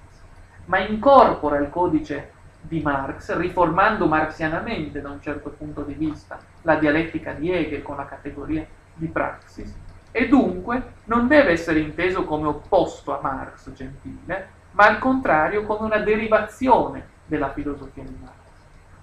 ma 0.66 0.80
incorpora 0.80 1.58
il 1.58 1.70
codice 1.70 2.32
di 2.60 2.82
Marx, 2.82 3.36
riformando 3.38 4.08
marxianamente 4.08 5.00
da 5.00 5.12
un 5.12 5.22
certo 5.22 5.52
punto 5.52 5.84
di 5.84 5.94
vista 5.94 6.40
la 6.64 6.76
dialettica 6.76 7.34
di 7.34 7.52
Hegel 7.52 7.84
con 7.84 7.98
la 7.98 8.06
categoria 8.06 8.66
di 8.96 9.06
praxis, 9.06 9.72
e 10.10 10.28
dunque 10.28 10.94
non 11.04 11.28
deve 11.28 11.52
essere 11.52 11.80
inteso 11.80 12.24
come 12.24 12.48
opposto 12.48 13.16
a 13.16 13.20
Marx 13.22 13.72
Gentile, 13.74 14.48
ma 14.72 14.88
al 14.88 14.98
contrario 14.98 15.66
come 15.66 15.86
una 15.86 16.00
derivazione 16.00 17.10
della 17.28 17.52
filosofia 17.52 18.04
di 18.04 18.18
Marx. 18.20 18.45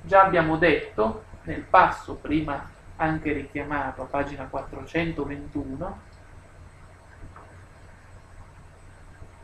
Già 0.02 0.22
abbiamo 0.22 0.56
detto 0.56 1.24
nel 1.44 1.62
passo 1.62 2.14
prima 2.14 2.68
anche 2.96 3.32
richiamato 3.32 4.02
a 4.02 4.06
pagina 4.06 4.44
421, 4.44 6.00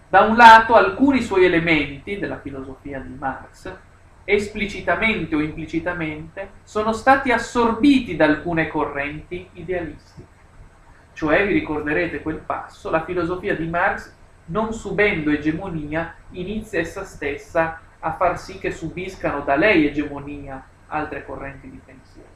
da 0.08 0.22
un 0.22 0.36
lato 0.36 0.74
alcuni 0.74 1.20
suoi 1.20 1.44
elementi 1.44 2.18
della 2.18 2.38
filosofia 2.38 2.98
di 2.98 3.14
Marx, 3.14 3.72
esplicitamente 4.24 5.34
o 5.34 5.40
implicitamente, 5.40 6.50
sono 6.62 6.92
stati 6.92 7.30
assorbiti 7.30 8.16
da 8.16 8.24
alcune 8.24 8.68
correnti 8.68 9.48
idealistiche. 9.54 10.36
Cioè, 11.12 11.46
vi 11.46 11.52
ricorderete 11.52 12.20
quel 12.20 12.36
passo, 12.36 12.90
la 12.90 13.04
filosofia 13.04 13.54
di 13.56 13.66
Marx 13.66 14.14
non 14.46 14.72
subendo 14.72 15.30
egemonia, 15.30 16.14
inizia 16.30 16.80
essa 16.80 17.04
stessa 17.04 17.80
a 18.00 18.14
far 18.14 18.38
sì 18.38 18.58
che 18.58 18.70
subiscano 18.70 19.40
da 19.40 19.56
lei 19.56 19.86
egemonia 19.86 20.62
altre 20.88 21.24
correnti 21.24 21.70
di 21.70 21.80
pensiero. 21.84 22.28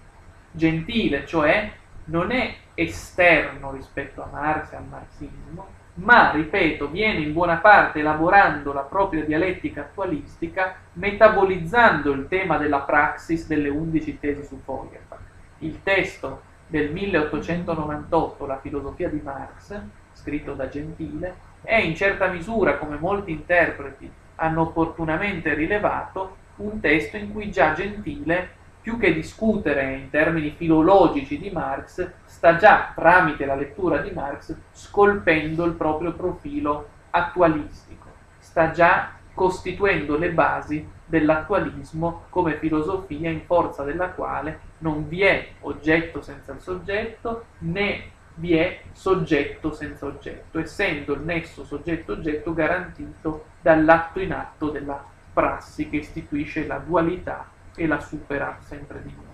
Gentile, 0.51 1.27
cioè, 1.27 1.71
non 2.05 2.31
è 2.31 2.55
esterno 2.75 3.73
rispetto 3.73 4.23
a 4.23 4.29
Marx 4.31 4.73
e 4.73 4.77
al 4.77 4.87
marxismo, 4.89 5.81
ma, 5.95 6.31
ripeto, 6.31 6.89
viene 6.89 7.21
in 7.21 7.33
buona 7.33 7.57
parte 7.57 8.01
elaborando 8.01 8.73
la 8.73 8.81
propria 8.81 9.25
dialettica 9.25 9.83
attualistica, 9.83 10.77
metabolizzando 10.95 12.13
il 12.13 12.29
tema 12.29 12.57
della 12.57 12.81
praxis 12.81 13.47
delle 13.47 13.69
undici 13.69 14.19
tesi 14.19 14.43
su 14.45 14.61
Feuerbach. 14.65 15.21
Il 15.59 15.83
testo 15.83 16.43
del 16.67 16.91
1898, 16.91 18.47
La 18.47 18.59
filosofia 18.59 19.11
di 19.11 19.21
Marx, 19.23 19.79
scritto 20.13 20.55
da 20.55 20.69
Gentile, 20.69 21.51
è 21.63 21.77
in 21.77 21.95
certa 21.95 22.27
misura, 22.29 22.79
come 22.79 22.97
molti 22.97 23.31
interpreti 23.31 24.11
hanno 24.37 24.63
opportunamente 24.63 25.55
rilevato, 25.55 26.37
un 26.57 26.81
testo 26.81 27.17
in 27.17 27.33
cui 27.33 27.51
già 27.51 27.73
Gentile, 27.73 28.61
più 28.81 28.99
che 28.99 29.13
discutere 29.13 29.95
in 29.95 30.11
termini 30.11 30.51
filologici 30.51 31.39
di 31.39 31.51
Marx, 31.51 32.11
sta 32.25 32.57
già, 32.57 32.93
tramite 32.95 33.47
la 33.47 33.55
lettura 33.55 33.99
di 33.99 34.11
Marx, 34.11 34.55
scolpendo 34.73 35.65
il 35.65 35.75
proprio 35.75 36.13
profilo 36.13 36.89
attualistico, 37.11 38.09
sta 38.39 38.71
già 38.73 39.13
costituendo 39.35 40.17
le 40.19 40.31
basi 40.31 40.87
dell'attualismo 41.07 42.25
come 42.29 42.57
filosofia 42.57 43.31
in 43.31 43.43
forza 43.45 43.83
della 43.83 44.09
quale 44.11 44.61
non 44.79 45.09
vi 45.09 45.23
è 45.23 45.49
oggetto 45.61 46.21
senza 46.23 46.53
il 46.53 46.61
soggetto 46.61 47.47
né 47.59 48.12
vi 48.35 48.57
è 48.57 48.83
soggetto 48.93 49.73
senza 49.73 50.07
oggetto, 50.07 50.59
essendo 50.59 51.15
il 51.15 51.21
nesso 51.21 51.65
soggetto-oggetto 51.65 52.53
garantito 52.55 53.47
dall'atto 53.61 54.21
in 54.21 54.33
atto 54.33 54.71
della 54.71 55.05
prassi 55.33 55.89
che 55.89 55.97
istituisce 55.97 56.67
la 56.67 56.79
dualità 56.79 57.49
e 57.75 57.87
la 57.87 58.01
supera 58.01 58.59
sempre 58.61 59.03
di 59.03 59.13
nuovo. 59.15 59.31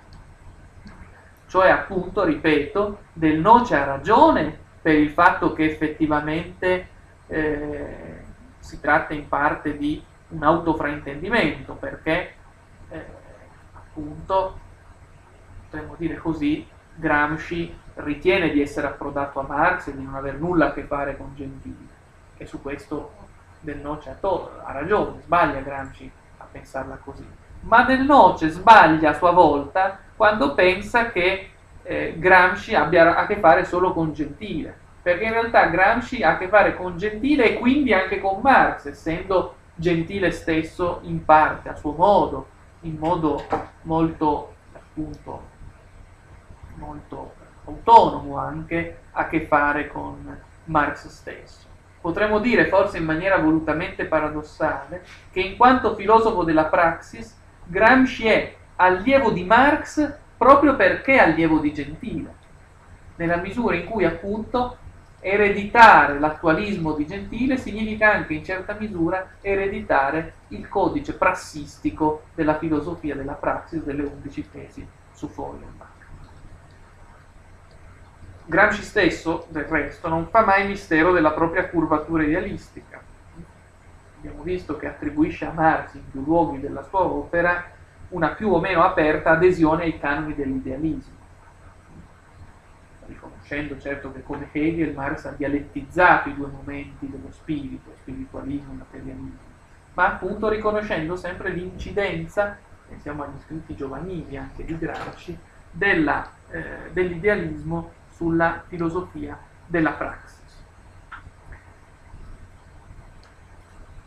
Cioè, 1.47 1.71
appunto, 1.71 2.25
ripeto, 2.25 2.99
Del 3.13 3.41
Noce 3.41 3.75
ha 3.75 3.85
ragione 3.85 4.67
per 4.81 4.95
il 4.95 5.11
fatto 5.11 5.53
che 5.53 5.65
effettivamente 5.65 6.89
eh, 7.27 8.23
si 8.59 8.81
tratta 8.81 9.15
in 9.15 9.29
parte 9.29 9.77
di 9.77 10.03
un 10.29 10.43
autofraintendimento 10.43 11.75
perché 11.75 12.35
eh, 12.91 13.05
appunto 13.73 14.59
potremmo 15.65 15.95
dire 15.97 16.17
così 16.17 16.67
Gramsci 16.95 17.75
ritiene 17.99 18.51
di 18.51 18.61
essere 18.61 18.87
approdato 18.87 19.41
a 19.41 19.45
Marx 19.47 19.89
e 19.89 19.97
di 19.97 20.03
non 20.03 20.15
aver 20.15 20.35
nulla 20.35 20.67
a 20.67 20.73
che 20.73 20.85
fare 20.85 21.17
con 21.17 21.33
Gentile 21.35 21.97
e 22.37 22.47
su 22.47 22.63
questo 22.63 23.13
del 23.61 23.79
Noce 23.79 24.17
ha 24.21 24.73
ragione, 24.73 25.21
sbaglia 25.23 25.61
Gramsci 25.61 26.11
a 26.39 26.47
pensarla 26.51 26.99
così. 27.03 27.27
Ma 27.61 27.83
del 27.83 28.03
Noce 28.03 28.49
sbaglia 28.49 29.11
a 29.11 29.15
sua 29.15 29.33
volta 29.33 29.99
quando 30.15 30.55
pensa 30.55 31.11
che 31.11 31.51
eh, 31.83 32.15
Gramsci 32.19 32.75
abbia 32.75 33.17
a 33.17 33.27
che 33.27 33.37
fare 33.37 33.65
solo 33.65 33.93
con 33.93 34.13
Gentile, 34.13 34.77
perché 35.03 35.25
in 35.25 35.33
realtà 35.33 35.67
Gramsci 35.67 36.23
ha 36.23 36.33
a 36.33 36.39
che 36.39 36.49
fare 36.49 36.77
con 36.77 36.97
Gentile 36.97 37.51
e 37.51 37.59
quindi 37.59 37.93
anche 37.93 38.21
con 38.21 38.41
Marx, 38.41 38.87
essendo 38.87 39.57
Gentile 39.75 40.31
stesso 40.31 41.01
in 41.03 41.25
parte, 41.25 41.69
a 41.69 41.75
suo 41.75 41.93
modo, 41.93 42.47
in 42.81 42.97
modo 42.97 43.43
molto, 43.83 44.55
appunto, 44.73 45.43
molto 46.75 47.33
autonomo 47.69 48.37
anche, 48.37 48.99
a 49.13 49.27
che 49.27 49.47
fare 49.47 49.89
con 49.89 50.37
Marx 50.65 51.07
stesso. 51.09 51.67
Potremmo 52.01 52.39
dire, 52.39 52.67
forse 52.67 52.99
in 52.99 53.05
maniera 53.05 53.39
volutamente 53.39 54.05
paradossale, 54.05 55.05
che 55.31 55.41
in 55.41 55.57
quanto 55.57 55.95
filosofo 55.95 56.45
della 56.45 56.67
praxis, 56.67 57.37
Gramsci 57.65 58.27
è 58.27 58.55
allievo 58.77 59.31
di 59.31 59.45
Marx 59.45 60.17
proprio 60.37 60.77
perché 60.77 61.19
allievo 61.19 61.59
di 61.59 61.73
Gentile, 61.73 62.35
nella 63.17 63.37
misura 63.37 63.75
in 63.75 63.85
cui 63.85 64.05
appunto 64.05 64.77
ereditare 65.21 66.21
l'attualismo 66.21 66.93
di 66.93 67.05
Gentile 67.05 67.57
significa 67.57 68.13
anche 68.13 68.35
in 68.35 68.45
certa 68.45 68.75
misura 68.79 69.33
ereditare 69.41 70.35
il 70.49 70.69
codice 70.69 71.15
prassistico 71.15 72.23
della 72.35 72.57
filosofia 72.57 73.17
della 73.17 73.33
praxis 73.33 73.83
delle 73.83 74.05
undici 74.05 74.49
tesi 74.49 74.87
su 75.13 75.27
Feuerbach. 75.27 75.98
Gramsci 78.49 78.83
stesso, 78.83 79.47
del 79.51 79.65
resto, 79.65 80.09
non 80.09 80.29
fa 80.29 80.43
mai 80.43 80.67
mistero 80.67 81.13
della 81.13 81.33
propria 81.33 81.69
curvatura 81.69 82.23
idealistica. 82.23 82.99
Abbiamo 84.17 84.43
visto 84.43 84.79
che 84.79 84.87
attribuisce 84.87 85.45
a 85.45 85.53
Marx 85.53 85.93
in 85.93 86.11
più 86.11 86.25
luoghi 86.25 86.59
della 86.59 86.83
sua 86.83 87.03
opera 87.03 87.71
una 88.09 88.29
più 88.31 88.51
o 88.51 88.59
meno 88.59 88.83
aperta 88.85 89.33
adesione 89.33 89.83
ai 89.83 89.99
canoni 89.99 90.35
dell'idealismo, 90.35 91.17
riconoscendo 93.05 93.79
certo 93.79 94.13
che 94.13 94.23
come 94.23 94.49
Hegel 94.51 94.95
Marx 94.95 95.27
ha 95.27 95.35
dialettizzato 95.37 96.31
i 96.31 96.35
due 96.35 96.47
momenti 96.47 97.07
dello 97.11 97.31
spirito, 97.31 97.93
spiritualismo 98.01 98.73
e 98.73 98.77
materialismo, 98.77 99.39
ma 99.93 100.07
appunto 100.07 100.49
riconoscendo 100.49 101.17
sempre 101.17 101.51
l'incidenza, 101.51 102.57
pensiamo 102.89 103.25
agli 103.25 103.41
scritti 103.45 103.77
giovanili 103.77 104.39
anche 104.39 104.65
di 104.65 104.79
Gramsci, 104.79 105.39
della, 105.71 106.33
eh, 106.49 106.91
dell'idealismo 106.95 107.97
sulla 108.19 108.65
filosofia 108.67 109.39
della 109.65 109.93
praxis. 109.93 110.39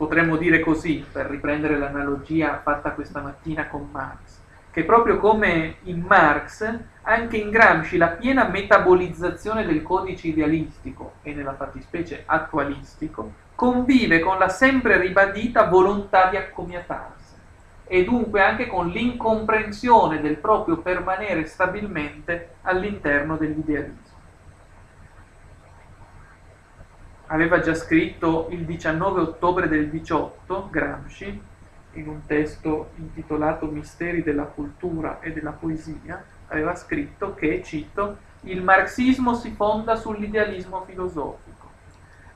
potremmo 0.02 0.36
dire 0.36 0.58
così, 0.58 1.06
per 1.12 1.26
riprendere 1.26 1.78
l'analogia 1.78 2.60
fatta 2.60 2.90
questa 2.90 3.20
mattina 3.20 3.68
con 3.68 3.88
Marx, 3.92 4.40
che 4.72 4.82
proprio 4.82 5.18
come 5.18 5.76
in 5.84 6.00
Marx, 6.00 6.68
anche 7.02 7.36
in 7.36 7.50
Gramsci 7.50 7.98
la 7.98 8.08
piena 8.08 8.48
metabolizzazione 8.48 9.64
del 9.64 9.82
codice 9.82 10.26
idealistico 10.26 11.12
e 11.22 11.32
nella 11.34 11.54
fattispecie 11.54 12.24
attualistico 12.26 13.32
convive 13.54 14.18
con 14.18 14.38
la 14.38 14.48
sempre 14.48 14.98
ribadita 14.98 15.66
volontà 15.66 16.28
di 16.30 16.36
accomiatarsi 16.36 17.21
e 17.92 18.04
dunque 18.04 18.40
anche 18.40 18.68
con 18.68 18.88
l'incomprensione 18.88 20.22
del 20.22 20.38
proprio 20.38 20.78
permanere 20.78 21.44
stabilmente 21.44 22.54
all'interno 22.62 23.36
dell'idealismo. 23.36 24.10
aveva 27.26 27.60
già 27.60 27.74
scritto 27.74 28.48
il 28.50 28.64
19 28.64 29.20
ottobre 29.20 29.68
del 29.68 29.88
18 29.88 30.68
Gramsci 30.70 31.42
in 31.92 32.08
un 32.08 32.24
testo 32.26 32.90
intitolato 32.96 33.66
Misteri 33.66 34.22
della 34.22 34.44
cultura 34.44 35.20
e 35.20 35.32
della 35.32 35.52
poesia, 35.52 36.22
aveva 36.48 36.74
scritto 36.74 37.34
che, 37.34 37.62
cito, 37.62 38.16
il 38.42 38.62
marxismo 38.62 39.34
si 39.34 39.50
fonda 39.50 39.96
sull'idealismo 39.96 40.84
filosofico 40.84 41.70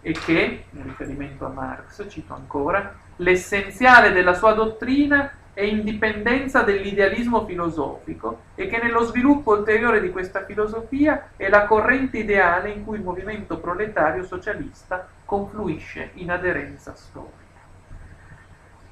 e 0.00 0.12
che, 0.12 0.64
in 0.70 0.82
riferimento 0.82 1.44
a 1.44 1.48
Marx, 1.48 2.06
cito 2.08 2.34
ancora, 2.34 2.94
l'essenziale 3.16 4.12
della 4.12 4.34
sua 4.34 4.52
dottrina 4.52 5.30
e 5.58 5.68
indipendenza 5.68 6.60
dell'idealismo 6.60 7.46
filosofico 7.46 8.40
e 8.56 8.66
che 8.66 8.76
nello 8.76 9.04
sviluppo 9.04 9.52
ulteriore 9.52 10.02
di 10.02 10.10
questa 10.10 10.44
filosofia 10.44 11.30
è 11.34 11.48
la 11.48 11.64
corrente 11.64 12.18
ideale 12.18 12.68
in 12.68 12.84
cui 12.84 12.98
il 12.98 13.02
movimento 13.02 13.56
proletario 13.56 14.22
socialista 14.22 15.08
confluisce 15.24 16.10
in 16.16 16.30
aderenza 16.30 16.94
storica. 16.94 17.62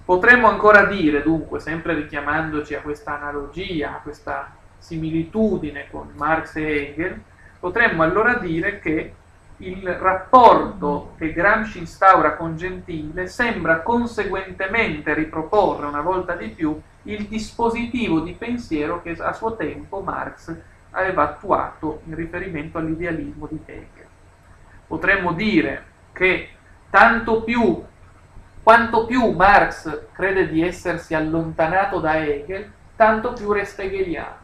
Potremmo 0.06 0.48
ancora 0.48 0.86
dire, 0.86 1.22
dunque, 1.22 1.60
sempre 1.60 1.92
richiamandoci 1.92 2.74
a 2.74 2.80
questa 2.80 3.20
analogia, 3.20 3.96
a 3.96 4.00
questa 4.00 4.56
similitudine 4.78 5.88
con 5.90 6.12
Marx 6.16 6.56
e 6.56 6.62
Hegel, 6.62 7.22
potremmo 7.60 8.02
allora 8.02 8.36
dire 8.36 8.78
che 8.78 9.12
il 9.58 9.88
rapporto 9.88 11.14
che 11.16 11.32
Gramsci 11.32 11.78
instaura 11.78 12.34
con 12.34 12.56
Gentile 12.56 13.28
sembra 13.28 13.80
conseguentemente 13.82 15.14
riproporre 15.14 15.86
una 15.86 16.00
volta 16.00 16.34
di 16.34 16.48
più 16.48 16.80
il 17.04 17.26
dispositivo 17.26 18.20
di 18.20 18.32
pensiero 18.32 19.00
che 19.00 19.12
a 19.12 19.32
suo 19.32 19.54
tempo 19.54 20.00
Marx 20.00 20.54
aveva 20.90 21.22
attuato 21.22 22.00
in 22.06 22.14
riferimento 22.14 22.78
all'idealismo 22.78 23.46
di 23.48 23.60
Hegel. 23.64 24.06
Potremmo 24.86 25.32
dire 25.32 25.84
che 26.12 26.48
tanto 26.90 27.42
più, 27.42 27.82
quanto 28.62 29.06
più 29.06 29.30
Marx 29.30 30.06
crede 30.12 30.48
di 30.48 30.62
essersi 30.62 31.14
allontanato 31.14 32.00
da 32.00 32.16
Hegel, 32.24 32.70
tanto 32.96 33.32
più 33.32 33.52
resta 33.52 33.82
hegeliano. 33.82 34.42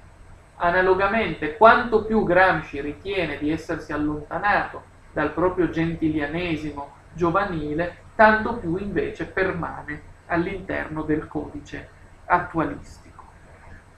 Analogamente, 0.56 1.56
quanto 1.56 2.04
più 2.04 2.22
Gramsci 2.24 2.80
ritiene 2.80 3.38
di 3.38 3.50
essersi 3.50 3.92
allontanato 3.92 4.89
dal 5.12 5.32
proprio 5.32 5.70
gentilianesimo 5.70 6.98
giovanile, 7.12 8.04
tanto 8.14 8.54
più 8.54 8.76
invece 8.76 9.26
permane 9.26 10.02
all'interno 10.26 11.02
del 11.02 11.26
codice 11.26 11.88
attualistico. 12.26 13.24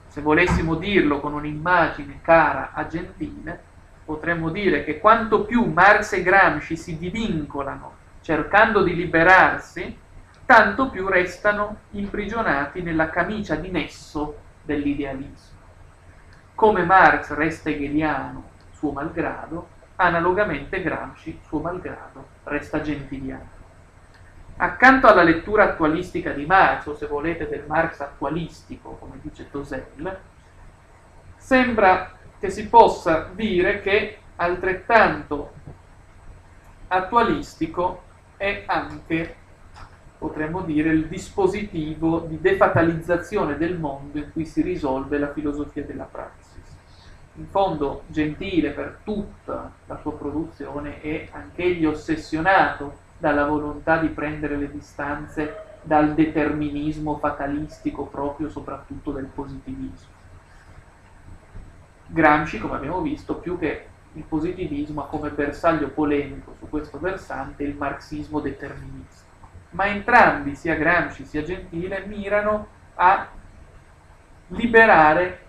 Se 0.07 0.21
volessimo 0.21 0.75
dirlo 0.75 1.19
con 1.19 1.33
un'immagine 1.33 2.19
cara 2.21 2.71
a 2.73 2.87
Gentile, 2.87 3.61
potremmo 4.05 4.49
dire 4.49 4.83
che 4.83 4.99
quanto 4.99 5.43
più 5.43 5.65
Marx 5.65 6.13
e 6.13 6.23
Gramsci 6.23 6.75
si 6.75 6.97
divincolano 6.97 8.01
cercando 8.21 8.83
di 8.83 8.95
liberarsi, 8.95 9.97
tanto 10.45 10.89
più 10.89 11.07
restano 11.07 11.77
imprigionati 11.91 12.81
nella 12.81 13.09
camicia 13.09 13.55
di 13.55 13.69
nesso 13.69 14.37
dell'idealismo. 14.61 15.59
Come 16.55 16.83
Marx 16.85 17.31
resta 17.31 17.69
hegeliano 17.69 18.51
suo 18.71 18.91
malgrado, 18.91 19.67
Analogamente 20.03 20.81
Gramsci, 20.81 21.39
suo 21.47 21.59
malgrado, 21.59 22.27
resta 22.43 22.81
gentiliano. 22.81 23.47
Accanto 24.57 25.07
alla 25.07 25.23
lettura 25.23 25.63
attualistica 25.63 26.31
di 26.31 26.45
Marx, 26.45 26.87
o 26.87 26.95
se 26.97 27.07
volete 27.07 27.47
del 27.47 27.63
Marx 27.65 28.01
attualistico, 28.01 28.97
come 28.99 29.19
dice 29.21 29.49
Tosel, 29.49 30.19
sembra 31.37 32.11
che 32.37 32.49
si 32.49 32.67
possa 32.67 33.29
dire 33.33 33.79
che 33.79 34.17
altrettanto 34.35 35.53
attualistico 36.89 38.03
è 38.35 38.63
anche, 38.65 39.35
potremmo 40.17 40.63
dire, 40.63 40.89
il 40.89 41.07
dispositivo 41.07 42.19
di 42.19 42.41
defatalizzazione 42.41 43.55
del 43.55 43.79
mondo 43.79 44.17
in 44.17 44.33
cui 44.33 44.45
si 44.45 44.61
risolve 44.63 45.17
la 45.17 45.31
filosofia 45.31 45.85
della 45.85 46.03
pratica 46.03 46.42
in 47.35 47.47
fondo 47.47 48.03
gentile 48.07 48.71
per 48.71 48.99
tutta 49.03 49.71
la 49.85 49.97
sua 50.01 50.13
produzione 50.13 51.01
e 51.01 51.29
anch'egli 51.31 51.85
ossessionato 51.85 52.99
dalla 53.17 53.45
volontà 53.45 53.97
di 53.97 54.09
prendere 54.09 54.57
le 54.57 54.69
distanze 54.69 55.71
dal 55.81 56.13
determinismo 56.13 57.17
fatalistico 57.17 58.05
proprio 58.05 58.49
soprattutto 58.49 59.11
del 59.11 59.25
positivismo. 59.25 60.11
Gramsci, 62.07 62.59
come 62.59 62.75
abbiamo 62.75 63.01
visto, 63.01 63.35
più 63.35 63.57
che 63.57 63.87
il 64.13 64.23
positivismo 64.23 65.01
ha 65.01 65.07
come 65.07 65.29
bersaglio 65.29 65.89
polemico 65.89 66.53
su 66.59 66.69
questo 66.69 66.99
versante 66.99 67.63
il 67.63 67.75
marxismo 67.75 68.39
determinista. 68.39 69.25
Ma 69.71 69.87
entrambi, 69.87 70.55
sia 70.55 70.75
Gramsci 70.75 71.25
sia 71.25 71.41
Gentile, 71.41 72.05
mirano 72.05 72.67
a 72.95 73.27
liberare 74.49 75.42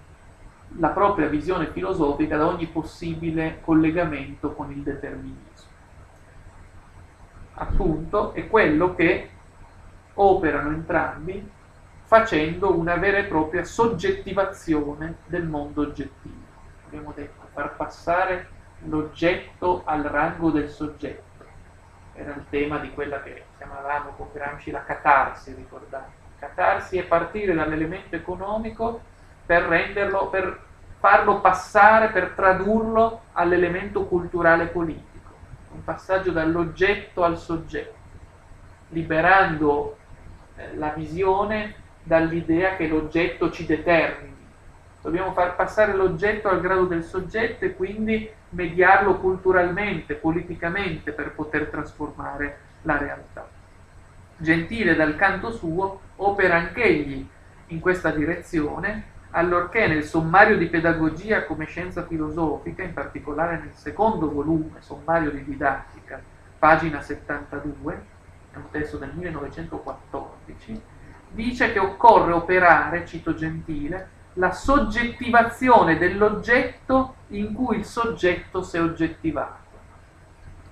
la 0.79 0.89
propria 0.89 1.29
visione 1.29 1.67
filosofica 1.67 2.37
da 2.37 2.47
ogni 2.47 2.67
possibile 2.67 3.61
collegamento 3.61 4.53
con 4.55 4.71
il 4.71 4.83
determinismo. 4.83 5.73
Appunto 7.55 8.33
è 8.33 8.49
quello 8.49 8.95
che 8.95 9.31
operano 10.15 10.71
entrambi 10.71 11.51
facendo 12.03 12.77
una 12.77 12.97
vera 12.97 13.19
e 13.19 13.25
propria 13.25 13.65
soggettivazione 13.65 15.17
del 15.27 15.45
mondo 15.45 15.83
oggettivo. 15.83 16.43
Abbiamo 16.87 17.13
detto 17.15 17.47
far 17.53 17.77
passare 17.77 18.49
l'oggetto 18.87 19.83
al 19.85 20.03
rango 20.03 20.51
del 20.51 20.69
soggetto. 20.69 21.23
Era 22.15 22.35
il 22.35 22.45
tema 22.51 22.79
di 22.79 22.91
quella 22.93 23.23
che 23.23 23.45
chiamavamo 23.57 24.11
con 24.17 24.29
Gramsci 24.33 24.71
la 24.71 24.85
catarsi, 24.85 25.55
ricordate. 25.55 26.23
Catarsi 26.39 26.99
è 26.99 27.05
partire 27.05 27.55
dall'elemento 27.55 28.17
economico 28.17 29.01
per 29.47 29.63
renderlo, 29.63 30.29
per 30.29 30.61
farlo 30.99 31.41
passare, 31.41 32.09
per 32.09 32.31
tradurlo 32.31 33.25
all'elemento 33.33 34.07
culturale 34.07 34.67
politico. 34.67 35.33
Un 35.73 35.85
passaggio 35.85 36.31
dall'oggetto 36.31 37.25
al 37.25 37.39
soggetto, 37.39 37.99
liberando 38.89 39.97
eh, 40.57 40.77
la 40.77 40.91
visione 40.91 41.75
dall'idea 42.03 42.77
che 42.77 42.87
l'oggetto 42.87 43.51
ci 43.51 43.67
determini. 43.67 44.33
Dobbiamo 45.03 45.33
far 45.33 45.57
passare 45.57 45.93
l'oggetto 45.95 46.49
al 46.49 46.61
grado 46.61 46.85
del 46.87 47.05
soggetto 47.05 47.65
e 47.67 47.75
quindi 47.75 48.31
mediarlo 48.51 49.17
culturalmente, 49.17 50.15
politicamente 50.15 51.13
per 51.13 51.33
poter 51.33 51.67
trasformare 51.67 52.59
la 52.83 52.97
realtà. 52.97 53.47
Gentile 54.37 54.95
dal 54.95 55.17
canto 55.17 55.51
suo 55.51 56.01
opera 56.17 56.57
anch'egli 56.57 57.27
in 57.69 57.81
questa 57.81 58.11
direzione, 58.11 59.13
allorché 59.37 59.89
nel 59.89 60.05
sommario 60.05 60.57
di 60.57 60.67
pedagogia 60.67 61.45
come 61.45 61.65
scienza 61.67 62.07
filosofica, 62.07 62.83
in 62.85 62.93
particolare 62.93 63.59
nel 63.59 63.75
secondo 63.75 64.31
volume, 64.31 64.81
sommario 64.81 65.31
di 65.31 65.45
didattica, 65.45 66.23
pagina 66.57 67.01
72, 67.01 68.05
è 68.53 68.57
un 68.57 68.71
testo 68.71 68.97
del 68.97 69.11
1914, 69.13 70.81
dice 71.31 71.73
che 71.73 71.81
occorre 71.81 72.33
operare, 72.33 73.07
cito 73.07 73.35
Gentile, 73.35 74.09
la 74.35 74.53
soggettivazione 74.53 75.99
dell'oggetto 75.99 77.17
in 77.29 77.53
cui 77.55 77.79
il 77.79 77.85
soggetto 77.85 78.63
si 78.63 78.77
è 78.77 78.81
oggettivato. 78.81 79.63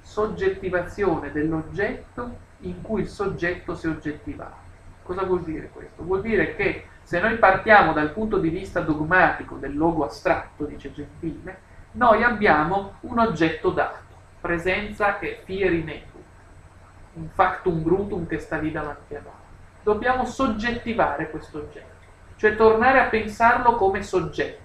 Soggettivazione 0.02 1.32
dell'oggetto 1.32 2.36
in 2.60 2.80
cui 2.80 3.00
il 3.00 3.08
soggetto 3.08 3.74
si 3.74 3.86
è 3.86 3.90
oggettivato. 3.90 4.60
Cosa 5.02 5.24
vuol 5.24 5.42
dire 5.42 5.68
questo? 5.72 6.04
Vuol 6.04 6.22
dire 6.22 6.54
che 6.54 6.86
se 7.02 7.20
noi 7.20 7.36
partiamo 7.36 7.92
dal 7.92 8.12
punto 8.12 8.38
di 8.38 8.48
vista 8.48 8.80
dogmatico 8.80 9.56
del 9.56 9.76
logo 9.76 10.04
astratto, 10.04 10.64
dice 10.64 10.92
Gentile, 10.92 11.70
noi 11.92 12.22
abbiamo 12.22 12.94
un 13.00 13.18
oggetto 13.18 13.70
dato, 13.70 14.14
presenza 14.40 15.18
che 15.18 15.42
fieri 15.44 15.82
nebu, 15.82 16.22
un 17.14 17.28
factum 17.28 17.82
brutum 17.82 18.26
che 18.26 18.38
sta 18.38 18.56
lì 18.56 18.70
davanti 18.70 19.14
a 19.14 19.20
noi 19.22 19.42
dobbiamo 19.82 20.24
soggettivare 20.24 21.30
questo 21.30 21.58
oggetto, 21.58 22.06
cioè 22.36 22.56
tornare 22.56 23.00
a 23.00 23.08
pensarlo 23.08 23.74
come 23.76 24.02
soggetto. 24.02 24.60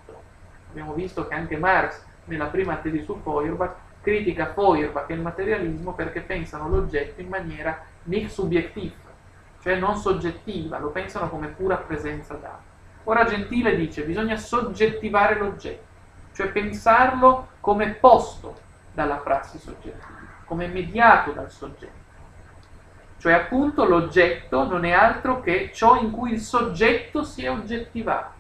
Abbiamo 0.70 0.94
visto 0.94 1.28
che 1.28 1.34
anche 1.34 1.58
Marx, 1.58 2.04
nella 2.26 2.46
prima 2.46 2.76
tesi 2.76 3.04
su 3.04 3.20
Feuerbach, 3.24 3.76
critica 4.02 4.54
Feuerbach 4.54 5.10
e 5.10 5.14
il 5.16 5.22
materialismo 5.22 5.94
perché 5.94 6.22
pensano 6.22 6.70
l'oggetto 6.70 7.20
in 7.22 7.28
maniera 7.28 7.84
nicht 8.04 8.30
subjektiv, 8.30 8.94
cioè 9.68 9.76
non 9.76 9.98
soggettiva, 9.98 10.78
lo 10.78 10.92
pensano 10.92 11.28
come 11.28 11.48
pura 11.48 11.76
presenza 11.76 12.36
data. 12.36 12.62
Ora 13.04 13.26
Gentile 13.26 13.76
dice 13.76 14.04
bisogna 14.04 14.38
soggettivare 14.38 15.38
l'oggetto, 15.38 15.84
cioè 16.32 16.48
pensarlo 16.48 17.50
come 17.60 17.90
posto 17.90 18.56
dalla 18.94 19.16
prassi 19.16 19.58
soggettiva, 19.58 20.06
come 20.46 20.68
mediato 20.68 21.32
dal 21.32 21.52
soggetto. 21.52 22.06
Cioè 23.18 23.34
appunto 23.34 23.84
l'oggetto 23.84 24.66
non 24.66 24.86
è 24.86 24.92
altro 24.92 25.42
che 25.42 25.72
ciò 25.74 26.00
in 26.00 26.12
cui 26.12 26.32
il 26.32 26.40
soggetto 26.40 27.26
si 27.26 27.44
è 27.44 27.52
oggettivato. 27.52 28.36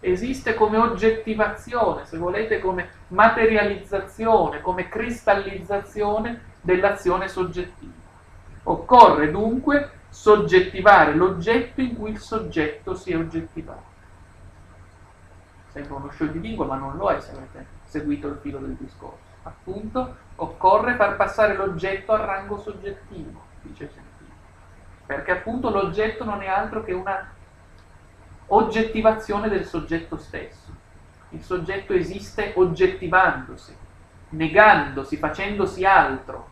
Esiste 0.00 0.54
come 0.54 0.76
oggettivazione, 0.76 2.04
se 2.04 2.18
volete 2.18 2.58
come 2.58 2.88
materializzazione, 3.08 4.60
come 4.60 4.88
cristallizzazione 4.88 6.40
dell'azione 6.62 7.28
soggettiva. 7.28 7.92
Occorre 8.64 9.30
dunque 9.30 9.98
soggettivare 10.10 11.14
l'oggetto 11.14 11.80
in 11.80 11.96
cui 11.96 12.10
il 12.10 12.18
soggetto 12.18 12.94
si 12.94 13.12
è 13.12 13.16
oggettivato. 13.16 13.88
Sembra 15.68 15.94
uno 15.94 16.10
scioglilingua, 16.10 16.66
ma 16.66 16.76
non 16.76 16.96
lo 16.96 17.08
è 17.08 17.20
se 17.20 17.30
avete 17.30 17.66
seguito 17.86 18.28
il 18.28 18.38
filo 18.42 18.58
del 18.58 18.74
discorso. 18.74 19.28
Appunto, 19.44 20.16
occorre 20.36 20.96
far 20.96 21.16
passare 21.16 21.56
l'oggetto 21.56 22.12
al 22.12 22.20
rango 22.20 22.58
soggettivo 22.58 23.48
dice 23.62 23.86
Gentile, 23.86 24.34
perché 25.06 25.32
appunto 25.32 25.70
l'oggetto 25.70 26.24
non 26.24 26.42
è 26.42 26.46
altro 26.46 26.82
che 26.82 26.92
una 26.92 27.32
oggettivazione 28.46 29.48
del 29.48 29.64
soggetto 29.64 30.16
stesso. 30.16 30.78
Il 31.30 31.42
soggetto 31.42 31.92
esiste 31.92 32.52
oggettivandosi, 32.56 33.76
negandosi, 34.30 35.16
facendosi 35.16 35.84
altro. 35.84 36.48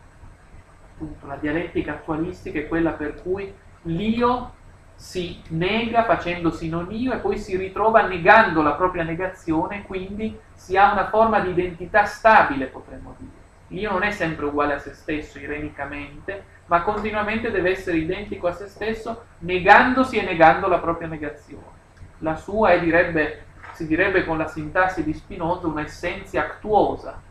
Appunto, 0.99 1.27
la 1.27 1.37
dialettica 1.37 1.93
attualistica 1.93 2.59
è 2.59 2.67
quella 2.67 2.91
per 2.91 3.21
cui 3.21 3.53
l'io 3.83 4.51
si 4.95 5.41
nega 5.47 6.03
facendosi 6.03 6.67
non 6.67 6.87
io 6.91 7.13
e 7.13 7.19
poi 7.19 7.37
si 7.37 7.55
ritrova 7.55 8.05
negando 8.05 8.61
la 8.61 8.73
propria 8.73 9.03
negazione, 9.03 9.83
quindi 9.83 10.37
si 10.53 10.75
ha 10.75 10.91
una 10.91 11.07
forma 11.07 11.39
di 11.39 11.51
identità 11.51 12.03
stabile, 12.03 12.65
potremmo 12.65 13.15
dire. 13.17 13.31
L'io 13.67 13.91
non 13.91 14.03
è 14.03 14.11
sempre 14.11 14.47
uguale 14.47 14.73
a 14.73 14.79
se 14.79 14.93
stesso 14.93 15.39
irenicamente, 15.39 16.43
ma 16.65 16.81
continuamente 16.81 17.49
deve 17.49 17.71
essere 17.71 17.95
identico 17.95 18.47
a 18.47 18.51
se 18.51 18.67
stesso, 18.67 19.23
negandosi 19.39 20.17
e 20.17 20.23
negando 20.23 20.67
la 20.67 20.79
propria 20.79 21.07
negazione. 21.07 21.77
La 22.17 22.35
sua 22.35 22.71
è, 22.71 22.81
direbbe, 22.81 23.45
si 23.71 23.87
direbbe 23.87 24.25
con 24.25 24.37
la 24.37 24.47
sintassi 24.47 25.01
di 25.05 25.13
Spinoza, 25.13 25.67
un'essenza 25.67 26.41
actuosa, 26.41 27.21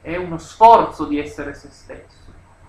è 0.00 0.16
uno 0.16 0.38
sforzo 0.38 1.04
di 1.04 1.18
essere 1.18 1.52
se 1.52 1.68
stesso, 1.68 2.27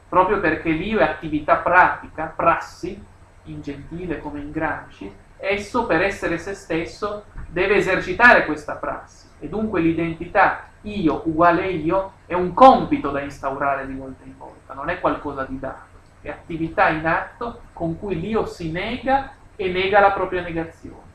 proprio 0.10 0.40
perché 0.40 0.72
l'io 0.72 1.00
è 1.00 1.04
attività 1.04 1.58
pratica, 1.58 2.34
prassi, 2.36 3.02
in 3.44 3.62
Gentile 3.62 4.20
come 4.20 4.40
in 4.40 4.52
Gramsci, 4.52 5.12
esso 5.38 5.86
per 5.86 6.02
essere 6.02 6.38
se 6.38 6.54
stesso 6.54 7.26
deve 7.48 7.76
esercitare 7.76 8.46
questa 8.46 8.76
prassi 8.76 9.28
e 9.40 9.48
dunque 9.48 9.80
l'identità 9.80 10.66
io 10.82 11.22
uguale 11.26 11.70
io 11.70 12.14
è 12.26 12.34
un 12.34 12.54
compito 12.54 13.10
da 13.12 13.22
instaurare 13.22 13.88
di 13.88 13.94
volta 13.94 14.24
in 14.26 14.38
volta, 14.38 14.74
non 14.74 14.90
è 14.90 15.00
qualcosa 15.00 15.46
di 15.46 15.58
dato 15.58 15.90
è 16.22 16.30
attività 16.30 16.90
in 16.90 17.06
atto 17.06 17.62
con 17.74 17.98
cui 17.98 18.20
l'io 18.20 18.46
si 18.46 18.72
nega 18.72 19.34
e 19.56 19.72
nega 19.72 20.00
la 20.00 20.12
propria 20.12 20.42
negazione. 20.42 21.08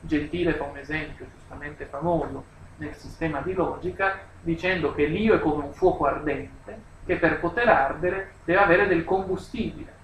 Gentile 0.00 0.54
fa 0.54 0.64
un 0.64 0.78
esempio 0.78 1.26
giustamente 1.32 1.84
famoso 1.86 2.44
nel 2.76 2.94
sistema 2.94 3.40
di 3.40 3.54
logica 3.54 4.18
dicendo 4.40 4.94
che 4.94 5.06
l'io 5.06 5.34
è 5.34 5.40
come 5.40 5.64
un 5.64 5.72
fuoco 5.72 6.06
ardente 6.06 6.85
che 7.06 7.16
per 7.16 7.38
poter 7.38 7.68
ardere 7.68 8.32
deve 8.44 8.60
avere 8.60 8.86
del 8.88 9.04
combustibile 9.04 9.94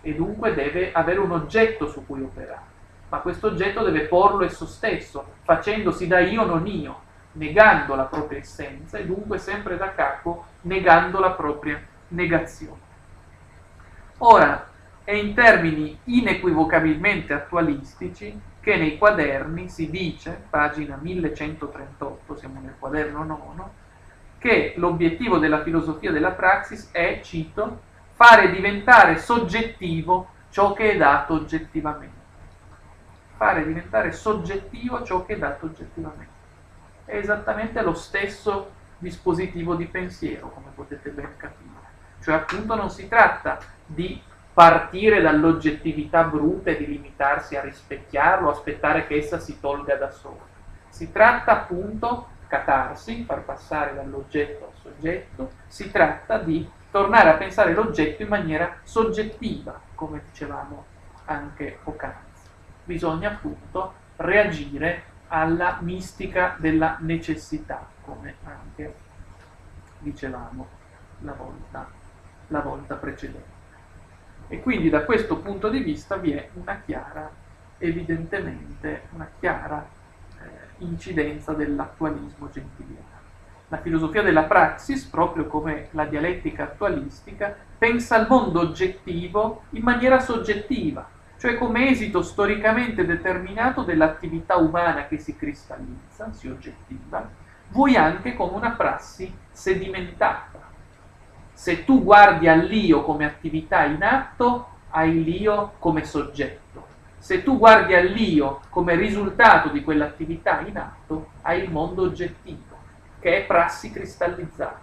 e 0.00 0.14
dunque 0.14 0.54
deve 0.54 0.92
avere 0.92 1.18
un 1.18 1.32
oggetto 1.32 1.88
su 1.88 2.06
cui 2.06 2.22
operare. 2.22 2.74
Ma 3.08 3.18
questo 3.18 3.48
oggetto 3.48 3.82
deve 3.82 4.02
porlo 4.02 4.44
esso 4.44 4.64
stesso, 4.64 5.32
facendosi 5.42 6.06
da 6.06 6.20
io 6.20 6.44
non 6.44 6.66
io, 6.66 7.00
negando 7.32 7.94
la 7.94 8.04
propria 8.04 8.38
essenza 8.38 8.98
e 8.98 9.04
dunque 9.04 9.38
sempre 9.38 9.76
da 9.76 9.92
capo 9.92 10.44
negando 10.62 11.18
la 11.18 11.32
propria 11.32 11.80
negazione. 12.08 12.80
Ora, 14.18 14.68
è 15.04 15.12
in 15.12 15.34
termini 15.34 15.98
inequivocabilmente 16.04 17.32
attualistici 17.32 18.40
che 18.60 18.76
nei 18.76 18.98
quaderni 18.98 19.68
si 19.68 19.90
dice, 19.90 20.46
pagina 20.50 20.98
1138, 21.00 22.36
siamo 22.36 22.60
nel 22.60 22.74
quaderno 22.78 23.22
nono, 23.22 23.72
che 24.38 24.74
l'obiettivo 24.76 25.38
della 25.38 25.62
filosofia 25.62 26.12
della 26.12 26.32
praxis 26.32 26.90
è, 26.92 27.20
cito, 27.22 27.80
fare 28.12 28.50
diventare 28.50 29.18
soggettivo 29.18 30.28
ciò 30.50 30.72
che 30.72 30.92
è 30.92 30.96
dato 30.96 31.34
oggettivamente. 31.34 32.14
Fare 33.36 33.64
diventare 33.64 34.12
soggettivo 34.12 35.02
ciò 35.02 35.24
che 35.24 35.34
è 35.34 35.38
dato 35.38 35.66
oggettivamente. 35.66 36.34
È 37.04 37.16
esattamente 37.16 37.82
lo 37.82 37.94
stesso 37.94 38.72
dispositivo 38.98 39.74
di 39.74 39.86
pensiero, 39.86 40.48
come 40.50 40.70
potete 40.74 41.10
ben 41.10 41.36
capire. 41.36 41.84
Cioè 42.22 42.34
appunto 42.34 42.74
non 42.74 42.90
si 42.90 43.08
tratta 43.08 43.58
di 43.84 44.20
partire 44.52 45.20
dall'oggettività 45.20 46.24
bruta 46.24 46.70
e 46.70 46.78
di 46.78 46.86
limitarsi 46.86 47.56
a 47.56 47.60
rispecchiarlo, 47.60 48.50
aspettare 48.50 49.06
che 49.06 49.16
essa 49.16 49.38
si 49.38 49.60
tolga 49.60 49.96
da 49.96 50.10
sola. 50.10 50.40
Si 50.88 51.12
tratta 51.12 51.52
appunto, 51.52 52.28
catarsi, 52.46 53.24
far 53.24 53.42
passare 53.42 53.94
dall'oggetto 53.94 54.66
al 54.66 54.80
soggetto, 54.80 55.50
si 55.66 55.90
tratta 55.90 56.38
di 56.38 56.68
tornare 56.90 57.30
a 57.30 57.34
pensare 57.34 57.74
l'oggetto 57.74 58.22
in 58.22 58.28
maniera 58.28 58.78
soggettiva, 58.82 59.80
come 59.94 60.22
dicevamo 60.30 60.84
anche 61.26 61.78
poc'anzi. 61.82 62.48
Bisogna 62.84 63.30
appunto 63.30 63.94
reagire 64.16 65.14
alla 65.28 65.78
mistica 65.80 66.54
della 66.58 66.96
necessità, 67.00 67.86
come 68.02 68.36
anche 68.44 68.94
dicevamo 69.98 70.66
la 71.20 71.32
volta, 71.32 71.88
la 72.48 72.60
volta 72.60 72.94
precedente. 72.94 73.54
E 74.48 74.62
quindi 74.62 74.88
da 74.88 75.04
questo 75.04 75.38
punto 75.38 75.68
di 75.68 75.80
vista 75.80 76.16
vi 76.16 76.32
è 76.32 76.48
una 76.54 76.80
chiara, 76.84 77.28
evidentemente, 77.78 79.08
una 79.10 79.28
chiara 79.40 79.84
incidenza 80.78 81.52
dell'attualismo 81.52 82.48
gentiliano. 82.50 83.14
La 83.68 83.78
filosofia 83.78 84.22
della 84.22 84.44
praxis, 84.44 85.04
proprio 85.04 85.46
come 85.46 85.88
la 85.90 86.04
dialettica 86.04 86.64
attualistica, 86.64 87.54
pensa 87.76 88.16
al 88.16 88.26
mondo 88.28 88.60
oggettivo 88.60 89.62
in 89.70 89.82
maniera 89.82 90.20
soggettiva, 90.20 91.08
cioè 91.36 91.56
come 91.56 91.88
esito 91.88 92.22
storicamente 92.22 93.04
determinato 93.04 93.82
dell'attività 93.82 94.56
umana 94.56 95.06
che 95.06 95.18
si 95.18 95.36
cristallizza, 95.36 96.32
si 96.32 96.48
oggettiva, 96.48 97.28
vuoi 97.70 97.96
anche 97.96 98.34
come 98.34 98.56
una 98.56 98.70
prassi 98.70 99.34
sedimentata. 99.50 100.60
Se 101.52 101.84
tu 101.84 102.04
guardi 102.04 102.48
all'io 102.48 103.02
come 103.02 103.24
attività 103.24 103.84
in 103.84 104.02
atto, 104.02 104.68
hai 104.90 105.24
l'io 105.24 105.72
come 105.78 106.04
soggetto. 106.04 106.85
Se 107.26 107.42
tu 107.42 107.58
guardi 107.58 107.92
all'io 107.92 108.60
come 108.70 108.94
risultato 108.94 109.70
di 109.70 109.82
quell'attività 109.82 110.60
in 110.60 110.78
atto, 110.78 111.30
hai 111.42 111.60
il 111.60 111.72
mondo 111.72 112.02
oggettivo 112.02 112.76
che 113.18 113.38
è 113.38 113.44
prassi 113.44 113.90
cristallizzata, 113.90 114.82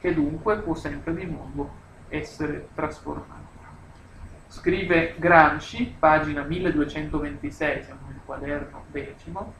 che 0.00 0.14
dunque 0.14 0.56
può 0.56 0.74
sempre 0.74 1.14
di 1.14 1.26
nuovo 1.26 1.70
essere 2.08 2.70
trasformata. 2.74 3.68
Scrive 4.48 5.14
Gramsci, 5.16 5.94
pagina 5.96 6.42
1226, 6.42 7.84
siamo 7.84 8.00
nel 8.08 8.18
quaderno 8.24 8.86
decimo, 8.90 9.52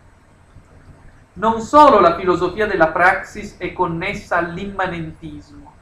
non 1.35 1.61
solo 1.61 2.01
la 2.01 2.17
filosofia 2.17 2.67
della 2.67 2.89
praxis 2.89 3.57
è 3.57 3.73
connessa 3.73 4.39
all'immanentismo, 4.39 5.73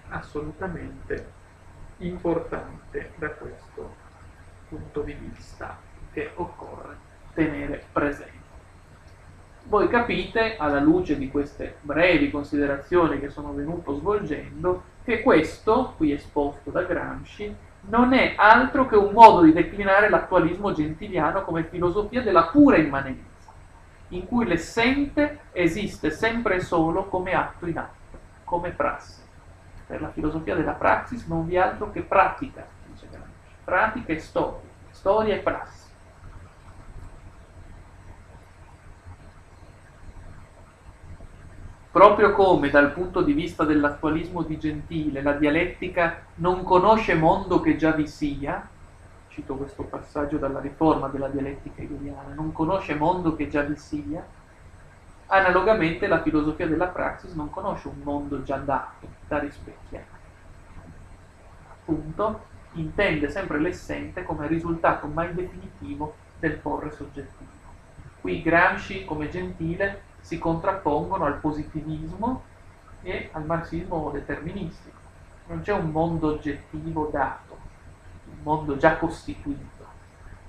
assolutamente 0.07 1.33
importante 1.97 3.11
da 3.17 3.31
questo 3.31 3.93
punto 4.69 5.01
di 5.01 5.11
vista 5.11 5.77
che 6.13 6.31
occorre 6.35 6.95
tenere 7.33 7.83
presente. 7.91 8.34
Voi 9.67 9.87
capite, 9.87 10.57
alla 10.57 10.79
luce 10.79 11.17
di 11.17 11.31
queste 11.31 11.77
brevi 11.81 12.29
considerazioni 12.29 13.19
che 13.19 13.29
sono 13.29 13.51
venuto 13.51 13.95
svolgendo, 13.95 14.83
che 15.03 15.23
questo, 15.23 15.95
qui 15.97 16.11
esposto 16.11 16.69
da 16.69 16.83
Gramsci, 16.83 17.55
non 17.87 18.13
è 18.13 18.35
altro 18.35 18.85
che 18.85 18.95
un 18.95 19.11
modo 19.11 19.41
di 19.41 19.53
declinare 19.53 20.07
l'attualismo 20.07 20.71
gentiliano 20.71 21.43
come 21.43 21.63
filosofia 21.63 22.21
della 22.21 22.43
pura 22.43 22.77
immanenza, 22.77 23.51
in 24.09 24.27
cui 24.27 24.45
l'essente 24.45 25.39
esiste 25.51 26.11
sempre 26.11 26.57
e 26.57 26.61
solo 26.61 27.05
come 27.05 27.33
atto 27.33 27.65
in 27.65 27.79
atto, 27.79 28.17
come 28.43 28.69
prassi. 28.69 29.21
Per 29.87 29.99
la 29.99 30.09
filosofia 30.09 30.53
della 30.53 30.73
praxis 30.73 31.25
non 31.25 31.47
vi 31.47 31.55
è 31.55 31.59
altro 31.59 31.91
che 31.91 32.01
pratica, 32.01 32.67
dice 32.85 33.07
Gramsci, 33.09 33.55
pratica 33.63 34.13
e 34.13 34.19
storia, 34.19 34.69
storia 34.91 35.33
e 35.33 35.39
prassi. 35.39 35.84
Proprio 41.95 42.33
come 42.33 42.69
dal 42.69 42.91
punto 42.91 43.21
di 43.21 43.31
vista 43.31 43.63
dell'attualismo 43.63 44.41
di 44.41 44.59
Gentile 44.59 45.21
la 45.21 45.31
dialettica 45.31 46.25
non 46.35 46.61
conosce 46.61 47.15
mondo 47.15 47.61
che 47.61 47.77
già 47.77 47.91
vi 47.91 48.05
sia, 48.05 48.67
cito 49.29 49.55
questo 49.55 49.83
passaggio 49.83 50.35
dalla 50.35 50.59
riforma 50.59 51.07
della 51.07 51.29
dialettica 51.29 51.81
hegeliana, 51.81 52.33
non 52.33 52.51
conosce 52.51 52.95
mondo 52.95 53.33
che 53.37 53.47
già 53.47 53.61
vi 53.61 53.77
sia, 53.77 54.21
analogamente 55.27 56.07
la 56.07 56.21
filosofia 56.21 56.67
della 56.67 56.87
praxis 56.87 57.31
non 57.31 57.49
conosce 57.49 57.87
un 57.87 58.01
mondo 58.03 58.43
già 58.43 58.57
dato, 58.57 59.07
da 59.29 59.39
rispecchiare. 59.39 60.05
Appunto, 61.69 62.41
intende 62.73 63.29
sempre 63.29 63.57
l'essente 63.57 64.23
come 64.23 64.47
risultato 64.47 65.07
mai 65.07 65.33
definitivo 65.33 66.13
del 66.39 66.57
porre 66.57 66.91
soggettivo. 66.91 67.51
Qui 68.19 68.41
Gramsci, 68.41 69.05
come 69.05 69.29
Gentile, 69.29 70.13
si 70.25 70.39
contrappongono 70.39 71.25
al 71.25 71.35
positivismo 71.35 72.41
e 73.03 73.29
al 73.31 73.45
marxismo 73.45 74.09
deterministico. 74.09 74.97
Non 75.45 75.61
c'è 75.61 75.71
un 75.71 75.91
mondo 75.91 76.33
oggettivo 76.33 77.09
dato, 77.11 77.55
un 78.31 78.37
mondo 78.41 78.75
già 78.75 78.97
costituito, 78.97 79.85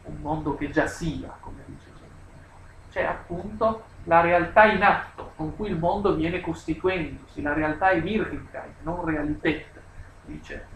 un 0.04 0.16
mondo 0.22 0.56
che 0.56 0.70
già 0.70 0.86
sia, 0.86 1.28
come 1.40 1.62
dice 1.66 1.90
Gentile. 1.90 2.46
C'è 2.90 3.04
appunto 3.04 3.82
la 4.04 4.22
realtà 4.22 4.64
in 4.64 4.82
atto 4.82 5.32
con 5.36 5.54
cui 5.54 5.68
il 5.68 5.76
mondo 5.76 6.14
viene 6.14 6.40
costituendosi, 6.40 7.42
la 7.42 7.52
realtà 7.52 7.90
è 7.90 8.00
Wirklichkeit, 8.00 8.76
non 8.80 9.04
Realität, 9.04 9.78
dice, 10.24 10.66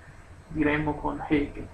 diremmo 0.49 0.97
con 0.97 1.25
Hegel. 1.27 1.67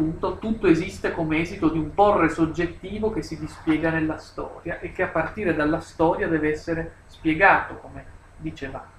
Appunto 0.00 0.38
tutto 0.38 0.66
esiste 0.66 1.12
come 1.12 1.40
esito 1.40 1.68
di 1.68 1.78
un 1.78 1.92
porre 1.92 2.30
soggettivo 2.30 3.12
che 3.12 3.22
si 3.22 3.38
dispiega 3.38 3.90
nella 3.90 4.16
storia 4.16 4.80
e 4.80 4.92
che 4.92 5.02
a 5.02 5.08
partire 5.08 5.54
dalla 5.54 5.80
storia 5.80 6.26
deve 6.26 6.50
essere 6.50 6.94
spiegato, 7.06 7.76
come 7.76 8.04
dicevamo. 8.38 8.98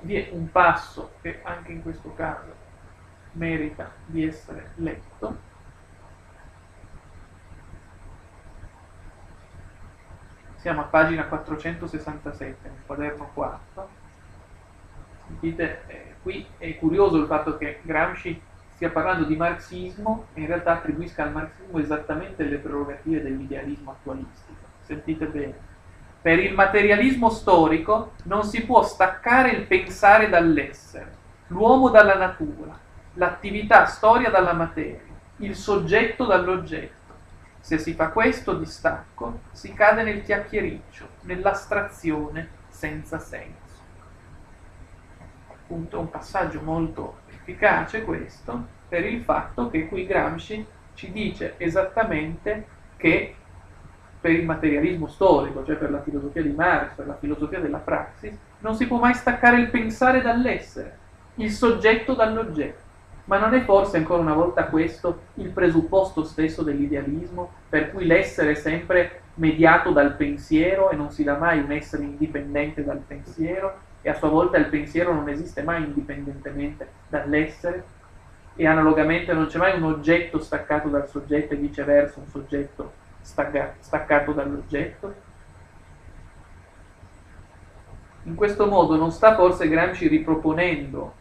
Vi 0.00 0.16
è 0.16 0.28
un 0.32 0.50
passo 0.50 1.12
che 1.22 1.40
anche 1.44 1.70
in 1.70 1.82
questo 1.82 2.12
caso 2.14 2.52
merita 3.32 3.92
di 4.04 4.26
essere 4.26 4.72
letto. 4.76 5.52
Siamo 10.56 10.80
a 10.80 10.84
pagina 10.84 11.26
467, 11.26 12.68
nel 12.68 12.82
quaderno 12.86 13.30
4 13.32 13.93
Sentite, 15.26 15.82
eh, 15.86 16.14
qui 16.22 16.46
è 16.58 16.76
curioso 16.76 17.16
il 17.16 17.26
fatto 17.26 17.56
che 17.56 17.80
Gramsci 17.82 18.40
stia 18.74 18.90
parlando 18.90 19.24
di 19.24 19.36
marxismo 19.36 20.26
e 20.34 20.40
in 20.40 20.46
realtà 20.46 20.72
attribuisca 20.72 21.22
al 21.22 21.32
marxismo 21.32 21.78
esattamente 21.78 22.44
le 22.44 22.56
prerogative 22.56 23.22
dell'idealismo 23.22 23.92
attualistico. 23.92 24.58
Sentite 24.82 25.26
bene. 25.26 25.54
Per 26.20 26.38
il 26.38 26.54
materialismo 26.54 27.30
storico 27.30 28.12
non 28.24 28.44
si 28.44 28.64
può 28.64 28.82
staccare 28.82 29.50
il 29.50 29.66
pensare 29.66 30.28
dall'essere, 30.28 31.12
l'uomo 31.48 31.90
dalla 31.90 32.16
natura, 32.16 32.78
l'attività 33.14 33.86
storia 33.86 34.30
dalla 34.30 34.54
materia, 34.54 35.12
il 35.38 35.54
soggetto 35.54 36.24
dall'oggetto. 36.24 37.02
Se 37.60 37.78
si 37.78 37.94
fa 37.94 38.08
questo 38.08 38.54
distacco, 38.54 39.40
si 39.52 39.72
cade 39.72 40.02
nel 40.02 40.22
chiacchiericcio, 40.22 41.08
nell'astrazione 41.22 42.48
senza 42.68 43.18
senso 43.18 43.63
appunto 45.64 45.98
un 45.98 46.10
passaggio 46.10 46.60
molto 46.62 47.20
efficace 47.28 48.04
questo 48.04 48.66
per 48.86 49.04
il 49.06 49.22
fatto 49.22 49.70
che 49.70 49.88
qui 49.88 50.06
Gramsci 50.06 50.64
ci 50.94 51.10
dice 51.10 51.54
esattamente 51.56 52.66
che 52.96 53.34
per 54.20 54.32
il 54.32 54.44
materialismo 54.44 55.06
storico, 55.06 55.64
cioè 55.64 55.76
per 55.76 55.90
la 55.90 56.00
filosofia 56.02 56.42
di 56.42 56.50
Marx, 56.50 56.94
per 56.94 57.06
la 57.06 57.16
filosofia 57.16 57.60
della 57.60 57.78
praxis, 57.78 58.34
non 58.60 58.74
si 58.74 58.86
può 58.86 58.98
mai 58.98 59.12
staccare 59.12 59.60
il 59.60 59.68
pensare 59.68 60.22
dall'essere, 60.22 60.96
il 61.34 61.50
soggetto 61.50 62.14
dall'oggetto. 62.14 62.82
Ma 63.24 63.38
non 63.38 63.52
è 63.52 63.62
forse 63.64 63.98
ancora 63.98 64.22
una 64.22 64.32
volta 64.32 64.64
questo 64.66 65.20
il 65.34 65.48
presupposto 65.50 66.24
stesso 66.24 66.62
dell'idealismo, 66.62 67.50
per 67.68 67.90
cui 67.90 68.06
l'essere 68.06 68.52
è 68.52 68.54
sempre 68.54 69.20
mediato 69.34 69.90
dal 69.90 70.14
pensiero 70.14 70.90
e 70.90 70.96
non 70.96 71.10
si 71.10 71.22
dà 71.24 71.36
mai 71.36 71.58
un 71.58 71.72
essere 71.72 72.04
indipendente 72.04 72.84
dal 72.84 73.02
pensiero, 73.06 73.78
e 74.06 74.10
a 74.10 74.14
sua 74.14 74.28
volta 74.28 74.58
il 74.58 74.66
pensiero 74.66 75.14
non 75.14 75.30
esiste 75.30 75.62
mai 75.62 75.82
indipendentemente 75.82 76.86
dall'essere. 77.08 77.84
e 78.56 78.66
analogamente 78.68 79.32
non 79.32 79.46
c'è 79.46 79.58
mai 79.58 79.76
un 79.76 79.82
oggetto 79.82 80.38
staccato 80.38 80.88
dal 80.88 81.08
soggetto 81.08 81.54
e 81.54 81.56
viceversa 81.56 82.20
un 82.20 82.28
soggetto 82.28 82.92
staccato 83.20 84.32
dall'oggetto. 84.32 85.14
In 88.24 88.36
questo 88.36 88.66
modo 88.66 88.94
non 88.94 89.10
sta 89.10 89.34
forse 89.34 89.68
Gramsci 89.68 90.06
riproponendo, 90.06 91.14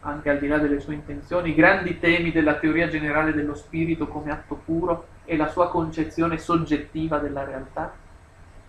anche 0.00 0.28
al 0.28 0.38
di 0.38 0.48
là 0.48 0.58
delle 0.58 0.80
sue 0.80 0.94
intenzioni, 0.94 1.50
i 1.50 1.54
grandi 1.54 1.98
temi 1.98 2.30
della 2.30 2.56
teoria 2.56 2.88
generale 2.88 3.32
dello 3.32 3.54
spirito 3.54 4.06
come 4.06 4.30
atto 4.30 4.60
puro 4.62 5.06
e 5.24 5.36
la 5.36 5.48
sua 5.48 5.70
concezione 5.70 6.36
soggettiva 6.36 7.18
della 7.18 7.44
realtà? 7.44 8.04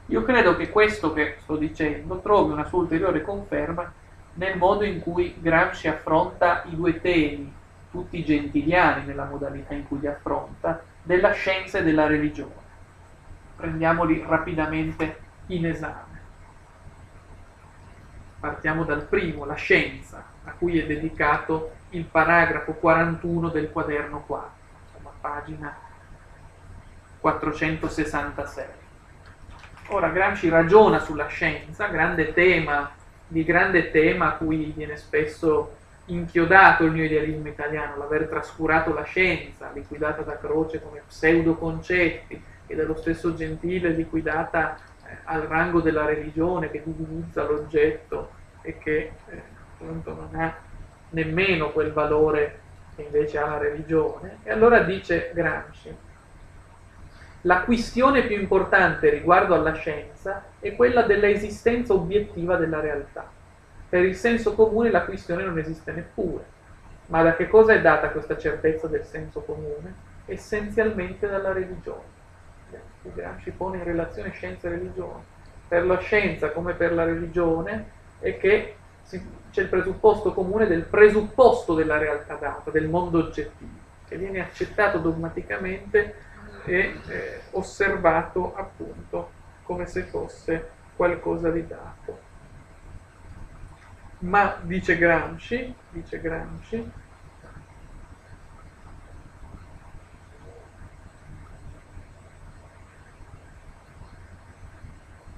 Io 0.09 0.23
credo 0.23 0.55
che 0.55 0.69
questo 0.69 1.11
che 1.11 1.35
sto 1.41 1.57
dicendo 1.57 2.19
trovi 2.19 2.53
una 2.53 2.63
sua 2.65 2.79
ulteriore 2.79 3.21
conferma 3.21 3.91
nel 4.35 4.57
modo 4.57 4.85
in 4.85 5.01
cui 5.01 5.35
Gramsci 5.37 5.89
affronta 5.89 6.63
i 6.65 6.75
due 6.75 7.01
temi, 7.01 7.53
tutti 7.91 8.23
gentiliani 8.23 9.05
nella 9.05 9.25
modalità 9.25 9.73
in 9.73 9.85
cui 9.85 9.99
li 9.99 10.07
affronta, 10.07 10.81
della 11.03 11.31
scienza 11.31 11.79
e 11.79 11.83
della 11.83 12.07
religione. 12.07 12.65
Prendiamoli 13.57 14.23
rapidamente 14.25 15.19
in 15.47 15.65
esame. 15.65 16.15
Partiamo 18.39 18.83
dal 18.83 19.03
primo, 19.03 19.43
la 19.43 19.55
scienza, 19.55 20.23
a 20.45 20.51
cui 20.51 20.79
è 20.79 20.85
dedicato 20.85 21.71
il 21.89 22.05
paragrafo 22.05 22.73
41 22.73 23.49
del 23.49 23.71
quaderno 23.71 24.23
4, 24.25 24.51
insomma 24.85 25.11
pagina 25.19 25.75
466. 27.19 28.85
Ora 29.89 30.09
Gramsci 30.09 30.49
ragiona 30.49 30.99
sulla 30.99 31.27
scienza, 31.27 31.88
grande 31.88 32.33
tema, 32.33 32.91
di 33.25 33.45
grande 33.45 33.89
tema 33.89 34.27
a 34.27 34.35
cui 34.35 34.73
viene 34.75 34.97
spesso 34.97 35.75
inchiodato 36.07 36.83
il 36.83 36.91
mio 36.91 37.05
idealismo 37.05 37.47
italiano, 37.47 37.95
l'aver 37.95 38.27
trascurato 38.27 38.93
la 38.93 39.03
scienza, 39.03 39.71
liquidata 39.73 40.23
da 40.23 40.38
Croce 40.38 40.81
come 40.81 41.03
pseudoconcetti, 41.07 42.43
e 42.67 42.75
dallo 42.75 42.95
stesso 42.95 43.33
Gentile 43.33 43.91
liquidata 43.91 44.77
eh, 45.05 45.17
al 45.23 45.43
rango 45.43 45.79
della 45.79 46.03
religione 46.03 46.69
che 46.69 46.81
divinizza 46.83 47.43
l'oggetto 47.45 48.31
e 48.61 48.77
che 48.77 49.11
eh, 49.29 49.41
appunto 49.73 50.13
non 50.13 50.41
ha 50.41 50.53
nemmeno 51.11 51.71
quel 51.71 51.93
valore 51.93 52.59
che 52.93 53.03
invece 53.03 53.38
ha 53.38 53.47
la 53.47 53.57
religione. 53.57 54.39
E 54.43 54.51
allora 54.51 54.81
dice 54.81 55.31
Gramsci, 55.33 55.95
la 57.41 57.61
questione 57.61 58.23
più 58.23 58.39
importante 58.39 59.09
riguardo 59.09 59.53
alla 59.53 59.73
scienza 59.73 60.43
è 60.59 60.75
quella 60.75 61.03
dell'esistenza 61.03 61.93
obiettiva 61.93 62.55
della 62.57 62.79
realtà. 62.79 63.29
Per 63.89 64.03
il 64.03 64.15
senso 64.15 64.53
comune 64.53 64.89
la 64.89 65.05
questione 65.05 65.43
non 65.43 65.57
esiste 65.57 65.91
neppure. 65.91 66.55
Ma 67.07 67.21
da 67.21 67.35
che 67.35 67.47
cosa 67.47 67.73
è 67.73 67.81
data 67.81 68.09
questa 68.09 68.38
certezza 68.38 68.88
del 68.88 69.05
senso 69.05 69.41
comune? 69.41 69.93
Essenzialmente 70.25 71.27
dalla 71.27 71.53
religione. 71.53 72.15
Gramsci 73.03 73.51
pone 73.51 73.77
in 73.77 73.83
relazione 73.83 74.31
scienza 74.31 74.67
e 74.67 74.71
religione. 74.71 75.23
Per 75.67 75.85
la 75.85 75.99
scienza 75.99 76.49
come 76.51 76.73
per 76.73 76.93
la 76.93 77.05
religione 77.05 77.91
è 78.19 78.38
che 78.38 78.75
c'è 79.51 79.61
il 79.61 79.69
presupposto 79.69 80.33
comune 80.33 80.67
del 80.67 80.83
presupposto 80.83 81.73
della 81.73 81.97
realtà 81.97 82.35
data, 82.35 82.71
del 82.71 82.89
mondo 82.89 83.19
oggettivo, 83.19 83.71
che 84.07 84.17
viene 84.17 84.41
accettato 84.41 84.97
dogmaticamente 84.97 86.25
e 86.68 86.99
eh, 87.07 87.41
osservato 87.51 88.53
appunto 88.55 89.32
come 89.63 89.86
se 89.86 90.03
fosse 90.03 90.70
qualcosa 90.95 91.49
di 91.49 91.65
dato. 91.65 92.20
Ma 94.20 94.57
dice 94.61 94.97
Gramsci, 94.97 95.74
dice 95.91 96.20
Gramsci 96.20 96.91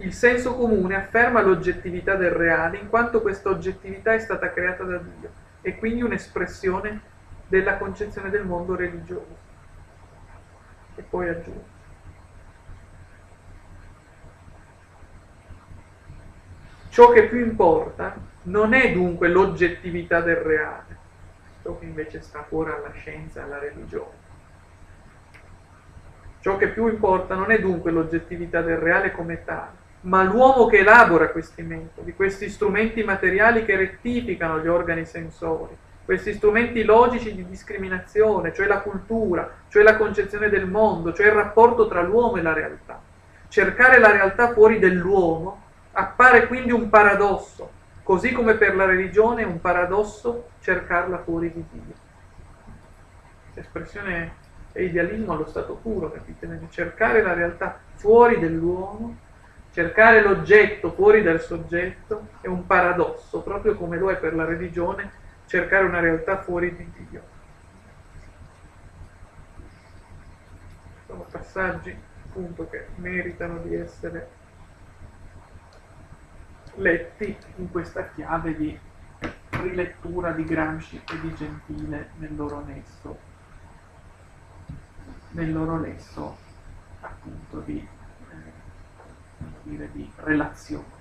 Il 0.02 0.14
senso 0.14 0.56
comune 0.56 0.96
afferma 0.96 1.42
l'oggettività 1.42 2.16
del 2.16 2.32
reale 2.32 2.78
in 2.78 2.88
quanto 2.88 3.22
questa 3.22 3.50
oggettività 3.50 4.14
è 4.14 4.20
stata 4.20 4.50
creata 4.50 4.84
da 4.84 4.98
Dio 4.98 5.30
e 5.62 5.78
quindi 5.78 6.02
un'espressione 6.02 7.02
della 7.48 7.76
concezione 7.78 8.30
del 8.30 8.46
mondo 8.46 8.76
religioso. 8.76 9.39
E 11.00 11.02
poi 11.10 11.30
aggiunge. 11.30 11.78
Ciò 16.90 17.12
che 17.12 17.28
più 17.28 17.40
importa 17.40 18.18
non 18.44 18.74
è 18.74 18.92
dunque 18.92 19.30
l'oggettività 19.30 20.20
del 20.20 20.36
reale, 20.36 20.98
ciò 21.64 21.80
che 21.80 21.86
invece 21.86 22.20
sta 22.22 22.44
fuori 22.44 22.72
alla 22.72 22.92
scienza 22.92 23.40
e 23.40 23.44
alla 23.44 23.60
religione. 23.60 24.28
Ciò 26.42 26.58
che 26.58 26.68
più 26.68 26.88
importa 26.88 27.36
non 27.36 27.52
è 27.52 27.62
dunque 27.62 27.92
l'oggettività 27.92 28.62
del 28.62 28.78
reale 28.78 29.14
come 29.14 29.46
tale, 29.46 29.78
ma 30.02 30.24
l'uomo 30.24 30.66
che 30.66 30.80
elabora 30.80 31.30
questi 31.30 31.62
metodi, 31.62 32.14
questi 32.14 32.50
strumenti 32.50 33.04
materiali 33.04 33.64
che 33.64 33.78
rettificano 33.78 34.60
gli 34.60 34.68
organi 34.68 35.06
sensori, 35.06 35.78
questi 36.10 36.34
strumenti 36.34 36.82
logici 36.82 37.36
di 37.36 37.46
discriminazione, 37.48 38.52
cioè 38.52 38.66
la 38.66 38.80
cultura, 38.80 39.48
cioè 39.68 39.84
la 39.84 39.96
concezione 39.96 40.50
del 40.50 40.66
mondo, 40.66 41.14
cioè 41.14 41.28
il 41.28 41.34
rapporto 41.34 41.88
tra 41.88 42.02
l'uomo 42.02 42.38
e 42.38 42.42
la 42.42 42.52
realtà. 42.52 43.00
Cercare 43.48 44.00
la 44.00 44.10
realtà 44.10 44.52
fuori 44.52 44.80
dell'uomo 44.80 45.62
appare 45.92 46.48
quindi 46.48 46.72
un 46.72 46.90
paradosso, 46.90 47.70
così 48.02 48.32
come 48.32 48.56
per 48.56 48.76
la 48.76 48.86
religione 48.86 49.44
è 49.44 49.46
un 49.46 49.62
paradosso 49.62 50.48
cercarla 50.62 51.20
fuori 51.20 51.52
di 51.54 51.64
Dio. 51.70 51.94
L'espressione 53.54 54.34
è 54.72 54.80
idealismo 54.80 55.34
allo 55.34 55.46
stato 55.46 55.76
puro, 55.76 56.12
capite? 56.12 56.60
Cercare 56.72 57.22
la 57.22 57.34
realtà 57.36 57.78
fuori 57.94 58.40
dell'uomo 58.40 59.16
Cercare 59.72 60.24
l'oggetto 60.24 60.92
fuori 60.92 61.22
dal 61.22 61.40
soggetto 61.40 62.30
è 62.42 62.48
un 62.48 62.66
paradosso, 62.66 63.42
proprio 63.42 63.76
come 63.76 63.98
lo 63.98 64.10
è 64.10 64.18
per 64.18 64.34
la 64.34 64.44
religione 64.44 65.28
cercare 65.50 65.84
una 65.84 66.00
realtà 66.00 66.38
fuori 66.38 66.76
di 66.76 67.08
Dio. 67.10 67.24
Sono 71.08 71.24
passaggi 71.24 71.98
appunto 72.28 72.70
che 72.70 72.90
meritano 72.98 73.58
di 73.64 73.74
essere 73.74 74.30
letti 76.76 77.36
in 77.56 77.72
questa 77.72 78.10
chiave 78.10 78.56
di 78.56 78.80
rilettura 79.50 80.34
di 80.34 80.44
Gramsci 80.44 81.02
e 81.10 81.20
di 81.20 81.34
Gentile 81.34 82.12
nel 82.18 82.36
loro 82.36 82.64
nesso, 82.64 83.20
nel 85.32 85.52
loro 85.52 85.80
nesso 85.80 86.38
appunto 87.02 87.60
di 87.62 87.86
dire, 89.64 89.92
di 89.92 90.12
relazione. 90.18 90.99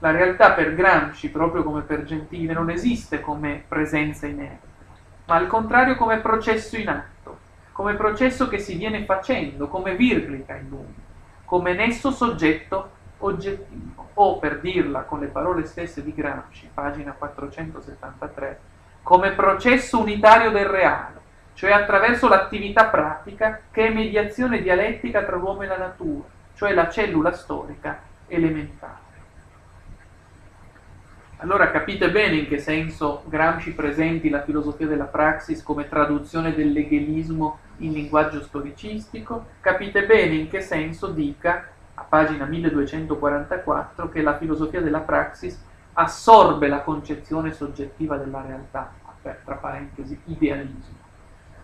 La 0.00 0.10
realtà 0.10 0.52
per 0.52 0.74
Gramsci, 0.74 1.30
proprio 1.30 1.62
come 1.62 1.80
per 1.80 2.04
Gentile, 2.04 2.52
non 2.52 2.68
esiste 2.68 3.20
come 3.20 3.64
presenza 3.66 4.26
inerte, 4.26 4.66
ma 5.24 5.36
al 5.36 5.46
contrario 5.46 5.96
come 5.96 6.18
processo 6.18 6.76
in 6.76 6.88
atto, 6.88 7.38
come 7.72 7.94
processo 7.94 8.46
che 8.46 8.58
si 8.58 8.76
viene 8.76 9.04
facendo, 9.06 9.68
come 9.68 9.96
virglica 9.96 10.54
in 10.54 10.68
lui, 10.68 10.94
come 11.46 11.72
nesso 11.72 12.10
soggetto 12.10 12.90
oggettivo, 13.18 14.08
o 14.12 14.38
per 14.38 14.60
dirla 14.60 15.02
con 15.02 15.20
le 15.20 15.28
parole 15.28 15.64
stesse 15.64 16.02
di 16.02 16.12
Gramsci, 16.12 16.68
pagina 16.72 17.12
473, 17.12 18.60
come 19.02 19.30
processo 19.30 19.98
unitario 19.98 20.50
del 20.50 20.66
reale, 20.66 21.20
cioè 21.54 21.70
attraverso 21.70 22.28
l'attività 22.28 22.84
pratica 22.86 23.60
che 23.70 23.86
è 23.86 23.92
mediazione 23.94 24.60
dialettica 24.60 25.22
tra 25.22 25.36
l'uomo 25.36 25.62
e 25.62 25.66
la 25.66 25.78
natura, 25.78 26.28
cioè 26.54 26.74
la 26.74 26.90
cellula 26.90 27.32
storica 27.32 27.98
elementare. 28.26 29.05
Allora 31.38 31.70
capite 31.70 32.10
bene 32.10 32.36
in 32.36 32.48
che 32.48 32.58
senso 32.58 33.22
Gramsci 33.26 33.74
presenti 33.74 34.30
la 34.30 34.42
filosofia 34.42 34.86
della 34.86 35.04
praxis 35.04 35.62
come 35.62 35.86
traduzione 35.86 36.54
del 36.54 36.72
leghelismo 36.72 37.58
in 37.78 37.92
linguaggio 37.92 38.40
storicistico, 38.40 39.48
capite 39.60 40.06
bene 40.06 40.34
in 40.34 40.48
che 40.48 40.62
senso 40.62 41.08
dica, 41.08 41.68
a 41.92 42.06
pagina 42.08 42.46
1244, 42.46 44.08
che 44.08 44.22
la 44.22 44.38
filosofia 44.38 44.80
della 44.80 45.00
praxis 45.00 45.62
assorbe 45.92 46.68
la 46.68 46.80
concezione 46.80 47.52
soggettiva 47.52 48.16
della 48.16 48.40
realtà, 48.40 48.92
tra 49.20 49.56
parentesi 49.56 50.18
idealismo, 50.24 50.96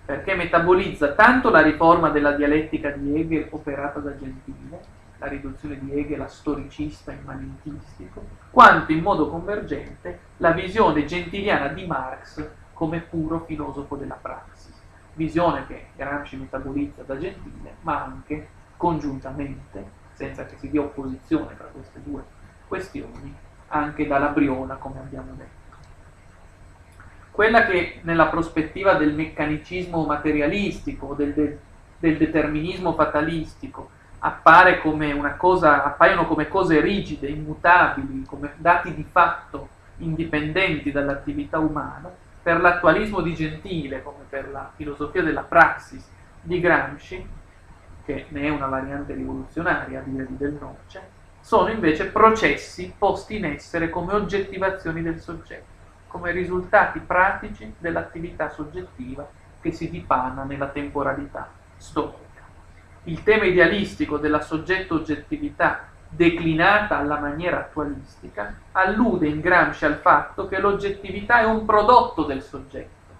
perché 0.05 0.35
metabolizza 0.35 1.13
tanto 1.13 1.49
la 1.49 1.63
riforma 1.63 2.11
della 2.11 2.33
dialettica 2.33 2.91
di 2.91 3.19
Hegel 3.19 3.47
operata 3.51 4.01
da 4.01 4.19
Gentile, 4.19 4.81
la 5.23 5.29
riduzione 5.29 5.79
di 5.79 5.93
Hegel 5.93 6.21
a 6.21 6.27
storicista 6.27 7.13
immanentistico, 7.13 8.25
quanto 8.51 8.91
in 8.91 9.03
modo 9.03 9.29
convergente 9.31 10.19
la 10.39 10.51
visione 10.51 11.05
gentiliana 11.05 11.69
di 11.69 11.87
Marx 11.87 12.45
come 12.73 12.99
puro 12.99 13.45
filosofo 13.47 13.95
della 13.95 14.19
praxis, 14.21 14.75
visione 15.15 15.65
che 15.69 15.91
Gramsci 15.95 16.37
metabolizza 16.37 17.03
da 17.03 17.17
Gentile, 17.17 17.77
ma 17.83 18.03
anche 18.03 18.49
congiuntamente, 18.77 20.01
senza 20.15 20.45
che 20.45 20.57
si 20.59 20.69
dia 20.69 20.81
opposizione 20.81 21.57
tra 21.57 21.67
queste 21.67 22.03
due 22.03 22.25
questioni, 22.67 23.33
anche 23.69 24.09
dalla 24.09 24.29
Briona, 24.29 24.75
come 24.75 24.99
abbiamo 24.99 25.35
detto. 25.37 25.61
quella 27.31 27.65
che 27.65 28.01
nella 28.03 28.27
prospettiva 28.27 28.95
del 28.95 29.15
meccanicismo 29.15 30.05
materialistico, 30.05 31.15
del, 31.15 31.33
del, 31.33 31.59
del 31.99 32.17
determinismo 32.17 32.93
fatalistico, 32.95 34.01
appare 34.25 34.81
come 34.81 35.13
una 35.13 35.35
cosa, 35.35 35.83
appaiono 35.83 36.27
come 36.27 36.47
cose 36.47 36.81
rigide, 36.81 37.29
immutabili, 37.29 38.25
come 38.25 38.53
dati 38.57 38.95
di 38.95 39.05
fatto 39.11 39.69
indipendenti 39.99 40.93
dall'attività 40.93 41.59
umana, 41.59 42.11
per 42.43 42.61
l'attualismo 42.61 43.21
di 43.21 43.35
Gentile, 43.35 44.03
come 44.03 44.25
per 44.29 44.49
la 44.51 44.71
filosofia 44.75 45.23
della 45.23 45.43
praxis 45.43 46.09
di 46.41 46.61
Gramsci, 46.61 47.29
che 48.05 48.27
ne 48.29 48.43
è 48.43 48.49
una 48.49 48.67
variante 48.67 49.15
rivoluzionaria 49.15 50.01
a 50.01 50.03
dire 50.03 50.27
di 50.27 50.37
Del 50.37 50.57
Noce, 50.61 51.21
sono 51.41 51.71
invece 51.71 52.07
processi 52.07 52.95
posti 52.97 53.37
in 53.37 53.45
essere 53.45 53.91
come 53.91 54.15
oggettivazioni 54.15 55.03
del 55.03 55.21
soggetto, 55.21 55.71
come 56.07 56.31
risultati 56.31 57.01
pratici 57.01 57.75
dell'attività 57.79 58.51
soggettiva 58.51 59.29
che 59.61 59.73
si 59.73 59.91
dipana 59.91 60.45
nella 60.45 60.69
temporalità 60.69 61.51
storica. 61.77 62.22
Il 63.05 63.25
tema 63.25 63.45
idealistico 63.45 64.17
della 64.17 64.41
soggetto-oggettività 64.41 65.89
declinata 66.09 66.99
alla 66.99 67.19
maniera 67.19 67.59
attualistica, 67.59 68.55
allude 68.73 69.27
in 69.27 69.41
Gramsci 69.41 69.85
al 69.85 69.97
fatto 69.97 70.47
che 70.47 70.61
l'oggettività 70.61 71.41
è 71.41 71.45
un 71.45 71.65
prodotto 71.65 72.25
del 72.25 72.43
soggetto, 72.43 73.13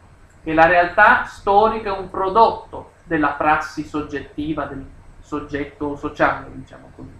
che 0.45 0.53
la 0.53 0.67
realtà 0.67 1.25
storica 1.25 1.95
è 1.95 1.99
un 1.99 2.11
prodotto 2.11 2.93
della 3.03 3.31
prassi 3.31 3.83
soggettiva 3.83 4.67
del 4.67 4.85
soggetto 5.21 5.97
sociale, 5.97 6.47
diciamo 6.53 6.93
così, 6.95 7.19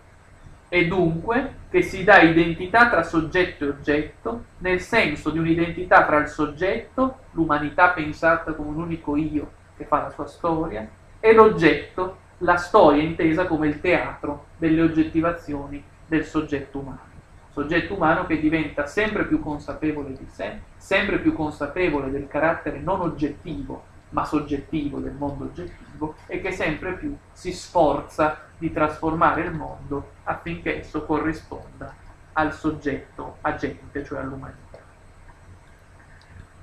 e 0.69 0.87
dunque 0.87 1.55
che 1.69 1.83
si 1.83 2.05
dà 2.05 2.21
identità 2.21 2.89
tra 2.89 3.03
soggetto 3.03 3.65
e 3.65 3.69
oggetto 3.69 4.45
nel 4.59 4.81
senso 4.81 5.31
di 5.31 5.39
un'identità 5.39 6.05
tra 6.05 6.19
il 6.19 6.29
soggetto, 6.29 7.19
l'umanità 7.33 7.89
pensata 7.89 8.53
come 8.53 8.69
un 8.69 8.83
unico 8.83 9.17
io 9.17 9.51
che 9.77 9.85
fa 9.85 10.03
la 10.03 10.11
sua 10.11 10.27
storia, 10.27 10.87
e 11.19 11.33
l'oggetto, 11.33 12.19
la 12.43 12.57
storia 12.57 13.03
intesa 13.03 13.47
come 13.47 13.69
il 13.69 13.81
teatro 13.81 14.47
delle 14.57 14.83
oggettivazioni 14.83 15.83
del 16.07 16.25
soggetto 16.25 16.79
umano. 16.79 17.11
Soggetto 17.51 17.95
umano 17.95 18.27
che 18.27 18.41
diventa 18.41 18.87
sempre 18.87 19.27
più 19.27 19.41
consapevole 19.41 20.17
di 20.17 20.27
sé, 20.29 20.59
sempre 20.77 21.19
più 21.19 21.35
consapevole 21.35 22.11
del 22.11 22.27
carattere 22.27 22.81
non 22.81 23.01
oggettivo 23.01 23.91
ma 24.11 24.25
soggettivo 24.25 24.99
del 24.99 25.13
mondo 25.13 25.45
oggettivo 25.45 26.17
e 26.27 26.41
che 26.41 26.53
sempre 26.53 26.95
più 26.95 27.17
si 27.33 27.53
sforza 27.53 28.41
di 28.59 28.71
trasformare 28.71 29.43
il 29.43 29.53
mondo 29.53 30.11
affinché 30.25 30.81
esso 30.81 31.05
corrisponda 31.07 31.95
al 32.35 32.53
soggetto 32.53 33.37
agente, 33.41 34.05
cioè 34.05 34.19
all'umanità. 34.19 34.62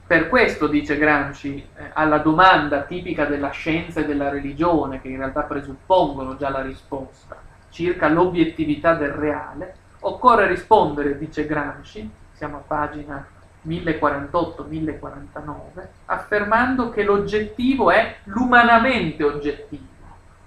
Per 0.09 0.27
questo, 0.27 0.65
dice 0.65 0.97
Gramsci, 0.97 1.63
eh, 1.77 1.91
alla 1.93 2.17
domanda 2.17 2.81
tipica 2.81 3.25
della 3.25 3.51
scienza 3.51 3.99
e 3.99 4.07
della 4.07 4.29
religione, 4.29 4.99
che 5.01 5.07
in 5.07 5.17
realtà 5.17 5.43
presuppongono 5.43 6.35
già 6.35 6.49
la 6.49 6.63
risposta, 6.63 7.39
circa 7.69 8.07
l'obiettività 8.07 8.95
del 8.95 9.11
reale, 9.11 9.75
occorre 9.99 10.47
rispondere, 10.47 11.15
dice 11.15 11.45
Gramsci, 11.45 12.09
siamo 12.31 12.57
a 12.57 12.63
pagina 12.65 13.23
1048-1049, 13.67 15.87
affermando 16.05 16.89
che 16.89 17.03
l'oggettivo 17.03 17.91
è 17.91 18.15
l'umanamente 18.23 19.23
oggettivo, 19.23 19.83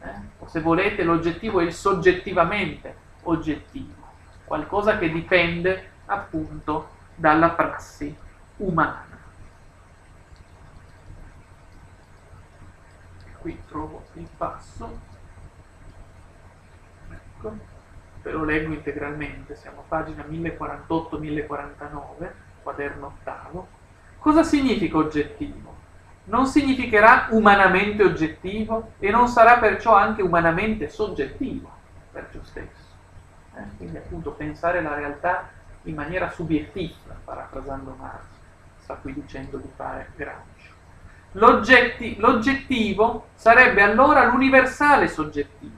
eh? 0.03 0.11
o 0.41 0.49
se 0.49 0.59
volete 0.59 1.05
l'oggettivo 1.05 1.61
è 1.61 1.63
il 1.63 1.73
soggettivamente 1.73 2.97
oggettivo, 3.23 3.95
qualcosa 4.45 4.99
che 4.99 5.09
dipende 5.09 5.91
appunto 6.07 6.89
dalla 7.15 7.51
prassi 7.51 8.13
umana. 8.57 9.12
Qui 13.43 13.61
trovo 13.69 14.05
il 14.15 14.27
passo 14.37 14.99
ecco 17.11 17.55
ve 18.23 18.31
lo 18.31 18.45
leggo 18.45 18.73
integralmente 18.73 19.57
siamo 19.57 19.81
a 19.81 19.85
pagina 19.87 20.23
1048-1049 20.23 22.31
quaderno 22.63 23.07
ottavo 23.07 23.67
cosa 24.19 24.45
significa 24.45 24.97
oggettivo? 24.97 25.81
non 26.25 26.47
significherà 26.47 27.27
umanamente 27.31 28.05
oggettivo 28.05 28.93
e 29.01 29.11
non 29.11 29.27
sarà 29.27 29.59
perciò 29.59 29.97
anche 29.97 30.23
umanamente 30.23 30.89
soggettivo 30.89 31.69
per 32.13 32.29
ciò 32.33 32.39
stesso 32.45 32.91
eh? 33.57 33.65
quindi 33.77 33.97
appunto 33.97 34.31
pensare 34.31 34.81
la 34.81 34.95
realtà 34.95 35.49
in 35.83 35.97
maniera 35.97 36.31
subiettiva 36.31 37.17
parafrasando 37.25 37.97
Marx 37.99 38.23
sta 38.79 38.95
qui 38.95 39.13
dicendo 39.13 39.57
di 39.57 39.69
fare 39.75 40.13
Gramsci 40.15 40.52
L'oggetti, 41.37 42.17
l'oggettivo 42.19 43.29
sarebbe 43.35 43.81
allora 43.81 44.27
l'universale 44.27 45.09
soggettivo, 45.09 45.77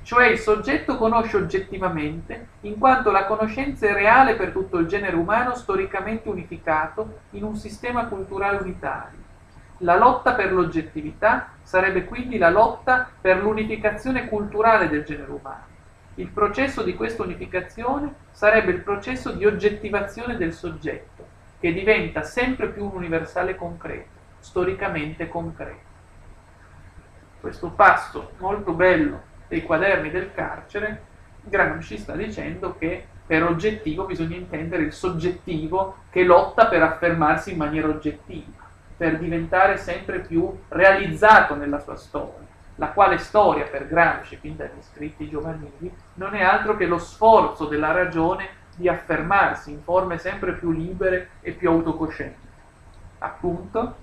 cioè 0.00 0.28
il 0.28 0.38
soggetto 0.38 0.96
conosce 0.96 1.36
oggettivamente 1.36 2.46
in 2.62 2.78
quanto 2.78 3.10
la 3.10 3.26
conoscenza 3.26 3.86
è 3.86 3.92
reale 3.92 4.34
per 4.34 4.50
tutto 4.50 4.78
il 4.78 4.86
genere 4.86 5.14
umano 5.14 5.54
storicamente 5.56 6.30
unificato 6.30 7.18
in 7.32 7.42
un 7.42 7.54
sistema 7.54 8.06
culturale 8.06 8.62
unitario. 8.62 9.18
La 9.78 9.98
lotta 9.98 10.32
per 10.32 10.50
l'oggettività 10.54 11.50
sarebbe 11.62 12.06
quindi 12.06 12.38
la 12.38 12.48
lotta 12.48 13.06
per 13.20 13.42
l'unificazione 13.42 14.26
culturale 14.26 14.88
del 14.88 15.04
genere 15.04 15.32
umano. 15.32 15.66
Il 16.14 16.28
processo 16.28 16.82
di 16.82 16.94
questa 16.94 17.24
unificazione 17.24 18.14
sarebbe 18.30 18.70
il 18.70 18.80
processo 18.80 19.32
di 19.32 19.44
oggettivazione 19.44 20.38
del 20.38 20.54
soggetto, 20.54 21.26
che 21.60 21.74
diventa 21.74 22.22
sempre 22.22 22.68
più 22.68 22.84
un 22.84 22.92
universale 22.94 23.54
concreto 23.54 24.13
storicamente 24.44 25.26
concreto. 25.26 25.92
Questo 27.40 27.70
passo 27.70 28.32
molto 28.38 28.72
bello 28.72 29.22
dei 29.48 29.62
quaderni 29.62 30.10
del 30.10 30.32
carcere, 30.34 31.12
Gramsci 31.42 31.96
sta 31.96 32.14
dicendo 32.14 32.76
che 32.76 33.06
per 33.26 33.42
oggettivo 33.42 34.04
bisogna 34.04 34.36
intendere 34.36 34.82
il 34.82 34.92
soggettivo 34.92 35.96
che 36.10 36.24
lotta 36.24 36.66
per 36.66 36.82
affermarsi 36.82 37.52
in 37.52 37.56
maniera 37.56 37.88
oggettiva, 37.88 38.62
per 38.96 39.18
diventare 39.18 39.78
sempre 39.78 40.20
più 40.20 40.58
realizzato 40.68 41.54
nella 41.54 41.80
sua 41.80 41.96
storia, 41.96 42.46
la 42.76 42.88
quale 42.88 43.16
storia 43.16 43.64
per 43.64 43.88
Gramsci, 43.88 44.36
fin 44.36 44.56
dagli 44.56 44.82
scritti 44.82 45.28
giovanili, 45.28 45.90
non 46.14 46.34
è 46.34 46.42
altro 46.42 46.76
che 46.76 46.84
lo 46.84 46.98
sforzo 46.98 47.64
della 47.64 47.92
ragione 47.92 48.62
di 48.76 48.88
affermarsi 48.88 49.70
in 49.70 49.82
forme 49.82 50.18
sempre 50.18 50.52
più 50.52 50.70
libere 50.70 51.30
e 51.40 51.52
più 51.52 51.70
autocoscienti. 51.70 52.42
Appunto, 53.18 54.02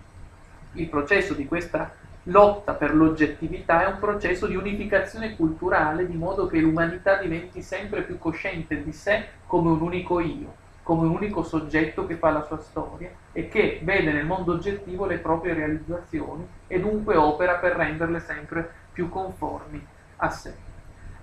il 0.74 0.88
processo 0.88 1.34
di 1.34 1.46
questa 1.46 1.94
lotta 2.26 2.74
per 2.74 2.94
l'oggettività 2.96 3.84
è 3.84 3.88
un 3.88 4.00
processo 4.00 4.46
di 4.46 4.56
unificazione 4.56 5.36
culturale 5.36 6.06
di 6.06 6.16
modo 6.16 6.46
che 6.48 6.60
l'umanità 6.60 7.16
diventi 7.16 7.62
sempre 7.62 8.04
più 8.04 8.18
cosciente 8.18 8.84
di 8.84 8.92
sé 8.92 9.26
come 9.48 9.72
un 9.72 9.82
unico 9.82 10.20
io, 10.20 10.54
come 10.84 11.08
un 11.08 11.16
unico 11.16 11.44
soggetto 11.44 12.06
che 12.06 12.16
fa 12.16 12.30
la 12.30 12.44
sua 12.44 12.60
storia 12.60 13.10
e 13.32 13.48
che 13.48 13.82
vede 13.84 14.12
nel 14.12 14.26
mondo 14.26 14.54
oggettivo 14.54 15.06
le 15.06 15.18
proprie 15.18 15.54
realizzazioni 15.54 16.48
e 16.68 16.80
dunque 16.80 17.16
opera 17.16 17.56
per 17.56 17.74
renderle 17.74 18.20
sempre 18.20 18.70
più 18.92 19.10
conformi 19.10 19.84
a 20.18 20.30
sé. 20.30 20.54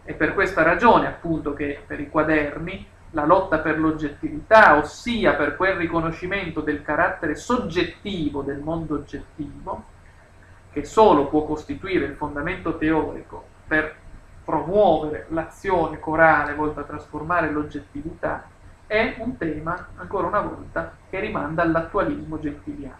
È 0.02 0.14
per 0.14 0.34
questa 0.34 0.62
ragione 0.62 1.06
appunto 1.06 1.52
che 1.52 1.80
per 1.86 2.00
i 2.00 2.08
quaderni 2.08 2.86
la 3.10 3.24
lotta 3.24 3.58
per 3.58 3.78
l'oggettività, 3.78 4.76
ossia 4.76 5.34
per 5.34 5.56
quel 5.56 5.76
riconoscimento 5.76 6.60
del 6.60 6.82
carattere 6.82 7.34
soggettivo 7.34 8.42
del 8.42 8.58
mondo 8.58 8.94
oggettivo, 8.94 9.84
che 10.70 10.84
solo 10.84 11.28
può 11.28 11.44
costituire 11.44 12.04
il 12.04 12.14
fondamento 12.14 12.76
teorico 12.76 13.46
per 13.66 13.94
promuovere 14.44 15.26
l'azione 15.30 15.98
corale 15.98 16.54
volta 16.54 16.80
a 16.80 16.84
trasformare 16.84 17.50
l'oggettività, 17.50 18.44
è 18.86 19.16
un 19.18 19.36
tema, 19.36 19.88
ancora 19.96 20.26
una 20.26 20.40
volta, 20.40 20.96
che 21.10 21.20
rimanda 21.20 21.62
all'attualismo 21.62 22.38
gentiliano, 22.38 22.96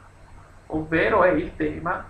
ovvero 0.67 1.23
è 1.23 1.31
il 1.31 1.57
tema 1.57 2.05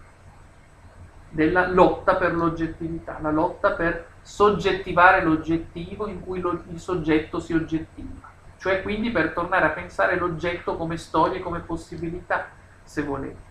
della 1.28 1.68
lotta 1.68 2.16
per 2.16 2.34
l'oggettività, 2.34 3.18
la 3.20 3.30
lotta 3.30 3.72
per 3.72 4.06
soggettivare 4.28 5.22
l'oggettivo 5.22 6.06
in 6.06 6.20
cui 6.20 6.40
lo, 6.40 6.62
il 6.70 6.78
soggetto 6.78 7.40
si 7.40 7.54
oggettiva, 7.54 8.30
cioè 8.58 8.82
quindi 8.82 9.10
per 9.10 9.32
tornare 9.32 9.64
a 9.64 9.70
pensare 9.70 10.18
l'oggetto 10.18 10.76
come 10.76 10.98
storia 10.98 11.38
e 11.38 11.42
come 11.42 11.60
possibilità, 11.60 12.50
se 12.82 13.02
volete. 13.02 13.46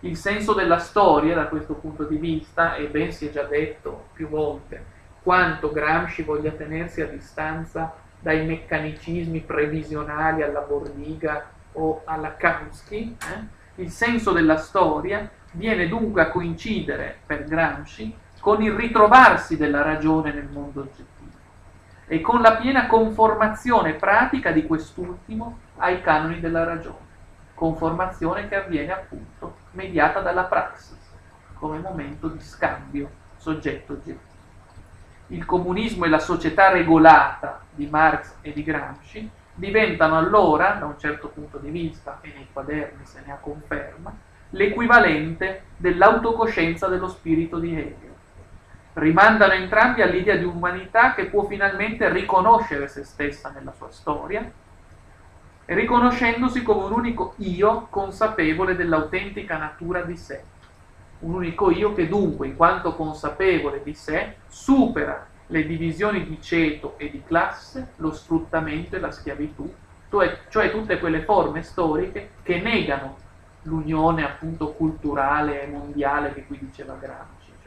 Il 0.00 0.16
senso 0.16 0.54
della 0.54 0.78
storia 0.78 1.34
da 1.34 1.48
questo 1.48 1.74
punto 1.74 2.04
di 2.04 2.16
vista, 2.16 2.76
e 2.76 2.86
ben 2.86 3.10
si 3.10 3.26
è 3.26 3.30
già 3.30 3.42
detto 3.42 4.06
più 4.12 4.28
volte, 4.28 4.82
quanto 5.20 5.72
Gramsci 5.72 6.22
voglia 6.22 6.52
tenersi 6.52 7.00
a 7.00 7.08
distanza 7.08 7.92
dai 8.20 8.46
meccanismi 8.46 9.40
previsionali 9.40 10.42
alla 10.42 10.60
Bordiga 10.60 11.50
o 11.72 12.02
alla 12.04 12.36
Kautsky, 12.36 13.16
eh? 13.18 13.82
il 13.82 13.90
senso 13.90 14.30
della 14.30 14.58
storia 14.58 15.28
viene 15.52 15.88
dunque 15.88 16.22
a 16.22 16.30
coincidere 16.30 17.18
per 17.26 17.44
Gramsci 17.44 18.16
con 18.40 18.62
il 18.62 18.72
ritrovarsi 18.72 19.56
della 19.56 19.82
ragione 19.82 20.32
nel 20.32 20.48
mondo 20.50 20.80
oggettivo 20.80 21.08
e 22.06 22.20
con 22.20 22.40
la 22.40 22.56
piena 22.56 22.86
conformazione 22.86 23.92
pratica 23.92 24.50
di 24.50 24.66
quest'ultimo 24.66 25.58
ai 25.76 26.00
canoni 26.00 26.40
della 26.40 26.64
ragione, 26.64 27.06
conformazione 27.54 28.48
che 28.48 28.56
avviene 28.56 28.92
appunto 28.92 29.58
mediata 29.72 30.20
dalla 30.20 30.44
praxis, 30.44 30.98
come 31.54 31.78
momento 31.78 32.26
di 32.26 32.40
scambio 32.40 33.08
soggetto-oggettivo. 33.36 34.28
Il 35.28 35.44
comunismo 35.44 36.04
e 36.06 36.08
la 36.08 36.18
società 36.18 36.70
regolata 36.70 37.60
di 37.70 37.86
Marx 37.86 38.34
e 38.40 38.52
di 38.52 38.64
Gramsci 38.64 39.30
diventano 39.54 40.16
allora, 40.16 40.70
da 40.70 40.86
un 40.86 40.98
certo 40.98 41.28
punto 41.28 41.58
di 41.58 41.70
vista, 41.70 42.18
e 42.22 42.32
nei 42.34 42.48
quaderni 42.52 43.04
se 43.04 43.22
ne 43.24 43.32
ha 43.32 43.36
conferma, 43.36 44.12
l'equivalente 44.50 45.62
dell'autocoscienza 45.76 46.88
dello 46.88 47.08
spirito 47.08 47.60
di 47.60 47.78
Hegel. 47.78 48.09
Rimandano 48.92 49.52
entrambi 49.52 50.02
all'idea 50.02 50.36
di 50.36 50.44
umanità 50.44 51.14
che 51.14 51.26
può 51.26 51.44
finalmente 51.44 52.08
riconoscere 52.10 52.88
se 52.88 53.04
stessa 53.04 53.50
nella 53.50 53.72
sua 53.72 53.90
storia, 53.90 54.50
riconoscendosi 55.66 56.62
come 56.62 56.84
un 56.84 56.92
unico 56.92 57.34
io 57.36 57.86
consapevole 57.88 58.74
dell'autentica 58.74 59.56
natura 59.56 60.02
di 60.02 60.16
sé. 60.16 60.42
Un 61.20 61.34
unico 61.34 61.70
io 61.70 61.94
che 61.94 62.08
dunque, 62.08 62.48
in 62.48 62.56
quanto 62.56 62.94
consapevole 62.94 63.82
di 63.84 63.94
sé, 63.94 64.36
supera 64.48 65.26
le 65.46 65.66
divisioni 65.66 66.24
di 66.24 66.40
ceto 66.40 66.94
e 66.96 67.10
di 67.10 67.22
classe, 67.24 67.92
lo 67.96 68.12
sfruttamento 68.12 68.96
e 68.96 69.00
la 69.00 69.10
schiavitù, 69.10 69.72
cioè, 70.08 70.38
cioè 70.48 70.70
tutte 70.72 70.98
quelle 70.98 71.22
forme 71.22 71.62
storiche 71.62 72.30
che 72.42 72.60
negano 72.60 73.16
l'unione 73.62 74.24
appunto 74.24 74.72
culturale 74.72 75.62
e 75.62 75.66
mondiale 75.66 76.32
che 76.32 76.46
qui 76.46 76.58
diceva 76.58 76.96
cioè 77.00 77.08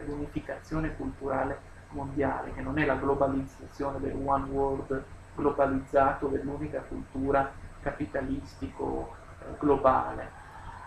l'unificazione 0.05 0.95
culturale 0.95 1.71
mondiale, 1.89 2.53
che 2.53 2.61
non 2.61 2.77
è 2.77 2.85
la 2.85 2.95
globalizzazione 2.95 3.99
del 3.99 4.15
one 4.23 4.45
world 4.49 5.03
globalizzato 5.35 6.27
dell'unica 6.27 6.79
cultura 6.81 7.51
capitalistico 7.81 9.15
eh, 9.39 9.45
globale, 9.59 10.41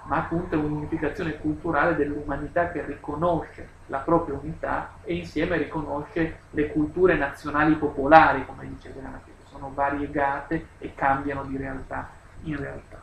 ma 0.04 0.18
appunto 0.18 0.54
è 0.54 0.58
un'unificazione 0.58 1.36
culturale 1.38 1.96
dell'umanità 1.96 2.70
che 2.70 2.84
riconosce 2.84 3.68
la 3.86 3.98
propria 3.98 4.38
unità 4.38 4.94
e 5.02 5.14
insieme 5.14 5.56
riconosce 5.56 6.40
le 6.50 6.68
culture 6.68 7.16
nazionali 7.16 7.74
popolari, 7.74 8.46
come 8.46 8.68
dice 8.68 8.92
Gramsci, 8.92 9.30
che 9.36 9.46
sono 9.48 9.72
variegate 9.74 10.66
e 10.78 10.94
cambiano 10.94 11.44
di 11.44 11.56
realtà 11.56 12.08
in 12.42 12.56
realtà. 12.56 13.00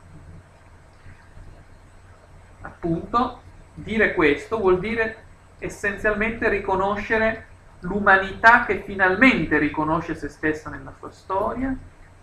Appunto, 2.62 3.42
dire 3.74 4.14
questo 4.14 4.58
vuol 4.58 4.80
dire 4.80 5.23
essenzialmente 5.64 6.50
riconoscere 6.50 7.48
l'umanità 7.80 8.66
che 8.66 8.84
finalmente 8.86 9.58
riconosce 9.58 10.14
se 10.14 10.28
stessa 10.28 10.70
nella 10.70 10.94
sua 10.98 11.12
storia, 11.12 11.74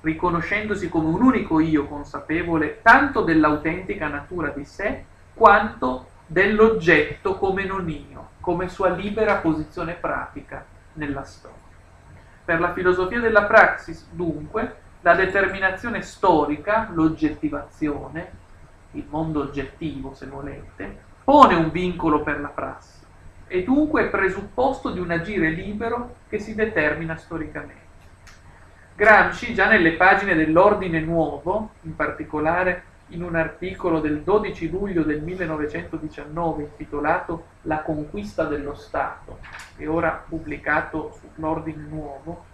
riconoscendosi 0.03 0.89
come 0.89 1.09
un 1.09 1.23
unico 1.23 1.59
io 1.59 1.87
consapevole 1.87 2.81
tanto 2.83 3.23
dell'autentica 3.23 4.09
natura 4.09 4.49
di 4.49 4.65
sé 4.65 5.05
quanto 5.35 6.09
dell'oggetto 6.27 7.37
come 7.37 7.65
non 7.65 7.89
io, 7.89 8.31
come 8.41 8.69
sua 8.69 8.91
libera 8.91 9.37
posizione 9.37 9.95
pratica 9.95 10.65
nella 10.95 11.25
storia. 11.25 11.59
Per 12.45 12.61
la 12.61 12.73
filosofia 12.73 13.21
della 13.21 13.45
praxis, 13.45 14.07
dunque, 14.11 14.77
la 15.01 15.15
determinazione 15.15 16.03
storica, 16.03 16.89
l'oggettivazione, 16.93 18.39
il 18.93 19.07
mondo 19.09 19.41
oggettivo 19.41 20.15
se 20.15 20.27
volete, 20.27 21.09
pone 21.25 21.55
un 21.55 21.71
vincolo 21.71 22.23
per 22.23 22.41
la 22.41 22.49
prassi 22.49 23.00
e 23.53 23.65
dunque 23.65 24.05
è 24.05 24.11
presupposto 24.11 24.93
di 24.93 25.01
un 25.01 25.11
agire 25.11 25.51
libero 25.51 26.19
che 26.29 26.39
si 26.39 26.55
determina 26.55 27.17
storicamente. 27.17 27.89
Gramsci, 28.95 29.55
già 29.55 29.67
nelle 29.67 29.95
pagine 29.95 30.37
dell'Ordine 30.37 31.01
Nuovo, 31.01 31.71
in 31.81 31.97
particolare 31.97 32.85
in 33.09 33.25
un 33.25 33.35
articolo 33.35 33.99
del 33.99 34.21
12 34.21 34.71
luglio 34.71 35.03
del 35.03 35.21
1919 35.21 36.63
intitolato 36.63 37.47
La 37.63 37.81
conquista 37.81 38.45
dello 38.45 38.77
Stato, 38.77 39.41
e 39.77 39.89
ora 39.89 40.25
pubblicato 40.29 41.19
sull'Ordine 41.19 41.87
Nuovo, 41.89 42.45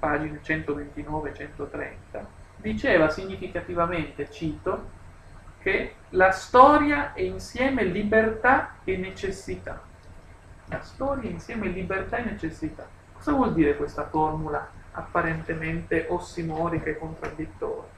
pagine 0.00 0.40
129-130, 0.42 2.24
diceva 2.56 3.08
significativamente, 3.08 4.28
cito, 4.32 4.98
che 5.60 5.94
la 6.08 6.32
storia 6.32 7.12
è 7.12 7.20
insieme 7.20 7.84
libertà 7.84 8.78
e 8.82 8.96
necessità. 8.96 9.89
La 10.70 10.82
storia 10.82 11.28
insieme 11.28 11.66
libertà 11.66 12.18
e 12.18 12.24
necessità. 12.24 12.86
Cosa 13.12 13.32
vuol 13.32 13.52
dire 13.52 13.76
questa 13.76 14.06
formula 14.06 14.70
apparentemente 14.92 16.06
ossimorica 16.08 16.90
e 16.90 16.98
contraddittoria. 16.98 17.88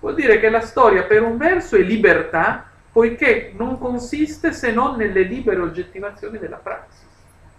Vuol 0.00 0.14
dire 0.14 0.40
che 0.40 0.50
la 0.50 0.60
storia 0.60 1.04
per 1.04 1.22
un 1.22 1.36
verso 1.36 1.76
è 1.76 1.82
libertà, 1.82 2.66
poiché 2.90 3.52
non 3.56 3.78
consiste 3.78 4.52
se 4.52 4.72
non 4.72 4.96
nelle 4.96 5.22
libere 5.22 5.60
oggettivazioni 5.60 6.38
della 6.38 6.56
praxis. 6.56 7.06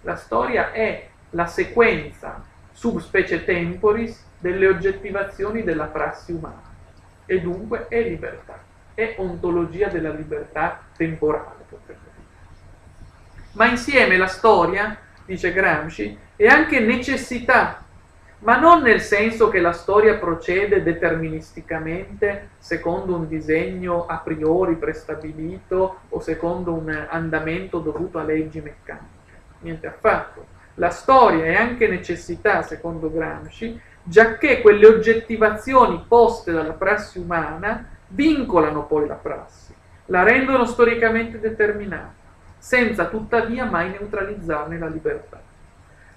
La 0.02 0.15
storia 0.15 0.72
è 0.73 1.07
la 1.31 1.48
sequenza 1.48 2.44
sub 2.72 2.99
specie 2.99 3.45
temporis 3.45 4.22
delle 4.38 4.68
oggettivazioni 4.68 5.64
della 5.64 5.85
prassi 5.85 6.34
umana 6.34 6.61
e 7.26 7.41
dunque 7.41 7.88
è 7.88 8.02
libertà, 8.02 8.60
è 8.94 9.15
ontologia 9.18 9.88
della 9.88 10.11
libertà 10.11 10.81
temporale. 10.95 11.56
Ma 13.57 13.67
insieme 13.67 14.17
la 14.17 14.27
storia, 14.27 14.97
dice 15.25 15.51
Gramsci, 15.51 16.17
è 16.35 16.47
anche 16.47 16.79
necessità 16.79 17.81
ma 18.39 18.59
non 18.59 18.84
nel 18.84 19.01
senso 19.01 19.49
che 19.49 19.59
la 19.59 19.71
storia 19.71 20.17
procede 20.17 20.84
deterministicamente 20.84 22.49
secondo 22.59 23.15
un 23.15 23.27
disegno 23.27 24.05
a 24.05 24.17
priori 24.17 24.75
prestabilito 24.75 26.01
o 26.09 26.19
secondo 26.19 26.73
un 26.73 27.07
andamento 27.09 27.79
dovuto 27.79 28.19
a 28.19 28.23
leggi 28.23 28.61
meccaniche. 28.61 29.05
Niente 29.61 29.88
affatto. 29.88 30.45
La 30.75 30.91
storia 30.91 31.45
è 31.45 31.55
anche 31.55 31.88
necessità, 31.88 32.61
secondo 32.61 33.11
Gramsci, 33.11 33.79
giacché 34.03 34.61
quelle 34.61 34.85
oggettivazioni 34.85 36.05
poste 36.07 36.51
dalla 36.51 36.73
prassi 36.73 37.17
umana 37.17 37.89
vincolano 38.09 38.85
poi 38.85 39.07
la 39.07 39.15
prassi, 39.15 39.73
la 40.05 40.21
rendono 40.21 40.65
storicamente 40.65 41.39
determinata, 41.39 42.13
senza 42.57 43.05
tuttavia 43.05 43.65
mai 43.65 43.91
neutralizzarne 43.91 44.77
la 44.77 44.88
libertà. 44.88 45.41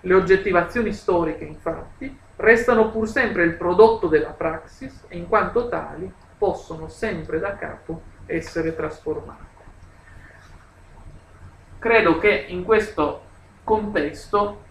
Le 0.01 0.15
oggettivazioni 0.15 0.93
storiche, 0.93 1.45
infatti, 1.45 2.19
restano 2.37 2.91
pur 2.91 3.07
sempre 3.07 3.45
il 3.45 3.55
prodotto 3.55 4.07
della 4.07 4.31
praxis 4.31 5.05
e 5.09 5.19
in 5.19 5.29
quanto 5.29 5.69
tali 5.69 6.11
possono 6.39 6.89
sempre 6.89 7.39
da 7.39 7.57
capo 7.57 8.03
essere 8.27 8.75
trasformate. 8.75 9.49
Credo 11.79 12.19
che 12.19 12.47
in 12.49 12.65
questo 12.65 13.23
contesto 13.63 14.63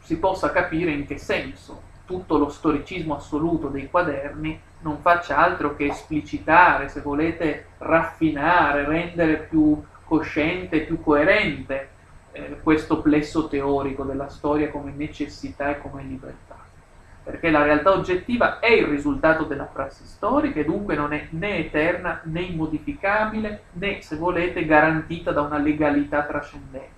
si 0.00 0.18
possa 0.18 0.50
capire 0.50 0.90
in 0.92 1.06
che 1.06 1.18
senso 1.18 1.82
tutto 2.04 2.38
lo 2.38 2.48
storicismo 2.48 3.16
assoluto 3.16 3.68
dei 3.68 3.90
quaderni 3.90 4.60
non 4.80 5.00
faccia 5.00 5.36
altro 5.36 5.76
che 5.76 5.86
esplicitare, 5.86 6.88
se 6.88 7.00
volete, 7.00 7.66
raffinare, 7.78 8.86
rendere 8.86 9.36
più 9.48 9.82
cosciente, 10.04 10.80
più 10.80 11.00
coerente 11.02 11.96
eh, 12.32 12.60
questo 12.62 13.00
plesso 13.00 13.48
teorico 13.48 14.04
della 14.04 14.28
storia 14.28 14.70
come 14.70 14.92
necessità 14.94 15.70
e 15.70 15.80
come 15.80 16.02
libertà. 16.02 16.56
Perché 17.22 17.50
la 17.50 17.62
realtà 17.62 17.92
oggettiva 17.92 18.58
è 18.58 18.70
il 18.70 18.86
risultato 18.86 19.44
della 19.44 19.64
prassi 19.64 20.06
storica 20.06 20.60
e 20.60 20.64
dunque 20.64 20.94
non 20.94 21.12
è 21.12 21.26
né 21.30 21.58
eterna 21.58 22.20
né 22.24 22.40
immodificabile 22.40 23.64
né, 23.72 24.00
se 24.00 24.16
volete, 24.16 24.64
garantita 24.64 25.32
da 25.32 25.42
una 25.42 25.58
legalità 25.58 26.22
trascendente. 26.22 26.96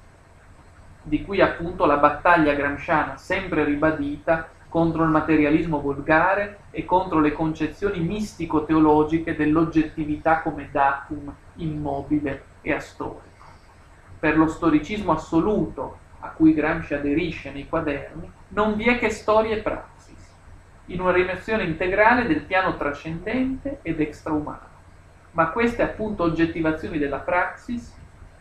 Di 1.02 1.24
cui 1.24 1.40
appunto 1.40 1.84
la 1.86 1.96
battaglia 1.96 2.54
gramsciana 2.54 3.16
sempre 3.16 3.64
ribadita 3.64 4.48
contro 4.70 5.04
il 5.04 5.10
materialismo 5.10 5.82
volgare 5.82 6.60
e 6.70 6.86
contro 6.86 7.20
le 7.20 7.32
concezioni 7.32 8.00
mistico-teologiche 8.00 9.36
dell'oggettività 9.36 10.40
come 10.40 10.70
datum 10.72 11.30
immobile 11.56 12.44
e 12.62 12.72
astorico 12.72 13.30
per 14.20 14.36
lo 14.36 14.46
storicismo 14.46 15.12
assoluto 15.12 15.98
a 16.20 16.28
cui 16.28 16.52
Gramsci 16.52 16.92
aderisce 16.92 17.50
nei 17.50 17.66
quaderni, 17.66 18.30
non 18.48 18.76
vi 18.76 18.84
è 18.84 18.98
che 18.98 19.08
storia 19.08 19.56
e 19.56 19.62
praxis, 19.62 20.34
in 20.86 21.00
una 21.00 21.12
rimozione 21.12 21.64
integrale 21.64 22.26
del 22.26 22.42
piano 22.42 22.76
trascendente 22.76 23.78
ed 23.80 23.98
extraumano. 23.98 24.68
Ma 25.32 25.48
queste 25.48 25.80
appunto 25.80 26.24
oggettivazioni 26.24 26.98
della 26.98 27.20
praxis 27.20 27.96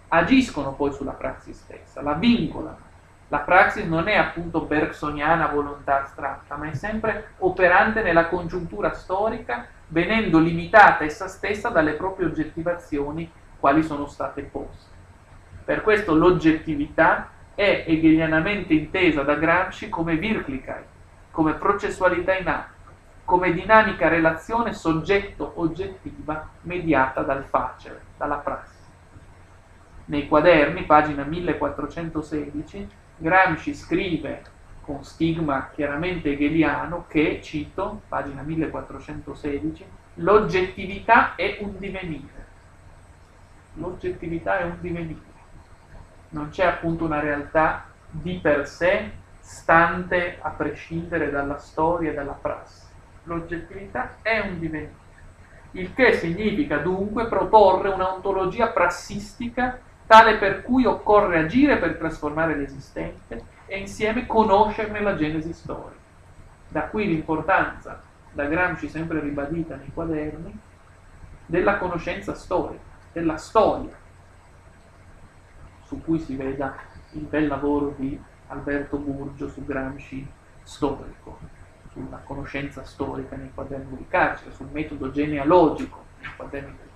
agiscono 0.10 0.74
poi 0.74 0.92
sulla 0.92 1.12
praxis 1.12 1.58
stessa, 1.58 2.02
la 2.02 2.14
vincolano. 2.14 2.88
La 3.30 3.40
praxis 3.40 3.86
non 3.86 4.08
è 4.08 4.16
appunto 4.16 4.62
bergsoniana 4.62 5.48
volontà 5.48 6.02
astratta, 6.02 6.56
ma 6.56 6.68
è 6.68 6.74
sempre 6.74 7.34
operante 7.40 8.02
nella 8.02 8.28
congiuntura 8.28 8.94
storica, 8.94 9.68
venendo 9.88 10.40
limitata 10.40 11.04
essa 11.04 11.28
stessa 11.28 11.70
dalle 11.70 11.94
proprie 11.94 12.26
oggettivazioni 12.26 13.32
quali 13.60 13.84
sono 13.84 14.08
state 14.08 14.42
poste. 14.42 14.98
Per 15.64 15.82
questo 15.82 16.16
l'oggettività 16.16 17.30
è 17.54 17.84
hegelianamente 17.86 18.74
intesa 18.74 19.22
da 19.22 19.36
Gramsci 19.36 19.90
come 19.90 20.14
Wirklichkeit, 20.14 20.86
come 21.30 21.54
processualità 21.54 22.36
in 22.36 22.48
atto, 22.48 22.92
come 23.26 23.54
dinamica 23.54 24.08
relazione 24.08 24.74
soggetto-oggettiva 24.74 26.50
mediata 26.62 27.22
dal 27.22 27.44
facere, 27.44 28.02
dalla 28.18 28.38
prassi. 28.38 28.78
Nei 30.06 30.28
quaderni, 30.28 30.84
pagina 30.86 31.24
1416, 31.24 32.90
Gramsci 33.22 33.74
scrive 33.74 34.44
con 34.82 35.04
stigma 35.04 35.70
chiaramente 35.74 36.32
hegeliano 36.32 37.06
che, 37.08 37.42
cito, 37.44 38.02
pagina 38.08 38.42
1416, 38.42 39.86
l'oggettività 40.16 41.36
è 41.36 41.58
un 41.60 41.78
divenire. 41.78 42.48
L'oggettività 43.74 44.60
è 44.60 44.64
un 44.64 44.78
divenire. 44.80 45.20
Non 46.30 46.50
c'è 46.50 46.66
appunto 46.66 47.04
una 47.04 47.20
realtà 47.20 47.86
di 48.10 48.40
per 48.42 48.68
sé 48.68 49.12
stante 49.40 50.38
a 50.42 50.50
prescindere 50.52 51.30
dalla 51.30 51.58
storia 51.58 52.12
e 52.12 52.14
dalla 52.14 52.32
prassi. 52.32 52.88
L'oggettività 53.24 54.16
è 54.22 54.40
un 54.40 54.60
divenire. 54.60 55.08
Il 55.72 55.94
che 55.94 56.14
significa 56.14 56.78
dunque 56.78 57.28
proporre 57.28 57.90
un'ontologia 57.90 58.70
prassistica 58.70 59.80
tale 60.10 60.38
per 60.38 60.64
cui 60.64 60.86
occorre 60.86 61.38
agire 61.38 61.78
per 61.78 61.98
trasformare 61.98 62.56
l'esistente 62.56 63.44
e 63.68 63.78
insieme 63.78 64.26
conoscerne 64.26 65.02
la 65.02 65.16
genesi 65.16 65.54
storica. 65.54 66.02
Da 66.68 66.88
qui 66.88 67.06
l'importanza, 67.06 68.02
da 68.32 68.46
Gramsci 68.46 68.90
sempre 68.90 69.20
ribadita 69.20 69.76
nei 69.76 69.92
quaderni, 69.94 70.60
della 71.46 71.78
conoscenza 71.78 72.34
storica, 72.34 72.82
della 73.14 73.38
storia, 73.38 73.96
su 75.84 76.02
cui 76.02 76.18
si 76.18 76.36
veda 76.36 76.76
il 77.12 77.26
bel 77.26 77.46
lavoro 77.46 77.94
di 77.96 78.20
Alberto 78.48 78.98
Burgio 78.98 79.48
su 79.48 79.64
Gramsci 79.64 80.28
storico, 80.64 81.38
sulla 81.92 82.20
conoscenza 82.24 82.84
storica 82.84 83.36
nei 83.36 83.52
quaderni 83.54 83.96
di 83.96 84.08
carcere, 84.08 84.56
sul 84.56 84.70
metodo 84.72 85.12
genealogico 85.12 86.04
nei 86.22 86.32
quaderni 86.36 86.76
del 86.76 86.89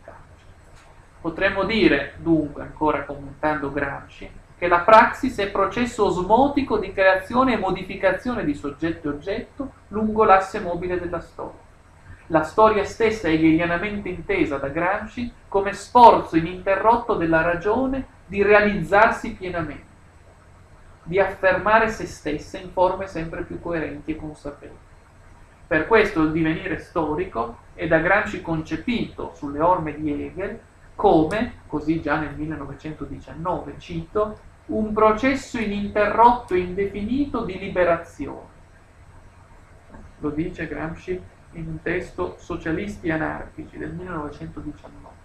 Potremmo 1.23 1.63
dire, 1.63 2.15
dunque, 2.17 2.63
ancora 2.63 3.05
commentando 3.05 3.71
Gramsci, 3.71 4.29
che 4.57 4.67
la 4.67 4.79
praxis 4.79 5.37
è 5.37 5.49
processo 5.49 6.07
osmotico 6.07 6.77
di 6.77 6.91
creazione 6.91 7.53
e 7.53 7.57
modificazione 7.57 8.43
di 8.43 8.53
soggetto 8.53 9.07
e 9.07 9.11
oggetto 9.11 9.71
lungo 9.87 10.25
l'asse 10.25 10.59
mobile 10.59 10.99
della 10.99 11.21
storia. 11.21 11.61
La 12.27 12.43
storia 12.43 12.83
stessa 12.83 13.29
è 13.29 13.31
hegelianamente 13.31 14.09
intesa 14.09 14.57
da 14.57 14.67
Gramsci 14.67 15.31
come 15.47 15.71
sforzo 15.71 16.35
ininterrotto 16.35 17.13
della 17.13 17.41
ragione 17.41 18.05
di 18.25 18.43
realizzarsi 18.43 19.31
pienamente, 19.31 19.85
di 21.03 21.21
affermare 21.21 21.87
se 21.87 22.05
stessa 22.05 22.57
in 22.57 22.69
forme 22.71 23.07
sempre 23.07 23.43
più 23.43 23.61
coerenti 23.61 24.11
e 24.11 24.17
consapevoli. 24.17 24.77
Per 25.67 25.87
questo 25.87 26.21
il 26.21 26.33
divenire 26.33 26.79
storico 26.79 27.59
è 27.75 27.87
da 27.87 27.99
Gramsci 27.99 28.41
concepito 28.41 29.31
sulle 29.35 29.61
orme 29.61 29.95
di 29.95 30.11
Hegel 30.11 30.59
come, 30.95 31.61
così 31.67 32.01
già 32.01 32.19
nel 32.19 32.35
1919 32.35 33.75
cito, 33.79 34.39
un 34.67 34.93
processo 34.93 35.57
ininterrotto 35.59 36.53
e 36.53 36.59
indefinito 36.59 37.43
di 37.43 37.57
liberazione. 37.57 38.51
Lo 40.19 40.29
dice 40.29 40.67
Gramsci 40.67 41.21
in 41.53 41.67
un 41.67 41.81
testo 41.81 42.35
Socialisti 42.37 43.09
anarchici 43.11 43.77
del 43.77 43.93
1919. 43.93 45.21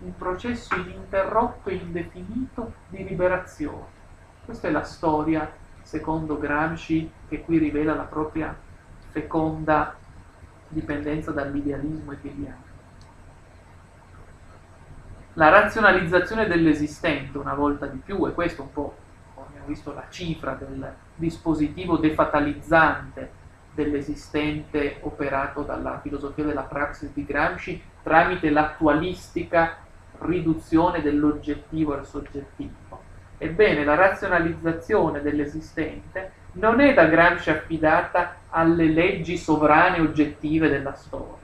Un 0.00 0.16
processo 0.16 0.74
ininterrotto 0.74 1.70
e 1.70 1.74
indefinito 1.76 2.74
di 2.88 3.04
liberazione. 3.04 4.02
Questa 4.44 4.68
è 4.68 4.70
la 4.70 4.82
storia, 4.82 5.50
secondo 5.82 6.38
Gramsci, 6.38 7.10
che 7.28 7.40
qui 7.40 7.56
rivela 7.56 7.94
la 7.94 8.02
propria 8.02 8.54
feconda 9.10 9.96
dipendenza 10.68 11.30
dall'idealismo 11.30 12.12
hegeliano 12.12 12.63
la 15.34 15.48
razionalizzazione 15.48 16.46
dell'esistente 16.46 17.38
una 17.38 17.54
volta 17.54 17.86
di 17.86 17.98
più, 17.98 18.26
e 18.26 18.32
questo 18.32 18.62
un 18.62 18.72
po', 18.72 18.96
abbiamo 19.36 19.66
visto, 19.66 19.92
la 19.92 20.04
cifra 20.08 20.52
del 20.52 20.92
dispositivo 21.16 21.96
defatalizzante 21.96 23.42
dell'esistente 23.72 24.98
operato 25.00 25.62
dalla 25.62 25.98
filosofia 26.00 26.44
della 26.44 26.62
praxis 26.62 27.12
di 27.12 27.24
Gramsci 27.24 27.82
tramite 28.02 28.50
l'attualistica 28.50 29.78
riduzione 30.18 31.02
dell'oggettivo 31.02 31.94
al 31.94 32.06
soggettivo. 32.06 33.02
Ebbene, 33.36 33.82
la 33.82 33.96
razionalizzazione 33.96 35.20
dell'esistente 35.20 36.30
non 36.52 36.78
è 36.78 36.94
da 36.94 37.06
Gramsci 37.06 37.50
affidata 37.50 38.36
alle 38.50 38.86
leggi 38.86 39.36
sovrane 39.36 40.00
oggettive 40.00 40.68
della 40.68 40.94
storia 40.94 41.43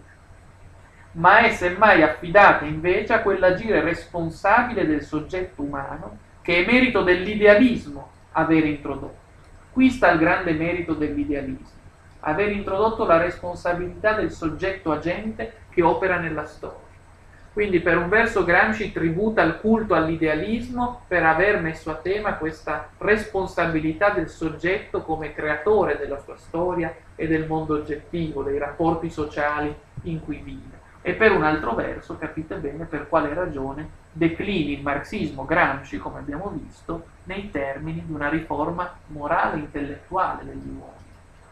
ma 1.13 1.41
è 1.41 1.51
semmai 1.51 2.03
affidata 2.03 2.65
invece 2.65 3.15
a 3.15 3.21
quell'agire 3.21 3.81
responsabile 3.81 4.87
del 4.87 5.03
soggetto 5.03 5.63
umano 5.63 6.19
che 6.41 6.63
è 6.63 6.67
merito 6.67 7.03
dell'idealismo 7.03 8.11
aver 8.33 8.65
introdotto. 8.65 9.19
Qui 9.73 9.91
sta 9.91 10.11
il 10.11 10.19
grande 10.19 10.53
merito 10.53 10.95
dell'idealismo, 10.95 11.79
aver 12.21 12.51
introdotto 12.51 13.05
la 13.05 13.17
responsabilità 13.17 14.13
del 14.13 14.31
soggetto 14.31 14.93
agente 14.93 15.53
che 15.71 15.83
opera 15.83 16.19
nella 16.19 16.45
storia. 16.45 16.89
Quindi 17.53 17.81
per 17.81 17.99
un 17.99 18.09
verso 18.09 18.45
Gramsci 18.45 18.93
tributa 18.93 19.43
il 19.43 19.59
culto 19.59 19.95
all'idealismo 19.95 21.03
per 21.09 21.25
aver 21.25 21.61
messo 21.61 21.91
a 21.91 21.95
tema 21.95 22.35
questa 22.35 22.89
responsabilità 22.99 24.11
del 24.11 24.29
soggetto 24.29 25.03
come 25.03 25.35
creatore 25.35 25.99
della 25.99 26.21
sua 26.21 26.37
storia 26.37 26.95
e 27.17 27.27
del 27.27 27.49
mondo 27.49 27.75
oggettivo, 27.75 28.45
dei 28.45 28.59
rapporti 28.59 29.11
sociali 29.11 29.75
in 30.03 30.21
cui 30.25 30.37
vive 30.37 30.80
e 31.03 31.15
per 31.15 31.33
un 31.33 31.43
altro 31.43 31.75
verso 31.75 32.19
capite 32.19 32.57
bene 32.57 32.85
per 32.85 33.09
quale 33.09 33.33
ragione 33.33 33.89
declini 34.13 34.73
il 34.73 34.83
marxismo 34.83 35.45
Gramsci, 35.45 35.99
come 35.99 36.19
abbiamo 36.19 36.49
visto, 36.51 37.07
nei 37.25 37.51
termini 37.51 38.05
di 38.05 38.13
una 38.13 38.29
riforma 38.29 38.93
morale 39.07 39.57
e 39.57 39.61
intellettuale 39.61 40.45
degli 40.45 40.69
uomini, 40.69 41.09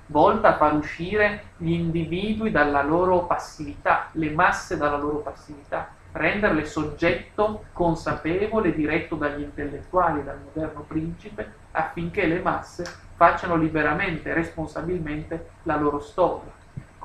volta 0.06 0.48
a 0.48 0.56
far 0.56 0.74
uscire 0.74 1.44
gli 1.56 1.70
individui 1.70 2.50
dalla 2.50 2.82
loro 2.82 3.24
passività, 3.24 4.08
le 4.12 4.30
masse 4.30 4.76
dalla 4.76 4.98
loro 4.98 5.18
passività, 5.18 5.88
renderle 6.12 6.64
soggetto 6.64 7.64
consapevole, 7.72 8.74
diretto 8.74 9.14
dagli 9.14 9.42
intellettuali 9.42 10.20
e 10.20 10.24
dal 10.24 10.40
moderno 10.42 10.80
principe, 10.80 11.52
affinché 11.70 12.26
le 12.26 12.40
masse 12.40 12.84
facciano 13.14 13.56
liberamente 13.56 14.30
e 14.30 14.34
responsabilmente 14.34 15.50
la 15.62 15.76
loro 15.76 16.00
storia 16.00 16.57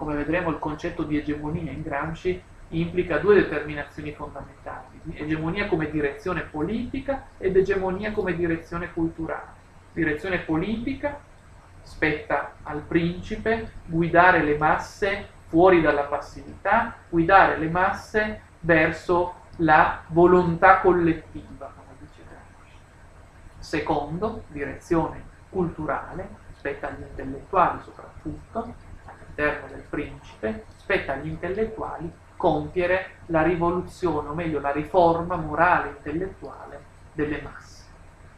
come 0.04 0.16
vedremo 0.16 0.50
il 0.50 0.60
concetto 0.60 1.04
di 1.04 1.18
egemonia 1.18 1.72
in 1.72 1.82
Gramsci 1.82 2.42
implica 2.70 3.20
due 3.20 3.36
determinazioni 3.36 4.12
fondamentali, 4.12 5.00
egemonia 5.14 5.68
come 5.68 5.90
direzione 5.90 6.42
politica 6.42 7.28
ed 7.38 7.56
egemonia 7.56 8.12
come 8.12 8.36
direzione 8.36 8.92
culturale. 8.92 9.62
Direzione 9.94 10.40
politica 10.40 11.18
spetta 11.84 12.56
al 12.64 12.82
principe 12.82 13.72
guidare 13.86 14.44
le 14.44 14.58
masse 14.58 15.28
fuori 15.48 15.80
dalla 15.82 16.04
passività, 16.04 16.96
guidare 17.08 17.58
le 17.58 17.70
masse 17.70 18.42
verso 18.60 19.36
la 19.58 20.02
volontà 20.08 20.80
collettiva, 20.80 21.72
come 21.76 21.96
dice 22.00 22.24
Gramsci. 22.28 22.78
Secondo, 23.60 24.44
direzione 24.48 25.32
culturale, 25.50 26.28
spetta 26.56 26.88
agli 26.88 27.04
intellettuali 27.04 27.80
soprattutto, 27.84 28.92
all'interno 29.34 29.68
del 29.68 29.84
principe, 29.90 30.66
spetta 30.78 31.14
agli 31.14 31.28
intellettuali 31.28 32.12
compiere 32.38 33.18
la 33.28 33.42
rivoluzione, 33.42 34.30
o 34.30 34.34
meglio 34.34 34.60
la 34.60 34.72
riforma 34.72 35.36
morale 35.36 35.88
e 35.88 35.92
intellettuale 35.92 36.82
delle 37.14 37.42
masse. 37.42 37.84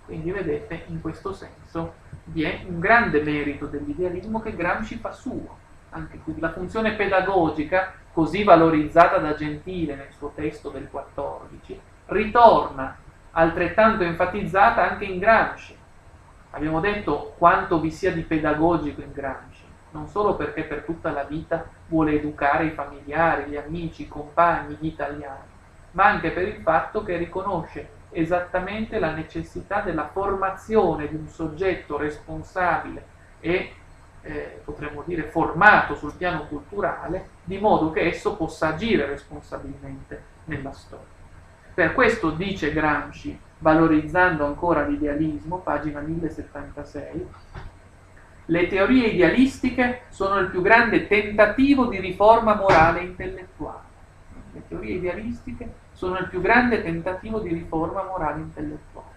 Quindi 0.05 0.31
vedete, 0.31 0.83
in 0.87 1.01
questo 1.01 1.33
senso 1.33 2.03
vi 2.25 2.43
è 2.43 2.63
un 2.67 2.79
grande 2.79 3.21
merito 3.21 3.65
dell'idealismo 3.65 4.41
che 4.41 4.55
Gramsci 4.55 4.97
fa 4.97 5.11
suo. 5.11 5.63
Anche 5.89 6.19
qui 6.19 6.39
la 6.39 6.51
funzione 6.51 6.93
pedagogica, 6.93 7.93
così 8.11 8.43
valorizzata 8.43 9.17
da 9.17 9.33
Gentile 9.33 9.95
nel 9.95 10.11
suo 10.15 10.31
testo 10.35 10.69
del 10.69 10.87
14, 10.89 11.79
ritorna 12.07 12.97
altrettanto 13.31 14.03
enfatizzata 14.03 14.89
anche 14.89 15.05
in 15.05 15.19
Gramsci. 15.19 15.75
Abbiamo 16.51 16.79
detto 16.79 17.33
quanto 17.37 17.79
vi 17.79 17.91
sia 17.91 18.11
di 18.11 18.21
pedagogico 18.21 19.01
in 19.01 19.11
Gramsci 19.11 19.54
non 19.95 20.09
solo 20.09 20.35
perché 20.35 20.63
per 20.63 20.83
tutta 20.83 21.11
la 21.11 21.23
vita 21.23 21.65
vuole 21.87 22.13
educare 22.13 22.65
i 22.65 22.71
familiari, 22.71 23.49
gli 23.49 23.55
amici, 23.55 24.03
i 24.03 24.07
compagni, 24.09 24.77
gli 24.77 24.87
italiani, 24.87 25.47
ma 25.91 26.05
anche 26.05 26.31
per 26.31 26.47
il 26.47 26.61
fatto 26.61 27.01
che 27.03 27.15
riconosce 27.15 27.89
esattamente 28.09 28.99
la 28.99 29.13
necessità 29.13 29.79
della 29.79 30.07
formazione 30.07 31.07
di 31.07 31.15
un 31.15 31.27
soggetto 31.27 31.97
responsabile 31.97 33.05
e 33.39 33.73
eh, 34.21 34.61
potremmo 34.63 35.03
dire 35.05 35.23
formato 35.23 35.95
sul 35.95 36.13
piano 36.15 36.45
culturale, 36.47 37.29
di 37.43 37.57
modo 37.57 37.91
che 37.91 38.01
esso 38.01 38.35
possa 38.35 38.69
agire 38.69 39.05
responsabilmente 39.05 40.21
nella 40.45 40.71
storia. 40.71 41.13
Per 41.73 41.93
questo 41.93 42.31
dice 42.31 42.73
Gramsci, 42.73 43.37
valorizzando 43.59 44.45
ancora 44.45 44.85
l'idealismo, 44.85 45.57
pagina 45.57 45.99
1076, 45.99 47.29
Le 48.47 48.67
teorie 48.67 49.07
idealistiche 49.07 50.03
sono 50.09 50.39
il 50.39 50.49
più 50.49 50.61
grande 50.61 51.07
tentativo 51.07 51.85
di 51.85 51.99
riforma 51.99 52.53
morale 52.53 53.01
intellettuale. 53.01 53.93
Le 54.53 54.61
teorie 54.67 54.95
idealistiche 54.95 55.73
sono 55.93 56.17
il 56.19 56.27
più 56.27 56.41
grande 56.41 56.83
tentativo 56.83 57.39
di 57.39 57.49
riforma 57.49 58.03
morale 58.03 58.41
intellettuale. 58.41 59.13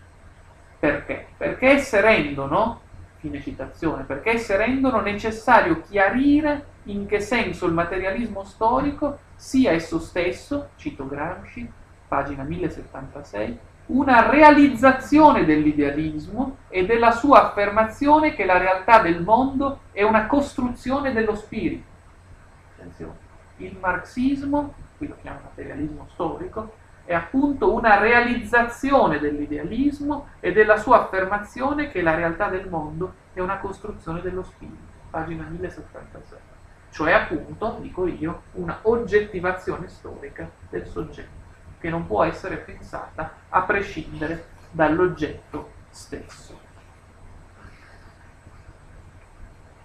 Perché? 0.79 1.27
Perché 1.37 1.73
esse 1.73 2.01
rendono, 2.01 2.81
fine 3.17 3.43
citazione, 3.43 4.05
perché 4.05 4.31
esse 4.31 4.57
rendono 4.57 5.01
necessario 5.01 5.83
chiarire 5.83 6.77
in 6.85 7.07
che 7.07 7.21
senso 7.21 7.67
il 7.67 7.73
materialismo 7.73 8.45
storico 8.45 9.19
sia 9.35 9.73
esso 9.73 9.99
stesso, 9.99 10.71
cito 10.77 11.07
Gramsci, 11.07 11.71
pagina 12.09 12.45
1076, 12.45 13.59
una 13.89 14.29
realizzazione 14.29 15.45
dell'idealismo 15.45 16.59
e 16.69 16.85
della 16.85 17.13
sua 17.13 17.49
affermazione 17.49 18.35
che 18.35 18.45
la 18.45 18.59
realtà 18.59 19.01
del 19.01 19.23
mondo 19.23 19.81
è 19.93 20.03
una 20.03 20.27
costruzione 20.27 21.13
dello 21.13 21.35
spirito. 21.35 21.87
Attenzione. 22.75 23.27
Il 23.57 23.77
marxismo, 23.81 24.75
qui 24.97 25.09
lo 25.09 25.17
chiama 25.21 25.41
materialismo 25.45 26.07
storico, 26.13 26.75
è 27.05 27.15
appunto 27.15 27.73
una 27.73 27.99
realizzazione 27.99 29.19
dell'idealismo 29.19 30.29
e 30.41 30.53
della 30.53 30.77
sua 30.77 31.05
affermazione 31.05 31.91
che 31.91 32.03
la 32.03 32.15
realtà 32.15 32.49
del 32.49 32.69
mondo 32.69 33.15
è 33.33 33.41
una 33.41 33.59
costruzione 33.59 34.21
dello 34.21 34.43
spirito. 34.43 34.97
Pagina 35.09 35.47
1076. 35.49 36.39
Cioè 36.91 37.13
appunto, 37.13 37.79
dico 37.81 38.07
io, 38.07 38.43
una 38.53 38.79
oggettivazione 38.83 39.89
storica 39.89 40.49
del 40.69 40.87
soggetto 40.87 41.38
che 41.81 41.89
non 41.89 42.07
può 42.07 42.23
essere 42.25 42.57
pensata 42.57 43.33
a 43.49 43.63
prescindere 43.63 44.45
dall'oggetto 44.71 45.71
stesso. 45.91 46.67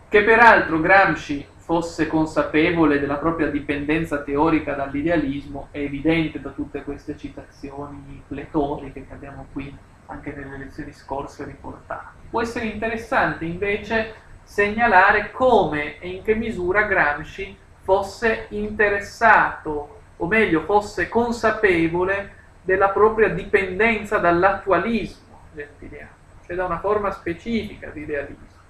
Che 0.09 0.23
peraltro 0.23 0.79
Gramsci 0.79 1.45
fosse 1.57 2.07
consapevole 2.07 2.99
della 2.99 3.15
propria 3.15 3.49
dipendenza 3.49 4.21
teorica 4.21 4.73
dall'idealismo 4.73 5.69
è 5.71 5.79
evidente 5.79 6.41
da 6.41 6.49
tutte 6.49 6.83
queste 6.83 7.17
citazioni 7.17 8.21
pletoriche 8.27 9.07
che 9.07 9.13
abbiamo 9.13 9.47
qui 9.51 9.75
anche 10.07 10.33
nelle 10.33 10.57
lezioni 10.57 10.91
scorse 10.91 11.45
riportate. 11.45 12.19
Può 12.29 12.41
essere 12.41 12.65
interessante 12.65 13.45
invece 13.45 14.13
segnalare 14.43 15.31
come 15.31 15.99
e 15.99 16.09
in 16.09 16.21
che 16.21 16.35
misura 16.35 16.83
Gramsci 16.83 17.57
fosse 17.81 18.47
interessato 18.49 19.92
o 20.17 20.27
meglio 20.27 20.61
fosse 20.61 21.09
consapevole 21.09 22.41
della 22.61 22.89
propria 22.89 23.29
dipendenza 23.29 24.17
dall'attualismo 24.17 25.39
gentiliano, 25.53 26.11
cioè 26.45 26.55
da 26.55 26.65
una 26.65 26.79
forma 26.79 27.11
specifica 27.11 27.89
di 27.89 28.01
idealismo. 28.01 28.61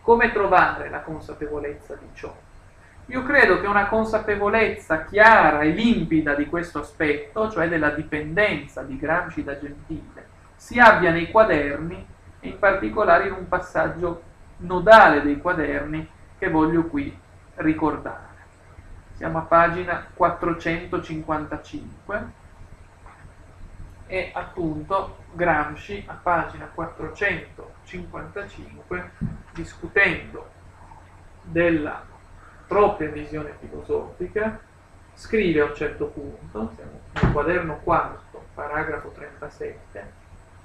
Come 0.00 0.32
trovare 0.32 0.88
la 0.88 1.00
consapevolezza 1.00 1.94
di 1.94 2.08
ciò? 2.14 2.34
Io 3.06 3.22
credo 3.22 3.60
che 3.60 3.66
una 3.66 3.86
consapevolezza 3.86 5.04
chiara 5.04 5.60
e 5.60 5.70
limpida 5.70 6.34
di 6.34 6.46
questo 6.46 6.80
aspetto, 6.80 7.50
cioè 7.50 7.68
della 7.68 7.90
dipendenza 7.90 8.82
di 8.82 8.96
Gramsci 8.96 9.42
da 9.42 9.58
Gentile, 9.58 10.28
si 10.56 10.78
abbia 10.78 11.10
nei 11.10 11.30
quaderni 11.30 12.06
e 12.40 12.48
in 12.48 12.58
particolare 12.58 13.28
in 13.28 13.32
un 13.32 13.48
passaggio 13.48 14.22
nodale 14.58 15.22
dei 15.22 15.38
quaderni 15.38 16.08
che 16.38 16.48
voglio 16.48 16.84
qui 16.84 17.16
ricordare 17.56 18.29
siamo 19.20 19.36
a 19.36 19.42
pagina 19.42 20.06
455 20.14 22.32
e 24.06 24.30
appunto 24.32 25.18
Gramsci 25.34 26.04
a 26.06 26.14
pagina 26.14 26.70
455 26.72 29.10
discutendo 29.52 30.48
della 31.42 32.02
propria 32.66 33.10
visione 33.10 33.54
filosofica 33.60 34.58
scrive 35.12 35.60
a 35.60 35.66
un 35.66 35.74
certo 35.74 36.06
punto, 36.06 36.72
siamo 36.74 37.00
nel 37.12 37.30
quaderno 37.30 37.76
quarto, 37.84 38.46
paragrafo 38.54 39.10
37, 39.10 40.12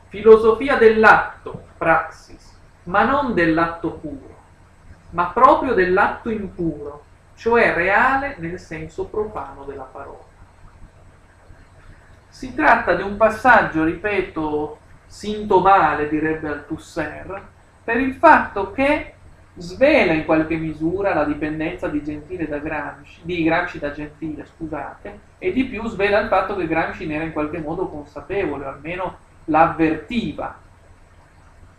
filosofia 0.08 0.78
dell'atto, 0.78 1.66
praxis, 1.78 2.58
ma 2.84 3.04
non 3.04 3.34
dell'atto 3.34 3.96
puro, 3.96 4.34
ma 5.10 5.32
proprio 5.32 5.74
dell'atto 5.74 6.30
impuro, 6.30 7.05
cioè 7.36 7.74
reale 7.74 8.36
nel 8.40 8.60
senso 8.60 9.06
profano 9.06 9.64
della 9.64 9.84
parola. 9.84 10.34
Si 12.28 12.54
tratta 12.54 12.96
di 12.96 13.02
un 13.02 13.16
passaggio, 13.16 13.84
ripeto, 13.84 14.80
sintomale, 15.06 16.10
direbbe 16.10 16.50
Althusser, 16.50 17.48
per 17.84 17.98
il 17.98 18.16
fatto 18.16 18.72
che 18.72 19.14
svela 19.58 20.12
in 20.12 20.26
qualche 20.26 20.58
misura 20.58 21.14
la 21.14 21.24
dipendenza 21.24 21.88
di, 21.88 22.04
Gentile 22.04 22.48
da 22.48 22.58
Gramsci, 22.58 23.22
di 23.24 23.44
Gramsci 23.44 23.80
da 23.80 23.92
Gentile, 23.92 24.46
scusate, 24.46 25.20
e 25.38 25.54
di 25.54 25.66
più 25.66 25.88
svela 25.88 26.20
il 26.20 26.28
fatto 26.28 26.56
che 26.56 26.68
Gramsci 26.68 27.06
ne 27.06 27.16
era 27.16 27.24
in 27.24 27.32
qualche 27.32 27.60
modo 27.60 27.88
consapevole, 27.88 28.66
o 28.66 28.70
almeno 28.70 29.18
l'avvertiva. 29.46 30.58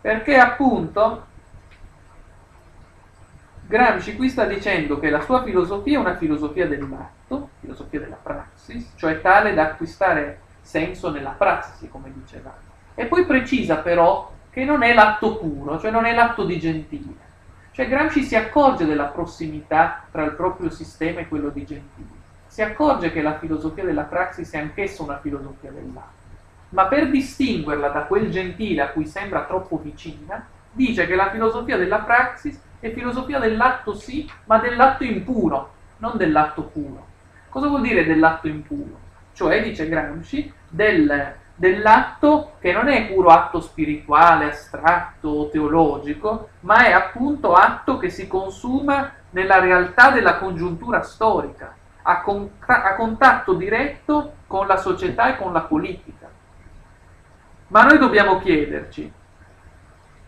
Perché 0.01 0.37
appunto 0.37 1.26
Gramsci 3.69 4.15
qui 4.15 4.29
sta 4.29 4.45
dicendo 4.45 4.97
che 4.97 5.09
la 5.09 5.19
sua 5.19 5.43
filosofia 5.43 5.97
è 5.97 5.99
una 5.99 6.15
filosofia 6.15 6.65
dell'atto, 6.67 7.49
filosofia 7.59 7.99
della 7.99 8.15
praxis, 8.15 8.93
cioè 8.95 9.19
tale 9.19 9.53
da 9.53 9.63
acquistare 9.63 10.39
senso 10.61 11.11
nella 11.11 11.31
prassi, 11.31 11.89
come 11.89 12.09
diceva. 12.13 12.55
E 12.95 13.07
poi 13.07 13.25
precisa 13.25 13.79
però 13.79 14.31
che 14.49 14.63
non 14.63 14.83
è 14.83 14.93
l'atto 14.93 15.37
puro, 15.37 15.77
cioè 15.79 15.91
non 15.91 16.05
è 16.05 16.13
l'atto 16.13 16.45
di 16.45 16.57
Gentile. 16.57 17.25
Cioè 17.71 17.89
Gramsci 17.89 18.23
si 18.23 18.37
accorge 18.37 18.85
della 18.85 19.07
prossimità 19.07 20.05
tra 20.11 20.23
il 20.23 20.31
proprio 20.31 20.69
sistema 20.69 21.19
e 21.19 21.27
quello 21.27 21.49
di 21.49 21.65
Gentile. 21.65 22.15
Si 22.47 22.61
accorge 22.61 23.11
che 23.11 23.21
la 23.21 23.37
filosofia 23.37 23.83
della 23.83 24.03
praxis 24.03 24.49
è 24.53 24.59
anch'essa 24.59 25.03
una 25.03 25.19
filosofia 25.19 25.71
dell'atto. 25.71 26.25
Ma 26.69 26.85
per 26.85 27.09
distinguerla 27.09 27.89
da 27.89 28.03
quel 28.03 28.31
Gentile 28.31 28.81
a 28.81 28.89
cui 28.91 29.05
sembra 29.05 29.43
troppo 29.43 29.77
vicina, 29.77 30.47
dice 30.71 31.05
che 31.05 31.15
la 31.15 31.29
filosofia 31.31 31.75
della 31.75 31.99
praxis 31.99 32.61
è 32.79 32.91
filosofia 32.93 33.39
dell'atto 33.39 33.93
sì, 33.93 34.29
ma 34.45 34.59
dell'atto 34.59 35.03
impuro, 35.03 35.71
non 35.97 36.17
dell'atto 36.17 36.63
puro. 36.63 37.05
Cosa 37.49 37.67
vuol 37.67 37.81
dire 37.81 38.05
dell'atto 38.05 38.47
impuro? 38.47 38.99
Cioè, 39.33 39.63
dice 39.63 39.87
Gramsci, 39.87 40.51
del, 40.67 41.35
dell'atto 41.55 42.53
che 42.59 42.71
non 42.71 42.87
è 42.87 43.07
puro 43.07 43.29
atto 43.29 43.61
spirituale, 43.61 44.49
astratto 44.49 45.29
o 45.29 45.49
teologico, 45.49 46.49
ma 46.61 46.85
è 46.85 46.91
appunto 46.91 47.53
atto 47.53 47.97
che 47.97 48.09
si 48.09 48.27
consuma 48.27 49.11
nella 49.31 49.59
realtà 49.59 50.11
della 50.11 50.37
congiuntura 50.37 51.01
storica, 51.01 51.75
a, 52.03 52.21
con, 52.21 52.49
a 52.65 52.95
contatto 52.95 53.53
diretto 53.53 54.33
con 54.47 54.67
la 54.67 54.77
società 54.77 55.33
e 55.33 55.37
con 55.37 55.51
la 55.51 55.61
politica. 55.61 56.29
Ma 57.69 57.83
noi 57.83 57.97
dobbiamo 57.97 58.39
chiederci, 58.39 59.11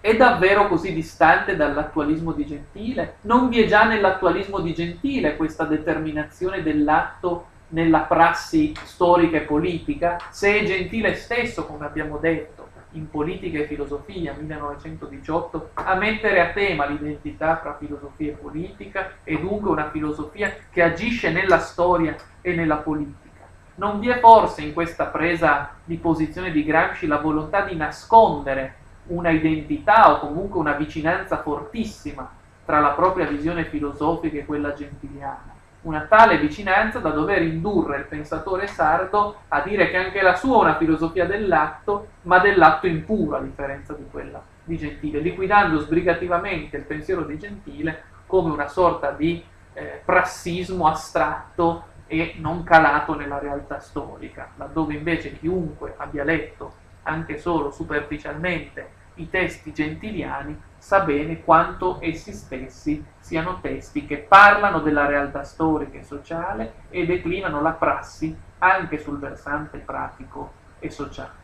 è 0.01 0.15
davvero 0.15 0.67
così 0.67 0.93
distante 0.93 1.55
dall'attualismo 1.55 2.31
di 2.31 2.45
Gentile? 2.45 3.15
Non 3.21 3.49
vi 3.49 3.61
è 3.61 3.67
già 3.67 3.83
nell'attualismo 3.83 4.59
di 4.59 4.73
Gentile 4.73 5.35
questa 5.35 5.65
determinazione 5.65 6.63
dell'atto 6.63 7.47
nella 7.69 7.99
prassi 7.99 8.73
storica 8.83 9.37
e 9.37 9.41
politica? 9.41 10.17
Se 10.29 10.57
è 10.57 10.63
Gentile 10.63 11.15
stesso, 11.15 11.65
come 11.65 11.85
abbiamo 11.85 12.17
detto, 12.17 12.67
in 12.93 13.09
Politica 13.09 13.59
e 13.59 13.67
Filosofia 13.67 14.33
1918, 14.37 15.71
a 15.73 15.95
mettere 15.95 16.39
a 16.39 16.51
tema 16.53 16.87
l'identità 16.87 17.57
fra 17.57 17.75
filosofia 17.77 18.31
e 18.31 18.35
politica 18.35 19.11
e 19.23 19.37
dunque 19.39 19.69
una 19.69 19.91
filosofia 19.91 20.51
che 20.71 20.81
agisce 20.81 21.29
nella 21.31 21.59
storia 21.59 22.15
e 22.41 22.55
nella 22.55 22.77
politica. 22.77 23.27
Non 23.75 23.99
vi 23.99 24.09
è 24.09 24.19
forse 24.19 24.61
in 24.61 24.73
questa 24.73 25.05
presa 25.05 25.75
di 25.83 25.97
posizione 25.97 26.51
di 26.51 26.63
Gramsci 26.63 27.05
la 27.05 27.17
volontà 27.17 27.61
di 27.61 27.75
nascondere 27.75 28.75
una 29.09 29.29
identità 29.29 30.11
o 30.11 30.19
comunque 30.19 30.59
una 30.59 30.73
vicinanza 30.73 31.41
fortissima 31.41 32.29
tra 32.65 32.79
la 32.79 32.89
propria 32.89 33.25
visione 33.25 33.65
filosofica 33.65 34.37
e 34.37 34.45
quella 34.45 34.73
gentiliana. 34.73 35.57
Una 35.81 36.01
tale 36.01 36.37
vicinanza 36.37 36.99
da 36.99 37.09
dover 37.09 37.41
indurre 37.41 37.97
il 37.97 38.05
pensatore 38.05 38.67
sardo 38.67 39.37
a 39.47 39.61
dire 39.61 39.89
che 39.89 39.97
anche 39.97 40.21
la 40.21 40.35
sua 40.35 40.57
è 40.57 40.61
una 40.61 40.77
filosofia 40.77 41.25
dell'atto, 41.25 42.07
ma 42.23 42.39
dell'atto 42.39 42.85
impuro 42.85 43.37
a 43.37 43.41
differenza 43.41 43.93
di 43.93 44.05
quella 44.11 44.41
di 44.63 44.77
Gentile, 44.77 45.19
liquidando 45.19 45.79
sbrigativamente 45.79 46.77
il 46.77 46.83
pensiero 46.83 47.23
di 47.23 47.39
Gentile 47.39 48.03
come 48.27 48.51
una 48.51 48.67
sorta 48.67 49.11
di 49.11 49.43
eh, 49.73 50.01
prassismo 50.03 50.85
astratto 50.87 51.85
e 52.05 52.35
non 52.37 52.63
calato 52.63 53.15
nella 53.15 53.39
realtà 53.39 53.79
storica, 53.79 54.49
laddove 54.57 54.93
invece 54.93 55.37
chiunque 55.39 55.93
abbia 55.97 56.23
letto 56.23 56.73
anche 57.03 57.37
solo 57.37 57.71
superficialmente 57.71 58.97
i 59.19 59.29
testi 59.29 59.73
gentiliani 59.73 60.59
sa 60.77 61.01
bene 61.01 61.43
quanto 61.43 61.99
essi 62.01 62.31
stessi 62.31 63.05
siano 63.19 63.59
testi 63.59 64.05
che 64.05 64.17
parlano 64.17 64.79
della 64.79 65.05
realtà 65.05 65.43
storica 65.43 65.97
e 65.97 66.03
sociale 66.03 66.73
e 66.89 67.05
declinano 67.05 67.61
la 67.61 67.71
prassi 67.71 68.35
anche 68.59 68.97
sul 68.97 69.19
versante 69.19 69.77
pratico 69.79 70.53
e 70.79 70.89
sociale. 70.89 71.37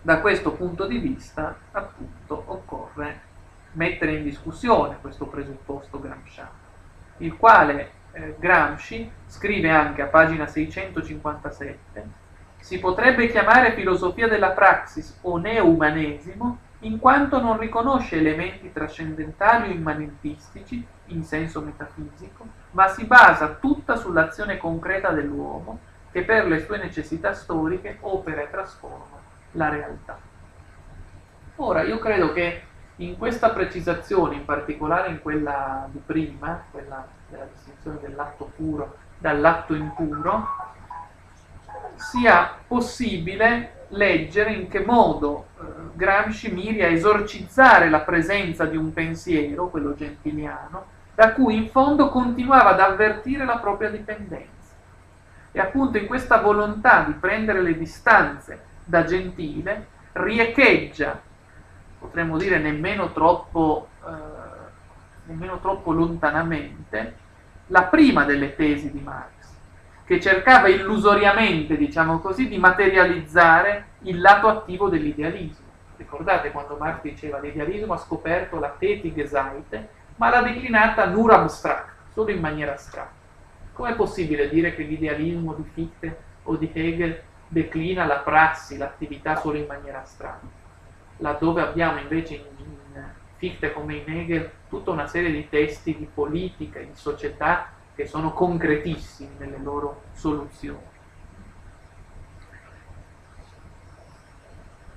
Da 0.00 0.20
questo 0.20 0.52
punto 0.52 0.86
di 0.86 0.98
vista, 0.98 1.56
appunto, 1.72 2.42
occorre 2.46 3.20
mettere 3.72 4.14
in 4.14 4.22
discussione 4.22 4.98
questo 5.00 5.26
presupposto 5.26 5.98
gramsciano, 5.98 6.64
il 7.18 7.36
quale 7.36 7.90
eh, 8.12 8.36
Gramsci 8.38 9.10
scrive 9.26 9.70
anche 9.70 10.02
a 10.02 10.06
pagina 10.06 10.46
657 10.46 12.24
si 12.66 12.80
potrebbe 12.80 13.28
chiamare 13.28 13.74
filosofia 13.74 14.26
della 14.26 14.50
praxis 14.50 15.18
o 15.20 15.36
neoumanesimo 15.36 16.58
in 16.80 16.98
quanto 16.98 17.40
non 17.40 17.60
riconosce 17.60 18.16
elementi 18.16 18.72
trascendentali 18.72 19.68
o 19.68 19.72
immanentistici 19.72 20.84
in 21.06 21.22
senso 21.22 21.60
metafisico, 21.60 22.44
ma 22.72 22.88
si 22.88 23.04
basa 23.04 23.50
tutta 23.60 23.94
sull'azione 23.94 24.56
concreta 24.56 25.10
dell'uomo 25.10 25.78
che 26.10 26.24
per 26.24 26.48
le 26.48 26.58
sue 26.58 26.78
necessità 26.78 27.34
storiche 27.34 27.98
opera 28.00 28.42
e 28.42 28.50
trasforma 28.50 29.16
la 29.52 29.68
realtà. 29.68 30.18
Ora, 31.54 31.82
io 31.82 32.00
credo 32.00 32.32
che 32.32 32.62
in 32.96 33.16
questa 33.16 33.50
precisazione, 33.50 34.34
in 34.34 34.44
particolare 34.44 35.10
in 35.10 35.22
quella 35.22 35.86
di 35.92 36.02
prima, 36.04 36.64
quella 36.72 37.06
della 37.28 37.46
distinzione 37.54 37.98
dell'atto 38.00 38.50
puro 38.56 38.96
dall'atto 39.18 39.72
impuro, 39.72 40.65
sia 41.96 42.56
possibile 42.66 43.84
leggere 43.88 44.52
in 44.52 44.68
che 44.68 44.80
modo 44.80 45.46
eh, 45.58 45.64
Gramsci 45.94 46.52
miri 46.52 46.82
a 46.82 46.88
esorcizzare 46.88 47.88
la 47.88 48.00
presenza 48.00 48.64
di 48.64 48.76
un 48.76 48.92
pensiero, 48.92 49.68
quello 49.68 49.94
gentiliano, 49.94 50.94
da 51.14 51.32
cui 51.32 51.56
in 51.56 51.68
fondo 51.70 52.10
continuava 52.10 52.70
ad 52.70 52.80
avvertire 52.80 53.44
la 53.44 53.58
propria 53.58 53.88
dipendenza. 53.88 54.74
E 55.52 55.58
appunto 55.60 55.96
in 55.96 56.06
questa 56.06 56.38
volontà 56.38 57.04
di 57.04 57.12
prendere 57.12 57.62
le 57.62 57.78
distanze 57.78 58.64
da 58.84 59.04
Gentile 59.04 59.86
riecheggia, 60.12 61.18
potremmo 61.98 62.36
dire 62.36 62.58
nemmeno 62.58 63.12
troppo, 63.12 63.88
eh, 64.06 64.10
nemmeno 65.24 65.58
troppo 65.60 65.92
lontanamente, 65.92 67.24
la 67.68 67.84
prima 67.84 68.24
delle 68.24 68.54
tesi 68.54 68.92
di 68.92 69.00
Marx 69.00 69.35
che 70.06 70.20
cercava 70.20 70.68
illusoriamente, 70.68 71.76
diciamo 71.76 72.20
così, 72.20 72.46
di 72.46 72.58
materializzare 72.58 73.86
il 74.02 74.20
lato 74.20 74.46
attivo 74.46 74.88
dell'idealismo. 74.88 75.66
Ricordate 75.96 76.52
quando 76.52 76.76
Marx 76.76 77.02
diceva 77.02 77.40
l'idealismo 77.40 77.92
ha 77.92 77.98
scoperto 77.98 78.60
la 78.60 78.72
Tätige 78.78 79.26
Seite, 79.26 79.88
ma 80.14 80.30
l'ha 80.30 80.42
declinata 80.42 81.06
nur 81.06 81.32
abstract, 81.32 82.12
solo 82.12 82.30
in 82.30 82.38
maniera 82.38 82.74
astratta. 82.74 83.10
Com'è 83.72 83.96
possibile 83.96 84.48
dire 84.48 84.76
che 84.76 84.84
l'idealismo 84.84 85.54
di 85.54 85.68
Fichte 85.74 86.18
o 86.44 86.54
di 86.54 86.70
Hegel 86.72 87.20
declina 87.48 88.06
la 88.06 88.18
prassi, 88.18 88.76
l'attività 88.76 89.34
solo 89.34 89.58
in 89.58 89.66
maniera 89.66 90.02
astratta? 90.02 90.46
Laddove 91.16 91.62
abbiamo 91.62 91.98
invece 91.98 92.34
in, 92.34 92.44
in 92.58 93.04
Fichte 93.38 93.72
come 93.72 93.96
in 93.96 94.04
Hegel 94.08 94.50
tutta 94.68 94.92
una 94.92 95.08
serie 95.08 95.32
di 95.32 95.48
testi 95.48 95.96
di 95.96 96.08
politica, 96.12 96.78
di 96.78 96.90
società 96.92 97.72
che 97.96 98.06
sono 98.06 98.32
concretissimi 98.32 99.36
nelle 99.38 99.58
loro 99.58 100.02
soluzioni. 100.12 100.94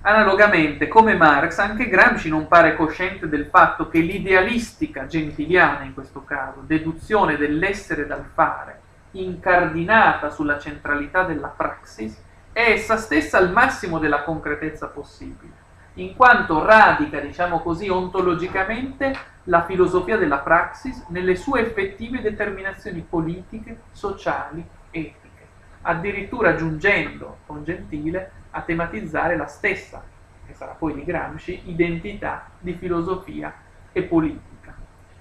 Analogamente, 0.02 0.88
come 0.88 1.16
Marx, 1.16 1.58
anche 1.58 1.88
Gramsci 1.88 2.30
non 2.30 2.48
pare 2.48 2.76
cosciente 2.76 3.28
del 3.28 3.48
fatto 3.48 3.90
che 3.90 4.00
l'idealistica 4.00 5.06
gentiliana, 5.06 5.84
in 5.84 5.94
questo 5.94 6.24
caso, 6.24 6.62
deduzione 6.62 7.38
dell'essere 7.38 8.06
dal 8.06 8.26
fare, 8.34 8.80
incardinata 9.12 10.30
sulla 10.30 10.60
centralità 10.60 11.24
della 11.24 11.48
praxis, 11.48 12.22
è 12.52 12.72
essa 12.72 12.98
stessa 12.98 13.38
al 13.38 13.52
massimo 13.52 14.00
della 14.00 14.24
concretezza 14.24 14.88
possibile, 14.88 15.54
in 15.96 16.16
quanto 16.16 16.66
radica, 16.66 17.20
diciamo 17.20 17.60
così, 17.60 17.90
ontologicamente 17.90 19.14
la 19.50 19.66
filosofia 19.66 20.16
della 20.16 20.38
praxis 20.38 21.06
nelle 21.08 21.36
sue 21.36 21.62
effettive 21.62 22.22
determinazioni 22.22 23.04
politiche, 23.08 23.80
sociali, 23.92 24.64
etiche, 24.92 25.48
addirittura 25.82 26.56
giungendo 26.56 27.38
con 27.48 27.64
Gentile 27.64 28.32
a 28.52 28.62
tematizzare 28.62 29.36
la 29.36 29.48
stessa, 29.48 30.04
che 30.46 30.54
sarà 30.54 30.74
poi 30.74 30.94
di 30.94 31.04
Gramsci, 31.04 31.64
identità 31.66 32.46
di 32.60 32.74
filosofia 32.74 33.52
e 33.92 34.04
politica. 34.04 34.76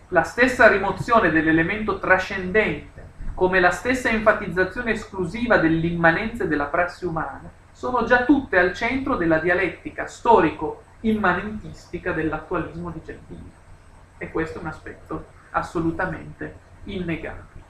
La 0.08 0.24
stessa 0.24 0.68
rimozione 0.68 1.30
dell'elemento 1.30 1.98
trascendente, 1.98 3.06
come 3.32 3.60
la 3.60 3.70
stessa 3.70 4.10
enfatizzazione 4.10 4.90
esclusiva 4.90 5.56
dell'immanenza 5.56 6.44
della 6.44 6.66
prassi 6.66 7.06
umana, 7.06 7.50
sono 7.72 8.04
già 8.04 8.24
tutte 8.24 8.58
al 8.58 8.74
centro 8.74 9.16
della 9.16 9.38
dialettica 9.38 10.06
storico-immanentistica 10.06 12.12
dell'attualismo 12.12 12.90
di 12.90 13.00
Gentile 13.02 13.57
e 14.18 14.30
questo 14.30 14.58
è 14.58 14.60
un 14.60 14.68
aspetto 14.68 15.26
assolutamente 15.50 16.66
innegabile. 16.84 17.66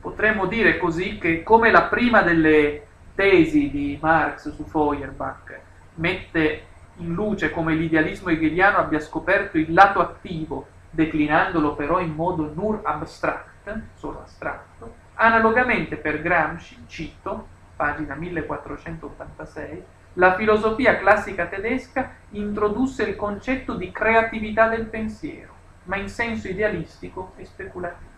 Potremmo 0.00 0.46
dire 0.46 0.78
così 0.78 1.18
che 1.18 1.42
come 1.42 1.70
la 1.70 1.84
prima 1.84 2.22
delle 2.22 2.86
tesi 3.14 3.70
di 3.70 3.98
Marx 4.00 4.52
su 4.54 4.64
Feuerbach 4.64 5.60
mette 5.94 6.66
in 6.96 7.12
luce 7.12 7.50
come 7.50 7.74
l'idealismo 7.74 8.30
hegeliano 8.30 8.78
abbia 8.78 9.00
scoperto 9.00 9.58
il 9.58 9.72
lato 9.72 10.00
attivo, 10.00 10.66
declinandolo 10.90 11.74
però 11.74 12.00
in 12.00 12.12
modo 12.14 12.50
nur 12.54 12.80
abstract, 12.82 13.80
solo 13.94 14.22
astratto, 14.22 14.94
analogamente 15.14 15.96
per 15.96 16.20
Gramsci, 16.20 16.84
cito, 16.86 17.46
pagina 17.76 18.14
1486, 18.14 19.84
la 20.14 20.34
filosofia 20.34 20.98
classica 20.98 21.46
tedesca 21.46 22.10
introdusse 22.30 23.04
il 23.04 23.16
concetto 23.16 23.74
di 23.74 23.90
creatività 23.90 24.68
del 24.68 24.86
pensiero, 24.86 25.51
ma 25.84 25.96
in 25.96 26.08
senso 26.08 26.48
idealistico 26.48 27.32
e 27.36 27.44
speculativo, 27.44 28.10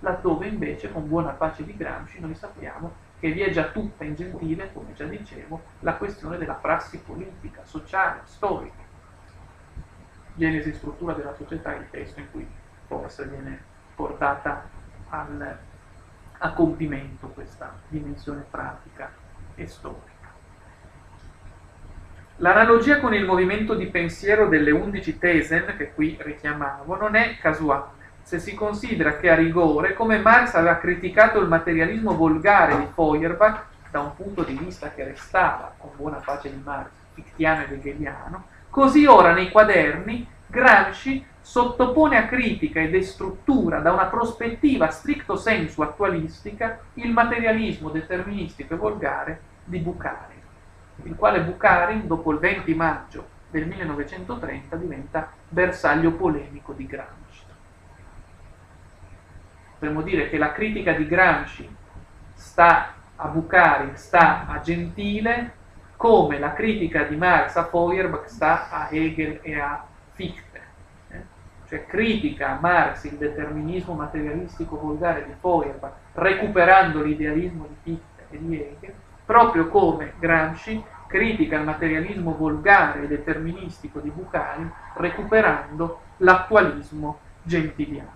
laddove 0.00 0.46
invece 0.46 0.90
con 0.90 1.08
buona 1.08 1.30
pace 1.30 1.64
di 1.64 1.76
Gramsci 1.76 2.20
noi 2.20 2.34
sappiamo 2.34 3.08
che 3.20 3.30
vi 3.32 3.42
è 3.42 3.50
già 3.50 3.70
tutta 3.70 4.04
in 4.04 4.14
gentile, 4.14 4.72
come 4.72 4.94
già 4.94 5.04
dicevo, 5.04 5.62
la 5.80 5.94
questione 5.94 6.38
della 6.38 6.54
prassi 6.54 6.98
politica, 6.98 7.64
sociale, 7.64 8.22
storica. 8.24 8.88
Genesi 10.34 10.70
e 10.70 10.74
struttura 10.74 11.12
della 11.12 11.34
società 11.34 11.74
è 11.74 11.78
il 11.78 11.90
testo 11.90 12.18
in 12.18 12.30
cui 12.30 12.48
forse 12.86 13.26
viene 13.26 13.62
portata 13.94 14.66
al, 15.10 15.58
a 16.38 16.52
compimento 16.52 17.28
questa 17.28 17.78
dimensione 17.88 18.42
pratica 18.48 19.12
e 19.54 19.66
storica. 19.66 20.09
L'analogia 22.42 23.00
con 23.00 23.12
il 23.12 23.26
movimento 23.26 23.74
di 23.74 23.84
pensiero 23.88 24.48
delle 24.48 24.70
undici 24.70 25.18
Tesen, 25.18 25.74
che 25.76 25.92
qui 25.92 26.16
richiamavo, 26.18 26.96
non 26.96 27.14
è 27.14 27.36
casuale, 27.38 27.90
se 28.22 28.38
si 28.38 28.54
considera 28.54 29.18
che 29.18 29.28
a 29.28 29.34
rigore, 29.34 29.92
come 29.92 30.20
Marx 30.20 30.54
aveva 30.54 30.78
criticato 30.78 31.38
il 31.38 31.48
materialismo 31.48 32.16
volgare 32.16 32.78
di 32.78 32.86
Feuerbach, 32.94 33.64
da 33.90 34.00
un 34.00 34.16
punto 34.16 34.42
di 34.42 34.54
vista 34.54 34.90
che 34.90 35.04
restava, 35.04 35.74
con 35.76 35.90
buona 35.94 36.22
pace 36.24 36.48
di 36.48 36.58
Marx, 36.64 36.88
fictiano 37.12 37.64
ed 37.64 37.72
hegeliano, 37.72 38.44
così 38.70 39.04
ora 39.04 39.34
nei 39.34 39.50
quaderni 39.50 40.26
Gramsci 40.46 41.22
sottopone 41.42 42.16
a 42.16 42.26
critica 42.26 42.80
e 42.80 42.88
destruttura 42.88 43.80
da 43.80 43.92
una 43.92 44.06
prospettiva 44.06 44.88
stricto 44.88 45.36
sensu 45.36 45.82
attualistica 45.82 46.80
il 46.94 47.12
materialismo 47.12 47.90
deterministico 47.90 48.72
e 48.72 48.78
volgare 48.78 49.40
di 49.64 49.78
Bucari 49.78 50.39
il 51.04 51.14
quale 51.16 51.42
Bukharin, 51.42 52.06
dopo 52.06 52.32
il 52.32 52.38
20 52.38 52.74
maggio 52.74 53.28
del 53.50 53.66
1930, 53.66 54.76
diventa 54.76 55.30
bersaglio 55.48 56.12
polemico 56.12 56.72
di 56.72 56.86
Gramsci. 56.86 57.44
Potremmo 59.72 60.02
dire 60.02 60.28
che 60.28 60.38
la 60.38 60.52
critica 60.52 60.92
di 60.92 61.06
Gramsci 61.06 61.76
sta 62.34 62.94
a 63.16 63.28
Bukharin, 63.28 63.96
sta 63.96 64.46
a 64.46 64.60
Gentile, 64.60 65.58
come 65.96 66.38
la 66.38 66.52
critica 66.52 67.02
di 67.04 67.16
Marx 67.16 67.56
a 67.56 67.64
Feuerbach 67.64 68.28
sta 68.28 68.70
a 68.70 68.88
Hegel 68.90 69.40
e 69.42 69.58
a 69.58 69.84
Fichte. 70.12 70.60
Eh? 71.08 71.22
Cioè 71.68 71.84
critica 71.84 72.50
a 72.50 72.58
Marx 72.58 73.04
il 73.04 73.16
determinismo 73.16 73.94
materialistico 73.94 74.78
volgare 74.78 75.26
di 75.26 75.32
Feuerbach, 75.38 75.92
recuperando 76.14 77.02
l'idealismo 77.02 77.66
di 77.66 77.76
Fichte 77.82 78.26
e 78.30 78.38
di 78.38 78.62
Hegel, 78.62 78.94
proprio 79.30 79.68
come 79.68 80.14
Gramsci 80.18 80.82
critica 81.06 81.56
il 81.56 81.62
materialismo 81.62 82.34
volgare 82.34 83.04
e 83.04 83.06
deterministico 83.06 84.00
di 84.00 84.10
Bucari, 84.10 84.68
recuperando 84.94 86.00
l'attualismo 86.16 87.20
gentiliano. 87.44 88.10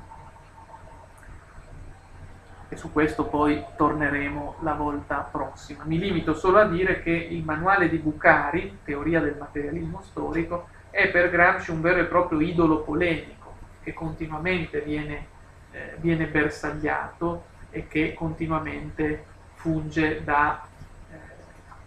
E 2.68 2.74
su 2.74 2.90
questo 2.90 3.26
poi 3.26 3.64
torneremo 3.76 4.56
la 4.62 4.72
volta 4.72 5.18
prossima. 5.18 5.84
Mi 5.84 6.00
limito 6.00 6.34
solo 6.34 6.58
a 6.58 6.66
dire 6.66 7.00
che 7.00 7.12
il 7.12 7.44
manuale 7.44 7.88
di 7.88 7.98
Bucari, 7.98 8.78
Teoria 8.82 9.20
del 9.20 9.36
materialismo 9.38 10.02
storico, 10.02 10.66
è 10.90 11.08
per 11.10 11.30
Gramsci 11.30 11.70
un 11.70 11.80
vero 11.80 12.00
e 12.00 12.06
proprio 12.06 12.40
idolo 12.40 12.80
polemico, 12.80 13.54
che 13.84 13.92
continuamente 13.92 14.80
viene, 14.80 15.26
eh, 15.70 15.94
viene 15.98 16.26
bersagliato 16.26 17.44
e 17.70 17.86
che 17.86 18.14
continuamente 18.14 19.26
funge 19.54 20.24
da 20.24 20.72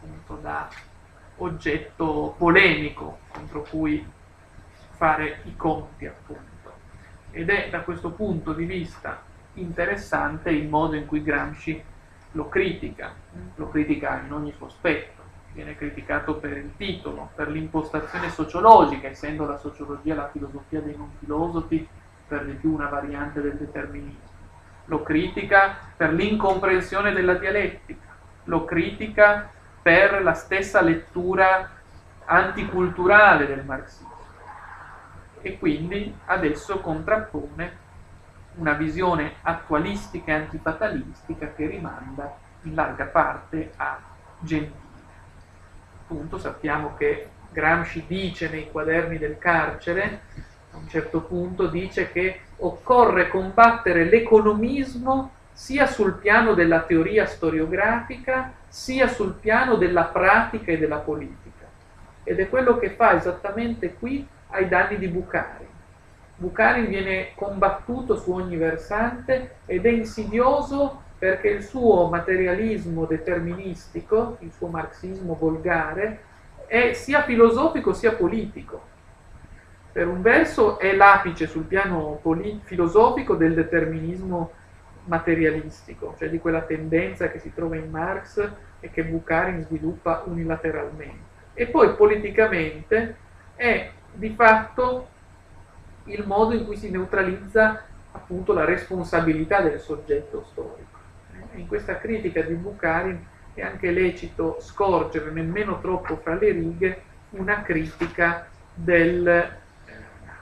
appunto 0.07 0.41
da 0.41 0.67
oggetto 1.37 2.33
polemico 2.37 3.19
contro 3.27 3.61
cui 3.69 4.05
fare 4.91 5.41
i 5.43 5.55
conti 5.55 6.05
appunto. 6.05 6.45
Ed 7.31 7.49
è 7.49 7.69
da 7.69 7.81
questo 7.81 8.11
punto 8.11 8.53
di 8.53 8.65
vista 8.65 9.21
interessante 9.55 10.49
il 10.49 10.67
modo 10.67 10.95
in 10.95 11.05
cui 11.05 11.21
Gramsci 11.21 11.81
lo 12.31 12.47
critica, 12.49 13.13
lo 13.55 13.69
critica 13.69 14.21
in 14.23 14.31
ogni 14.31 14.53
suo 14.53 14.67
aspetto 14.67 15.15
viene 15.53 15.75
criticato 15.75 16.35
per 16.35 16.55
il 16.55 16.71
titolo, 16.77 17.31
per 17.33 17.49
l'impostazione 17.49 18.29
sociologica, 18.29 19.07
essendo 19.07 19.45
la 19.45 19.57
sociologia 19.57 20.13
la 20.13 20.29
filosofia 20.29 20.81
dei 20.81 20.95
non 20.95 21.11
filosofi, 21.19 21.87
per 22.27 22.45
di 22.45 22.53
più 22.53 22.73
una 22.73 22.87
variante 22.87 23.41
del 23.41 23.55
determinismo. 23.55 24.35
Lo 24.85 25.01
critica 25.01 25.75
per 25.95 26.13
l'incomprensione 26.13 27.11
della 27.11 27.35
dialettica, 27.35 28.15
lo 28.43 28.65
critica 28.65 29.49
per 29.87 30.21
la 30.21 30.33
stessa 30.33 30.81
lettura 30.81 31.69
anticulturale 32.25 33.45
del 33.47 33.63
marxismo. 33.63 34.17
E 35.39 35.57
quindi 35.57 36.13
adesso 36.25 36.81
contrappone 36.81 37.77
una 38.55 38.73
visione 38.73 39.35
attualistica 39.43 40.33
e 40.33 40.35
antifatalistica 40.35 41.53
che 41.53 41.67
rimanda 41.67 42.35
in 42.63 42.75
larga 42.75 43.05
parte 43.05 43.71
a 43.77 43.97
Gentile. 44.39 44.75
Appunto 46.01 46.37
sappiamo 46.37 46.93
che 46.97 47.29
Gramsci 47.49 48.03
dice 48.05 48.49
nei 48.49 48.69
quaderni 48.69 49.17
del 49.17 49.37
carcere, 49.37 50.19
a 50.73 50.77
un 50.79 50.89
certo 50.89 51.21
punto 51.21 51.67
dice 51.67 52.11
che 52.11 52.41
occorre 52.57 53.29
combattere 53.29 54.03
l'economismo 54.03 55.31
sia 55.53 55.87
sul 55.87 56.15
piano 56.15 56.55
della 56.55 56.81
teoria 56.81 57.25
storiografica, 57.25 58.56
sia 58.67 59.07
sul 59.07 59.33
piano 59.33 59.75
della 59.75 60.05
pratica 60.05 60.71
e 60.71 60.77
della 60.77 60.97
politica. 60.97 61.65
Ed 62.23 62.39
è 62.39 62.49
quello 62.49 62.77
che 62.77 62.91
fa 62.91 63.15
esattamente 63.15 63.93
qui 63.93 64.27
ai 64.49 64.67
danni 64.67 64.97
di 64.97 65.07
Bucari. 65.07 65.65
Bucari 66.35 66.85
viene 66.85 67.31
combattuto 67.35 68.15
su 68.17 68.31
ogni 68.31 68.57
versante 68.57 69.55
ed 69.65 69.85
è 69.85 69.89
insidioso 69.89 71.01
perché 71.17 71.47
il 71.47 71.63
suo 71.63 72.07
materialismo 72.09 73.05
deterministico, 73.05 74.37
il 74.41 74.51
suo 74.51 74.67
marxismo 74.67 75.35
volgare, 75.39 76.19
è 76.67 76.93
sia 76.93 77.23
filosofico 77.23 77.93
sia 77.93 78.13
politico. 78.13 78.95
Per 79.91 80.07
un 80.07 80.21
verso 80.21 80.77
è 80.77 80.93
l'apice 80.95 81.47
sul 81.47 81.63
piano 81.63 82.19
polit- 82.21 82.63
filosofico 82.65 83.35
del 83.35 83.55
determinismo 83.55 84.51
materialistico, 85.07 86.15
cioè 86.17 86.29
di 86.29 86.39
quella 86.39 86.61
tendenza 86.61 87.29
che 87.29 87.39
si 87.39 87.53
trova 87.53 87.75
in 87.75 87.89
Marx 87.89 88.49
e 88.79 88.89
che 88.91 89.03
Bukharin 89.03 89.63
sviluppa 89.63 90.23
unilateralmente. 90.25 91.35
E 91.53 91.67
poi 91.67 91.95
politicamente 91.95 93.15
è 93.55 93.89
di 94.13 94.29
fatto 94.29 95.09
il 96.05 96.25
modo 96.25 96.53
in 96.53 96.65
cui 96.65 96.77
si 96.77 96.89
neutralizza 96.89 97.83
appunto 98.11 98.53
la 98.53 98.65
responsabilità 98.65 99.61
del 99.61 99.79
soggetto 99.79 100.45
storico 100.51 100.97
in 101.57 101.67
questa 101.67 101.97
critica 101.97 102.41
di 102.41 102.53
Bukharin 102.53 103.25
è 103.53 103.61
anche 103.61 103.91
lecito 103.91 104.57
scorgere 104.59 105.31
nemmeno 105.31 105.79
troppo 105.79 106.17
fra 106.17 106.35
le 106.35 106.51
righe 106.51 107.01
una 107.31 107.61
critica 107.63 108.47
del, 108.73 109.27
eh, 109.27 109.49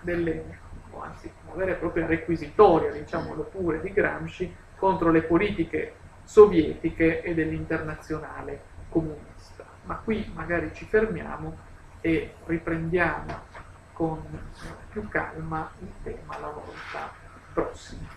delle, 0.02 0.44
o 0.92 1.02
anzi 1.02 1.32
vera 1.56 1.72
e 1.72 1.76
propria 1.76 2.06
requisitoria, 2.06 2.92
diciamolo 2.92 3.44
pure, 3.44 3.82
di 3.82 3.92
Gramsci 3.92 4.56
contro 4.76 5.10
le 5.12 5.24
politiche 5.24 5.96
sovietiche 6.24 7.22
e 7.22 7.34
dell'internazionale 7.34 8.62
comunista. 8.90 9.66
Ma 9.84 9.96
qui 10.04 10.32
magari 10.34 10.72
ci 10.74 10.86
fermiamo 10.86 11.58
e 12.02 12.34
riprendiamo 12.46 13.34
con 13.94 14.22
più 14.90 15.08
calma 15.08 15.72
il 15.80 15.92
tema 16.04 16.38
la 16.40 16.50
volta 16.50 17.12
prossima. 17.54 18.08